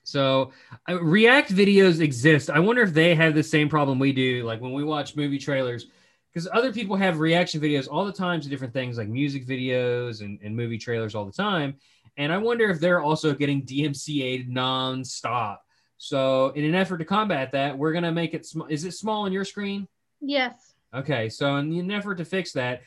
So, 0.04 0.52
uh, 0.88 1.00
React 1.00 1.54
videos 1.54 2.00
exist. 2.00 2.50
I 2.50 2.58
wonder 2.58 2.82
if 2.82 2.92
they 2.92 3.14
have 3.14 3.34
the 3.34 3.42
same 3.42 3.68
problem 3.68 3.98
we 3.98 4.12
do, 4.12 4.44
like 4.44 4.60
when 4.60 4.72
we 4.72 4.84
watch 4.84 5.16
movie 5.16 5.38
trailers, 5.38 5.86
because 6.32 6.48
other 6.52 6.72
people 6.72 6.96
have 6.96 7.20
reaction 7.20 7.60
videos 7.60 7.86
all 7.90 8.04
the 8.04 8.12
time 8.12 8.40
to 8.40 8.48
different 8.48 8.72
things, 8.72 8.98
like 8.98 9.08
music 9.08 9.46
videos 9.46 10.20
and, 10.20 10.40
and 10.42 10.56
movie 10.56 10.78
trailers 10.78 11.14
all 11.14 11.24
the 11.24 11.32
time. 11.32 11.74
And 12.16 12.32
I 12.32 12.38
wonder 12.38 12.68
if 12.70 12.80
they're 12.80 13.00
also 13.00 13.32
getting 13.32 13.62
DMCA'd 13.62 14.48
nonstop. 14.50 15.58
So, 15.98 16.48
in 16.50 16.64
an 16.64 16.74
effort 16.74 16.98
to 16.98 17.04
combat 17.04 17.52
that, 17.52 17.78
we're 17.78 17.92
gonna 17.92 18.12
make 18.12 18.34
it. 18.34 18.44
Sm- 18.44 18.68
Is 18.68 18.84
it 18.84 18.92
small 18.92 19.22
on 19.22 19.32
your 19.32 19.44
screen? 19.44 19.86
Yes. 20.20 20.74
Okay, 20.92 21.28
so 21.28 21.56
in 21.56 21.72
an 21.78 21.90
effort 21.92 22.16
to 22.16 22.24
fix 22.24 22.52
that, 22.52 22.82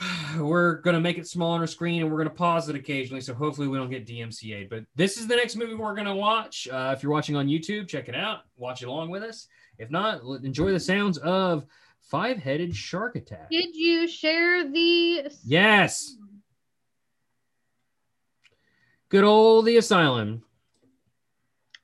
we're 0.38 0.80
gonna 0.80 1.00
make 1.00 1.18
it 1.18 1.26
small 1.26 1.52
on 1.52 1.60
our 1.60 1.66
screen 1.66 2.02
and 2.02 2.10
we're 2.10 2.18
gonna 2.18 2.30
pause 2.30 2.68
it 2.68 2.76
occasionally. 2.76 3.20
So 3.20 3.34
hopefully 3.34 3.68
we 3.68 3.78
don't 3.78 3.90
get 3.90 4.06
DMCA. 4.06 4.68
But 4.68 4.84
this 4.94 5.16
is 5.16 5.26
the 5.26 5.36
next 5.36 5.56
movie 5.56 5.74
we're 5.74 5.94
gonna 5.94 6.14
watch. 6.14 6.68
Uh, 6.70 6.94
if 6.96 7.02
you're 7.02 7.12
watching 7.12 7.36
on 7.36 7.48
YouTube, 7.48 7.88
check 7.88 8.08
it 8.08 8.14
out. 8.14 8.40
Watch 8.56 8.82
it 8.82 8.88
along 8.88 9.10
with 9.10 9.22
us. 9.22 9.48
If 9.78 9.90
not, 9.90 10.22
enjoy 10.42 10.72
the 10.72 10.80
sounds 10.80 11.18
of 11.18 11.64
Five-Headed 12.02 12.74
Shark 12.74 13.16
Attack. 13.16 13.50
Did 13.50 13.74
you 13.74 14.06
share 14.08 14.68
the? 14.68 15.30
Yes. 15.44 16.16
Good 19.08 19.24
old 19.24 19.66
the 19.66 19.76
asylum. 19.76 20.44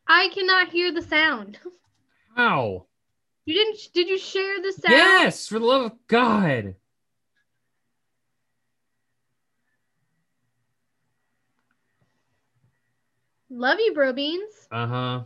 I 0.07 0.29
cannot 0.33 0.71
hear 0.71 0.93
the 0.93 1.03
sound. 1.03 1.59
How? 2.37 2.87
You 3.45 3.55
didn't? 3.55 3.79
Did 3.95 4.09
you 4.09 4.19
share 4.19 4.63
the 4.63 4.73
sound? 4.73 4.93
Yes, 4.93 5.49
for 5.49 5.59
the 5.59 5.65
love 5.65 5.87
of 5.87 5.93
God. 6.07 6.77
Love 13.57 13.79
you, 13.81 13.95
bro 13.95 14.13
beans. 14.13 14.69
Uh 14.71 14.87
huh. 14.87 15.21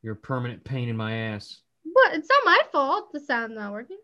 You're 0.00 0.14
a 0.14 0.16
permanent 0.16 0.64
pain 0.64 0.88
in 0.88 0.96
my 0.96 1.12
ass. 1.12 1.60
What? 1.84 2.14
It's 2.14 2.28
not 2.28 2.40
my 2.46 2.62
fault. 2.72 3.12
The 3.12 3.20
sound's 3.20 3.54
not 3.54 3.72
working. 3.72 3.98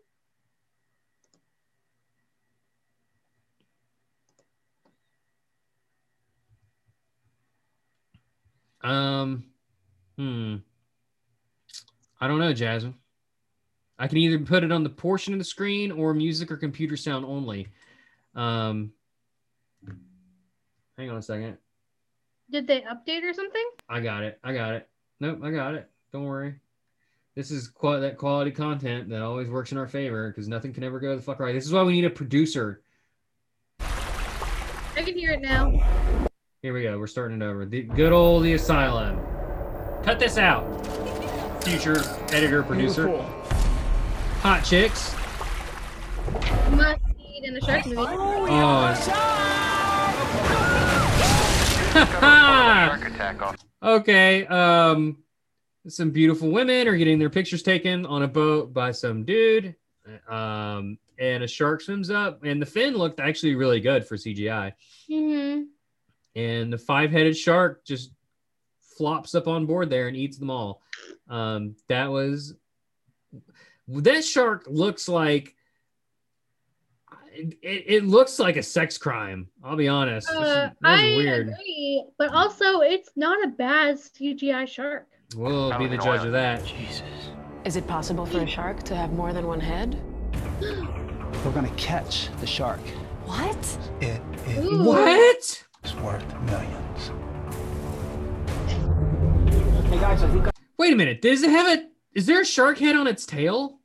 Um, 8.83 9.45
hmm. 10.15 10.57
I 12.21 12.27
don't 12.27 12.37
know, 12.37 12.53
Jasmine. 12.53 12.93
I 13.97 14.07
can 14.07 14.19
either 14.19 14.37
put 14.37 14.63
it 14.63 14.71
on 14.71 14.83
the 14.83 14.89
portion 14.89 15.33
of 15.33 15.39
the 15.39 15.45
screen 15.45 15.91
or 15.91 16.13
music 16.13 16.51
or 16.51 16.57
computer 16.57 16.95
sound 16.95 17.25
only. 17.25 17.67
Um, 18.35 18.91
hang 20.99 21.09
on 21.09 21.17
a 21.17 21.21
second. 21.23 21.57
Did 22.51 22.67
they 22.67 22.81
update 22.81 23.23
or 23.23 23.33
something? 23.33 23.65
I 23.89 23.99
got 24.01 24.23
it. 24.23 24.39
I 24.43 24.53
got 24.53 24.73
it. 24.73 24.87
Nope, 25.19 25.39
I 25.43 25.51
got 25.51 25.75
it. 25.75 25.89
Don't 26.11 26.25
worry. 26.25 26.55
This 27.35 27.51
is 27.51 27.67
qual- 27.67 27.99
that 27.99 28.17
quality 28.17 28.51
content 28.51 29.09
that 29.09 29.21
always 29.21 29.49
works 29.49 29.71
in 29.71 29.77
our 29.77 29.87
favor 29.87 30.29
because 30.29 30.47
nothing 30.47 30.71
can 30.73 30.83
ever 30.83 30.99
go 30.99 31.15
the 31.15 31.21
fuck 31.21 31.39
right. 31.39 31.53
This 31.53 31.65
is 31.65 31.73
why 31.73 31.83
we 31.83 31.93
need 31.93 32.05
a 32.05 32.09
producer. 32.09 32.81
I 33.79 35.01
can 35.03 35.17
hear 35.17 35.31
it 35.31 35.41
now. 35.41 35.71
Here 36.61 36.73
we 36.73 36.83
go. 36.83 36.97
We're 36.97 37.07
starting 37.07 37.41
it 37.41 37.45
over. 37.45 37.65
The 37.65 37.83
good 37.83 38.13
old 38.13 38.43
the 38.43 38.53
asylum. 38.53 39.19
Cut 40.03 40.19
this 40.19 40.37
out. 40.37 40.63
Future 41.63 41.97
editor 42.29 42.63
producer. 42.63 43.09
Hot 44.41 44.63
chicks. 44.63 45.13
Must 46.71 47.01
eat 47.19 47.43
in 47.43 47.53
the 47.53 47.61
shark 47.61 47.85
movie. 47.85 47.97
Oh. 47.99 48.93
Shark 48.93 48.99
attack 48.99 49.15
off. 49.17 49.74
Okay. 53.83 54.45
Um, 54.47 55.17
some 55.87 56.11
beautiful 56.11 56.49
women 56.49 56.87
are 56.87 56.97
getting 56.97 57.19
their 57.19 57.29
pictures 57.29 57.63
taken 57.63 58.05
on 58.05 58.23
a 58.23 58.27
boat 58.27 58.73
by 58.73 58.91
some 58.91 59.23
dude. 59.23 59.75
Um, 60.27 60.97
and 61.17 61.43
a 61.43 61.47
shark 61.47 61.81
swims 61.81 62.09
up, 62.09 62.43
and 62.43 62.61
the 62.61 62.65
fin 62.65 62.95
looked 62.95 63.19
actually 63.19 63.55
really 63.55 63.79
good 63.79 64.05
for 64.05 64.15
CGI. 64.15 64.73
Mm-hmm. 65.09 65.63
and 66.35 66.73
the 66.73 66.77
five-headed 66.77 67.37
shark 67.37 67.85
just 67.85 68.11
flops 68.81 69.35
up 69.35 69.47
on 69.47 69.65
board 69.65 69.89
there 69.89 70.07
and 70.07 70.17
eats 70.17 70.37
them 70.37 70.49
all. 70.49 70.81
Um, 71.29 71.75
that 71.89 72.07
was 72.07 72.55
that 73.87 74.23
shark 74.23 74.65
looks 74.67 75.07
like 75.07 75.54
it, 77.35 77.83
it 77.87 78.05
looks 78.05 78.39
like 78.39 78.57
a 78.57 78.63
sex 78.63 78.97
crime. 78.97 79.47
I'll 79.63 79.75
be 79.75 79.87
honest. 79.87 80.27
This 80.27 80.37
is- 80.37 80.43
Uh, 80.43 80.69
I 80.83 81.01
weird. 81.17 81.49
agree, 81.49 82.05
but 82.17 82.31
also 82.31 82.81
it's 82.81 83.09
not 83.15 83.43
a 83.43 83.47
bad 83.49 83.97
CGI 83.97 84.65
shark. 84.67 85.07
We'll 85.35 85.77
be 85.77 85.87
the 85.87 85.97
judge 85.97 86.25
of 86.25 86.31
that. 86.33 86.63
Jesus. 86.65 87.03
Is 87.65 87.75
it 87.75 87.87
possible 87.87 88.25
for 88.25 88.39
a 88.39 88.47
shark 88.47 88.83
to 88.83 88.95
have 88.95 89.11
more 89.13 89.33
than 89.33 89.47
one 89.47 89.59
head? 89.59 89.99
We're 90.61 91.51
gonna 91.51 91.69
catch 91.77 92.29
the 92.39 92.47
shark. 92.47 92.79
What? 93.25 93.77
It 94.01 94.21
is 94.47 94.65
Ooh. 94.65 94.83
What? 94.83 95.63
It's 95.83 95.95
worth 95.95 96.25
millions. 96.43 97.11
Wait 100.77 100.93
a 100.93 100.95
minute. 100.95 101.21
Does 101.21 101.41
it 101.43 101.49
have 101.49 101.79
a? 101.79 101.83
Is 102.13 102.25
there 102.25 102.41
a 102.41 102.45
shark 102.45 102.77
head 102.79 102.95
on 102.95 103.07
its 103.07 103.25
tail? 103.25 103.79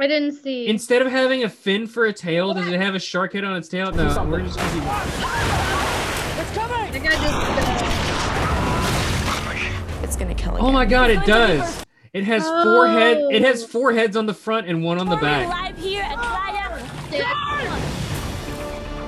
I 0.00 0.06
didn't 0.06 0.32
see. 0.32 0.66
Instead 0.66 1.02
of 1.02 1.08
having 1.12 1.44
a 1.44 1.48
fin 1.50 1.86
for 1.86 2.06
a 2.06 2.12
tail, 2.12 2.54
does 2.54 2.66
it 2.66 2.80
have 2.80 2.94
a 2.94 2.98
shark 2.98 3.34
head 3.34 3.44
on 3.44 3.54
its 3.56 3.68
tail? 3.68 3.92
No, 3.92 4.04
we're 4.24 4.40
just 4.40 4.56
gonna 4.58 4.72
keep 4.72 4.84
watching. 4.84 5.20
That 6.90 7.02
guy 7.04 7.10
just. 7.10 7.24
It's 10.04 10.16
gonna 10.16 10.34
kill 10.34 10.56
Oh 10.58 10.72
my 10.72 10.86
god, 10.86 11.10
it 11.10 11.24
does. 11.26 11.84
It 12.12 12.24
has 12.24 12.42
four 12.42 12.88
head. 12.88 13.18
Oh. 13.18 13.28
It 13.30 13.42
has 13.42 13.62
Oh. 13.62 13.66
four 13.66 13.92
heads 13.92 14.16
on 14.16 14.26
the 14.26 14.34
front 14.34 14.66
and 14.66 14.82
one 14.82 14.98
on 14.98 15.08
the 15.08 15.14
back. 15.16 15.46
Live 15.48 15.78
here 15.78 16.02
at 16.02 16.16
Playa. 16.16 16.70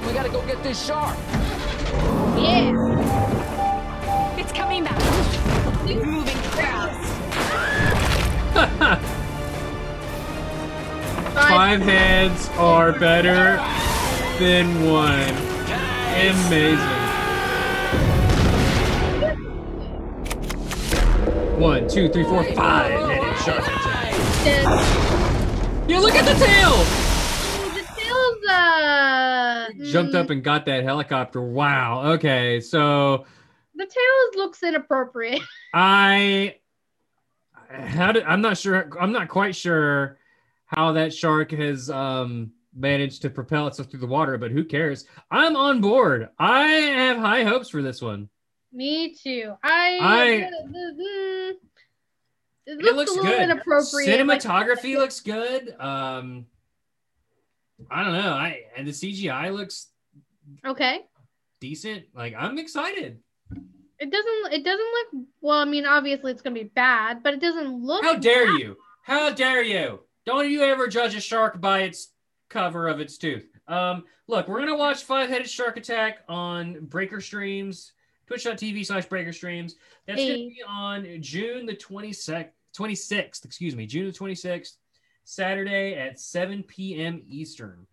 We 0.06 0.12
gotta 0.12 0.28
go 0.28 0.40
get 0.46 0.62
this 0.62 0.86
shark. 0.86 1.16
yeah. 2.38 4.38
It's 4.38 4.52
coming 4.52 4.84
back. 4.84 5.00
Moving 5.86 6.26
fast. 6.52 7.08
Five 11.34 11.80
heads 11.80 12.48
are 12.58 12.92
better 12.92 13.56
than 14.38 14.84
one. 14.90 15.34
Amazing. 16.14 16.98
One, 21.58 21.88
two, 21.88 22.08
three, 22.08 22.24
four, 22.24 22.44
five 22.54 22.90
headed 22.90 23.38
shark 23.44 23.60
attack. 23.60 24.12
Yeah, 25.88 25.98
look 26.00 26.14
at 26.14 26.24
the 26.24 26.34
tail. 26.44 26.76
The 27.72 27.82
tail's 27.96 28.46
uh 28.48 29.68
jumped 29.92 30.12
Mm, 30.14 30.18
up 30.24 30.30
and 30.30 30.42
got 30.42 30.66
that 30.66 30.82
helicopter. 30.84 31.40
Wow. 31.40 32.12
Okay. 32.14 32.60
So 32.60 33.24
The 33.76 33.86
tail 33.86 34.42
looks 34.42 34.62
inappropriate. 34.62 35.40
I 35.74 36.56
how 37.70 38.12
did 38.12 38.24
I'm 38.24 38.40
not 38.42 38.58
sure 38.58 38.90
I'm 39.00 39.12
not 39.12 39.28
quite 39.28 39.54
sure 39.56 40.18
how 40.72 40.92
that 40.92 41.12
shark 41.14 41.50
has 41.52 41.90
um 41.90 42.50
managed 42.74 43.22
to 43.22 43.30
propel 43.30 43.66
itself 43.66 43.90
through 43.90 44.00
the 44.00 44.06
water, 44.06 44.38
but 44.38 44.50
who 44.50 44.64
cares? 44.64 45.04
I'm 45.30 45.56
on 45.56 45.80
board. 45.80 46.28
I 46.38 46.62
have 46.64 47.18
high 47.18 47.44
hopes 47.44 47.68
for 47.68 47.82
this 47.82 48.00
one. 48.00 48.28
Me 48.72 49.14
too. 49.14 49.52
I. 49.62 49.98
I- 50.00 50.50
mm, 50.66 51.52
it 52.64 52.78
looks, 52.78 52.88
It 52.88 52.94
looks 52.96 53.10
a 53.10 53.14
little 53.14 53.30
good. 53.30 53.42
inappropriate. 53.42 54.26
like- 54.26 54.40
Cinematography 54.40 54.96
looks 54.96 55.20
good. 55.20 55.74
Um 55.78 56.46
I 57.90 58.04
don't 58.04 58.12
know. 58.14 58.32
I 58.32 58.60
and 58.76 58.86
the 58.86 58.92
CGI 58.92 59.52
looks 59.52 59.88
okay. 60.64 61.00
decent. 61.60 62.04
Like 62.14 62.34
I'm 62.38 62.58
excited. 62.58 63.18
It 63.98 64.10
doesn't. 64.10 64.52
It 64.52 64.64
doesn't 64.64 64.80
look. 65.14 65.26
Well, 65.42 65.58
I 65.58 65.64
mean, 65.64 65.84
obviously 65.86 66.32
it's 66.32 66.42
gonna 66.42 66.54
be 66.54 66.64
bad, 66.64 67.22
but 67.22 67.34
it 67.34 67.40
doesn't 67.40 67.68
look. 67.84 68.02
How 68.04 68.16
dare 68.16 68.56
you? 68.58 68.76
How 69.04 69.30
dare 69.30 69.62
you? 69.62 70.00
Don't 70.24 70.50
you 70.50 70.62
ever 70.62 70.88
judge 70.88 71.14
a 71.14 71.20
shark 71.20 71.60
by 71.60 71.82
its 71.82 72.12
cover 72.52 72.86
of 72.86 73.00
its 73.00 73.18
tooth. 73.18 73.48
Um, 73.66 74.04
look, 74.28 74.46
we're 74.46 74.60
gonna 74.60 74.76
watch 74.76 75.02
Five 75.02 75.30
Headed 75.30 75.48
Shark 75.48 75.76
Attack 75.76 76.18
on 76.28 76.84
Breaker 76.84 77.20
Streams, 77.20 77.92
twitch.tv 78.26 78.86
slash 78.86 79.06
breaker 79.06 79.32
streams. 79.32 79.76
That's 80.06 80.20
gonna 80.20 80.34
be 80.34 80.62
on 80.68 81.06
June 81.20 81.66
the 81.66 81.74
22nd, 81.74 82.50
26th, 82.76 83.44
excuse 83.44 83.74
me, 83.74 83.86
June 83.86 84.06
the 84.06 84.12
26th, 84.12 84.76
Saturday 85.24 85.94
at 85.94 86.20
7 86.20 86.62
p.m. 86.62 87.22
Eastern. 87.26 87.86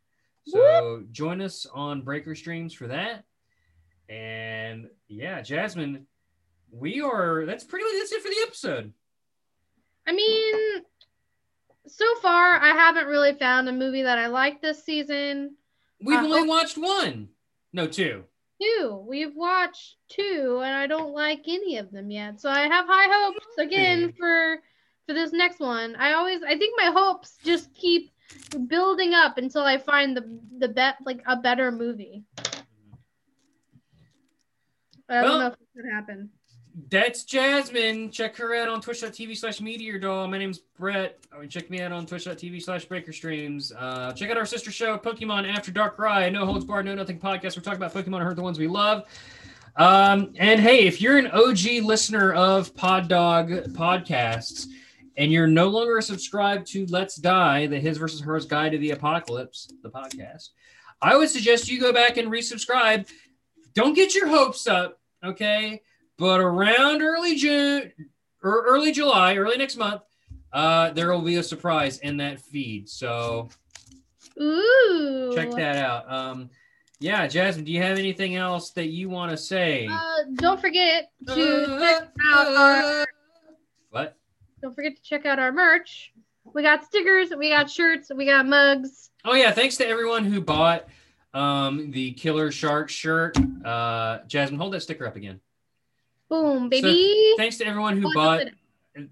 So 0.45 1.03
join 1.11 1.41
us 1.41 1.67
on 1.73 2.01
Breaker 2.01 2.35
Streams 2.35 2.73
for 2.73 2.87
that. 2.87 3.23
And 4.09 4.89
yeah, 5.07 5.41
Jasmine, 5.41 6.07
we 6.71 7.01
are 7.01 7.45
that's 7.45 7.63
pretty 7.63 7.85
much 7.85 7.93
that's 7.99 8.11
it 8.11 8.21
for 8.21 8.29
the 8.29 8.43
episode. 8.45 8.93
I 10.07 10.11
mean, 10.11 10.81
so 11.91 12.15
far 12.21 12.55
I 12.55 12.69
haven't 12.69 13.07
really 13.07 13.33
found 13.33 13.67
a 13.67 13.73
movie 13.73 14.03
that 14.03 14.17
I 14.17 14.27
like 14.27 14.61
this 14.61 14.83
season. 14.83 15.55
We've 16.01 16.19
Uh, 16.19 16.23
only 16.23 16.41
oh. 16.41 16.45
watched 16.45 16.77
one. 16.77 17.29
No, 17.73 17.87
two. 17.87 18.23
Two. 18.61 19.05
We've 19.07 19.35
watched 19.35 19.95
two, 20.09 20.61
and 20.63 20.73
I 20.75 20.87
don't 20.87 21.13
like 21.13 21.41
any 21.47 21.77
of 21.77 21.91
them 21.91 22.11
yet. 22.11 22.41
So 22.41 22.49
I 22.49 22.61
have 22.67 22.85
high 22.87 23.07
hopes 23.09 23.57
again 23.57 24.13
for 24.17 24.57
for 25.07 25.13
this 25.13 25.31
next 25.31 25.59
one. 25.59 25.95
I 25.95 26.13
always 26.13 26.41
I 26.43 26.57
think 26.57 26.75
my 26.77 26.91
hopes 26.91 27.37
just 27.43 27.73
keep 27.73 28.11
building 28.67 29.13
up 29.13 29.37
until 29.37 29.63
I 29.63 29.77
find 29.77 30.15
the 30.15 30.39
the 30.57 30.67
bet 30.69 30.97
like 31.05 31.21
a 31.25 31.35
better 31.37 31.71
movie. 31.71 32.23
I 35.09 35.21
don't 35.21 35.39
know 35.39 35.47
if 35.47 35.53
it's 35.53 35.71
gonna 35.75 35.93
happen. 35.95 36.29
That's 36.87 37.23
Jasmine. 37.23 38.11
Check 38.11 38.37
her 38.37 38.55
out 38.55 38.69
on 38.69 38.79
twitch.tv 38.79 39.35
slash 39.35 39.59
meteor 39.59 39.99
doll. 39.99 40.27
My 40.27 40.37
name's 40.37 40.59
Brett. 40.59 41.19
Or 41.35 41.45
check 41.45 41.69
me 41.69 41.81
out 41.81 41.91
on 41.91 42.05
twitch.tv 42.05 42.61
slash 42.61 42.85
breaker 42.85 43.11
streams. 43.11 43.73
Uh, 43.77 44.13
check 44.13 44.29
out 44.29 44.37
our 44.37 44.45
sister 44.45 44.71
show, 44.71 44.97
Pokemon 44.97 45.51
After 45.51 45.71
Dark 45.71 45.95
Cry. 45.95 46.29
No 46.29 46.45
holds 46.45 46.63
barred, 46.63 46.85
no 46.85 46.95
nothing 46.95 47.19
podcast. 47.19 47.57
We're 47.57 47.63
talking 47.63 47.81
about 47.81 47.93
Pokemon 47.93 48.17
and 48.17 48.23
Hurt 48.23 48.35
the 48.35 48.43
ones 48.43 48.59
we 48.59 48.67
love. 48.67 49.03
Um, 49.75 50.33
and 50.37 50.59
hey, 50.59 50.85
if 50.85 51.01
you're 51.01 51.17
an 51.17 51.27
OG 51.27 51.83
listener 51.83 52.33
of 52.33 52.73
Pod 52.75 53.07
Dog 53.07 53.49
podcasts 53.73 54.67
and 55.17 55.31
you're 55.31 55.47
no 55.47 55.67
longer 55.67 55.99
subscribed 56.01 56.67
to 56.67 56.85
Let's 56.87 57.15
Die, 57.15 57.67
the 57.67 57.79
His 57.79 57.97
versus 57.97 58.21
Hers 58.21 58.45
Guide 58.45 58.71
to 58.71 58.77
the 58.77 58.91
Apocalypse, 58.91 59.73
the 59.83 59.89
podcast, 59.89 60.49
I 61.01 61.17
would 61.17 61.29
suggest 61.29 61.69
you 61.69 61.79
go 61.79 61.91
back 61.91 62.17
and 62.17 62.29
resubscribe. 62.29 63.09
Don't 63.73 63.95
get 63.95 64.15
your 64.15 64.27
hopes 64.27 64.65
up, 64.67 64.99
okay? 65.23 65.81
But 66.19 66.41
around 66.41 67.01
early 67.01 67.35
June 67.35 67.93
or 68.43 68.63
early 68.67 68.91
July, 68.91 69.37
early 69.37 69.57
next 69.57 69.77
month, 69.77 70.01
uh, 70.51 70.91
there 70.91 71.09
will 71.11 71.21
be 71.21 71.37
a 71.37 71.43
surprise 71.43 71.99
in 71.99 72.17
that 72.17 72.41
feed. 72.41 72.89
So 72.89 73.47
Ooh. 74.39 75.31
check 75.33 75.51
that 75.51 75.77
out. 75.77 76.11
Um, 76.11 76.49
yeah, 76.99 77.25
Jasmine, 77.25 77.63
do 77.63 77.71
you 77.71 77.81
have 77.81 77.97
anything 77.97 78.35
else 78.35 78.71
that 78.71 78.87
you 78.87 79.07
want 79.09 79.31
to 79.31 79.37
say? 79.37 79.87
Uh, 79.89 79.99
don't 80.35 80.59
forget 80.59 81.09
to 81.27 81.33
Uh, 81.73 81.79
check 81.79 82.09
out 82.33 82.47
our 82.47 83.05
what? 83.91 84.17
don't 84.61 84.75
forget 84.75 84.97
to 84.97 85.01
check 85.01 85.25
out 85.25 85.39
our 85.39 85.53
merch. 85.53 86.11
We 86.53 86.63
got 86.63 86.83
stickers, 86.83 87.29
we 87.37 87.49
got 87.49 87.69
shirts, 87.69 88.11
we 88.13 88.25
got 88.25 88.45
mugs. 88.45 89.11
Oh 89.23 89.35
yeah, 89.35 89.51
thanks 89.51 89.77
to 89.77 89.87
everyone 89.87 90.25
who 90.25 90.41
bought 90.41 90.87
um, 91.33 91.91
the 91.91 92.11
Killer 92.13 92.51
Shark 92.51 92.89
shirt. 92.89 93.37
Uh, 93.63 94.19
Jasmine, 94.27 94.59
hold 94.59 94.73
that 94.73 94.81
sticker 94.81 95.07
up 95.07 95.15
again. 95.15 95.39
Boom, 96.29 96.69
baby. 96.69 97.33
Thanks 97.37 97.57
to 97.57 97.65
everyone 97.65 97.97
who 98.01 98.07
Oh, 98.09 98.13
bought. 98.13 98.45
down. 98.45 99.09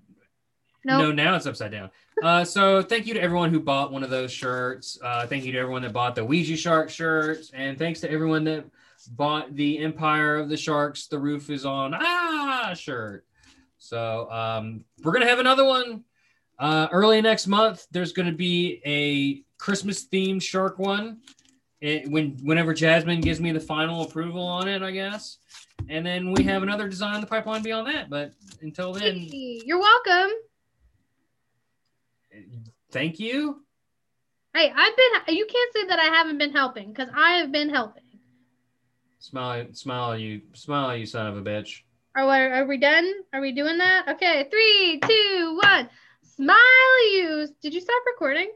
No, 0.85 1.11
now 1.11 1.35
it's 1.35 1.45
upside 1.45 1.71
down. 1.71 1.89
Uh, 2.23 2.45
so 2.45 2.81
thank 2.81 3.05
you 3.07 3.13
to 3.13 3.21
everyone 3.21 3.51
who 3.51 3.59
bought 3.59 3.91
one 3.91 4.03
of 4.03 4.09
those 4.09 4.31
shirts. 4.31 4.97
Uh, 5.03 5.27
thank 5.27 5.43
you 5.43 5.51
to 5.51 5.57
everyone 5.59 5.81
that 5.81 5.91
bought 5.91 6.15
the 6.15 6.23
Ouija 6.23 6.55
Shark 6.55 6.89
shirts, 6.89 7.51
and 7.53 7.77
thanks 7.77 7.99
to 8.01 8.09
everyone 8.11 8.45
that 8.45 8.65
bought 9.11 9.53
the 9.53 9.79
Empire 9.79 10.37
of 10.37 10.47
the 10.47 10.55
Sharks. 10.55 11.07
The 11.07 11.19
roof 11.19 11.49
is 11.49 11.65
on 11.65 11.93
ah 11.93 12.73
shirt. 12.73 13.25
So 13.79 14.31
um, 14.31 14.85
we're 15.03 15.11
gonna 15.11 15.27
have 15.27 15.39
another 15.39 15.65
one 15.65 16.03
uh, 16.57 16.87
early 16.91 17.21
next 17.21 17.47
month. 17.47 17.85
There's 17.91 18.13
gonna 18.13 18.31
be 18.31 18.81
a 18.85 19.43
Christmas 19.61 20.07
themed 20.07 20.41
shark 20.41 20.79
one. 20.79 21.19
It, 21.79 22.09
when 22.09 22.37
whenever 22.43 22.73
Jasmine 22.73 23.21
gives 23.21 23.39
me 23.39 23.51
the 23.51 23.59
final 23.59 24.01
approval 24.01 24.43
on 24.43 24.67
it, 24.67 24.81
I 24.81 24.91
guess. 24.91 25.37
And 25.89 26.05
then 26.05 26.31
we 26.31 26.43
have 26.43 26.63
another 26.63 26.87
design 26.87 27.15
in 27.15 27.21
the 27.21 27.27
pipeline 27.27 27.61
beyond 27.61 27.87
that. 27.87 28.09
But 28.09 28.33
until 28.61 28.93
then, 28.93 29.27
you're 29.31 29.79
welcome. 29.79 30.31
thank 32.91 33.19
you. 33.19 33.63
Hey, 34.55 34.73
I've 34.75 34.97
been 34.97 35.35
you 35.35 35.45
can't 35.45 35.73
say 35.73 35.85
that 35.87 35.99
I 35.99 36.05
haven't 36.05 36.39
been 36.39 36.51
helping 36.51 36.89
because 36.89 37.09
I 37.15 37.33
have 37.33 37.51
been 37.51 37.69
helping. 37.69 38.03
Smile, 39.19 39.67
smile, 39.73 40.17
you, 40.17 40.41
smile, 40.53 40.95
you 40.95 41.05
son 41.05 41.27
of 41.27 41.37
a 41.37 41.41
bitch. 41.41 41.81
Are 42.15 42.25
we, 42.25 42.33
are 42.33 42.65
we 42.65 42.77
done? 42.77 43.11
Are 43.33 43.41
we 43.41 43.51
doing 43.51 43.77
that? 43.77 44.07
Okay, 44.09 44.47
three, 44.49 44.99
two, 45.07 45.59
one. 45.61 45.89
Smile 46.23 47.11
you. 47.11 47.47
Did 47.61 47.73
you 47.73 47.81
stop 47.81 48.01
recording? 48.07 48.49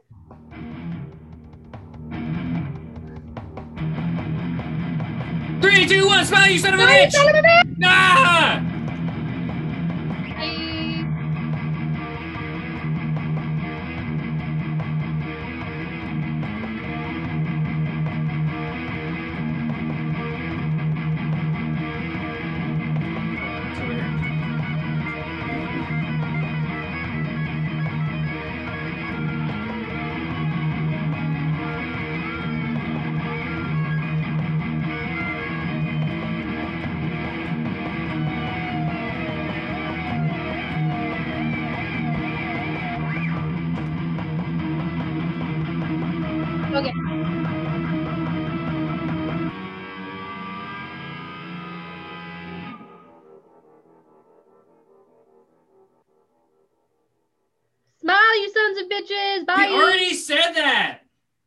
Three, 5.62 5.88
two, 5.88 6.08
one, 6.08 6.26
smile, 6.26 6.50
you 6.50 6.58
son 6.60 6.74
of 6.74 6.80
a 6.80 6.84
bitch! 6.84 7.12
son 7.12 7.30
of 7.30 7.36
a 7.36 7.40
bitch! 7.40 7.76
Ah! 7.84 8.81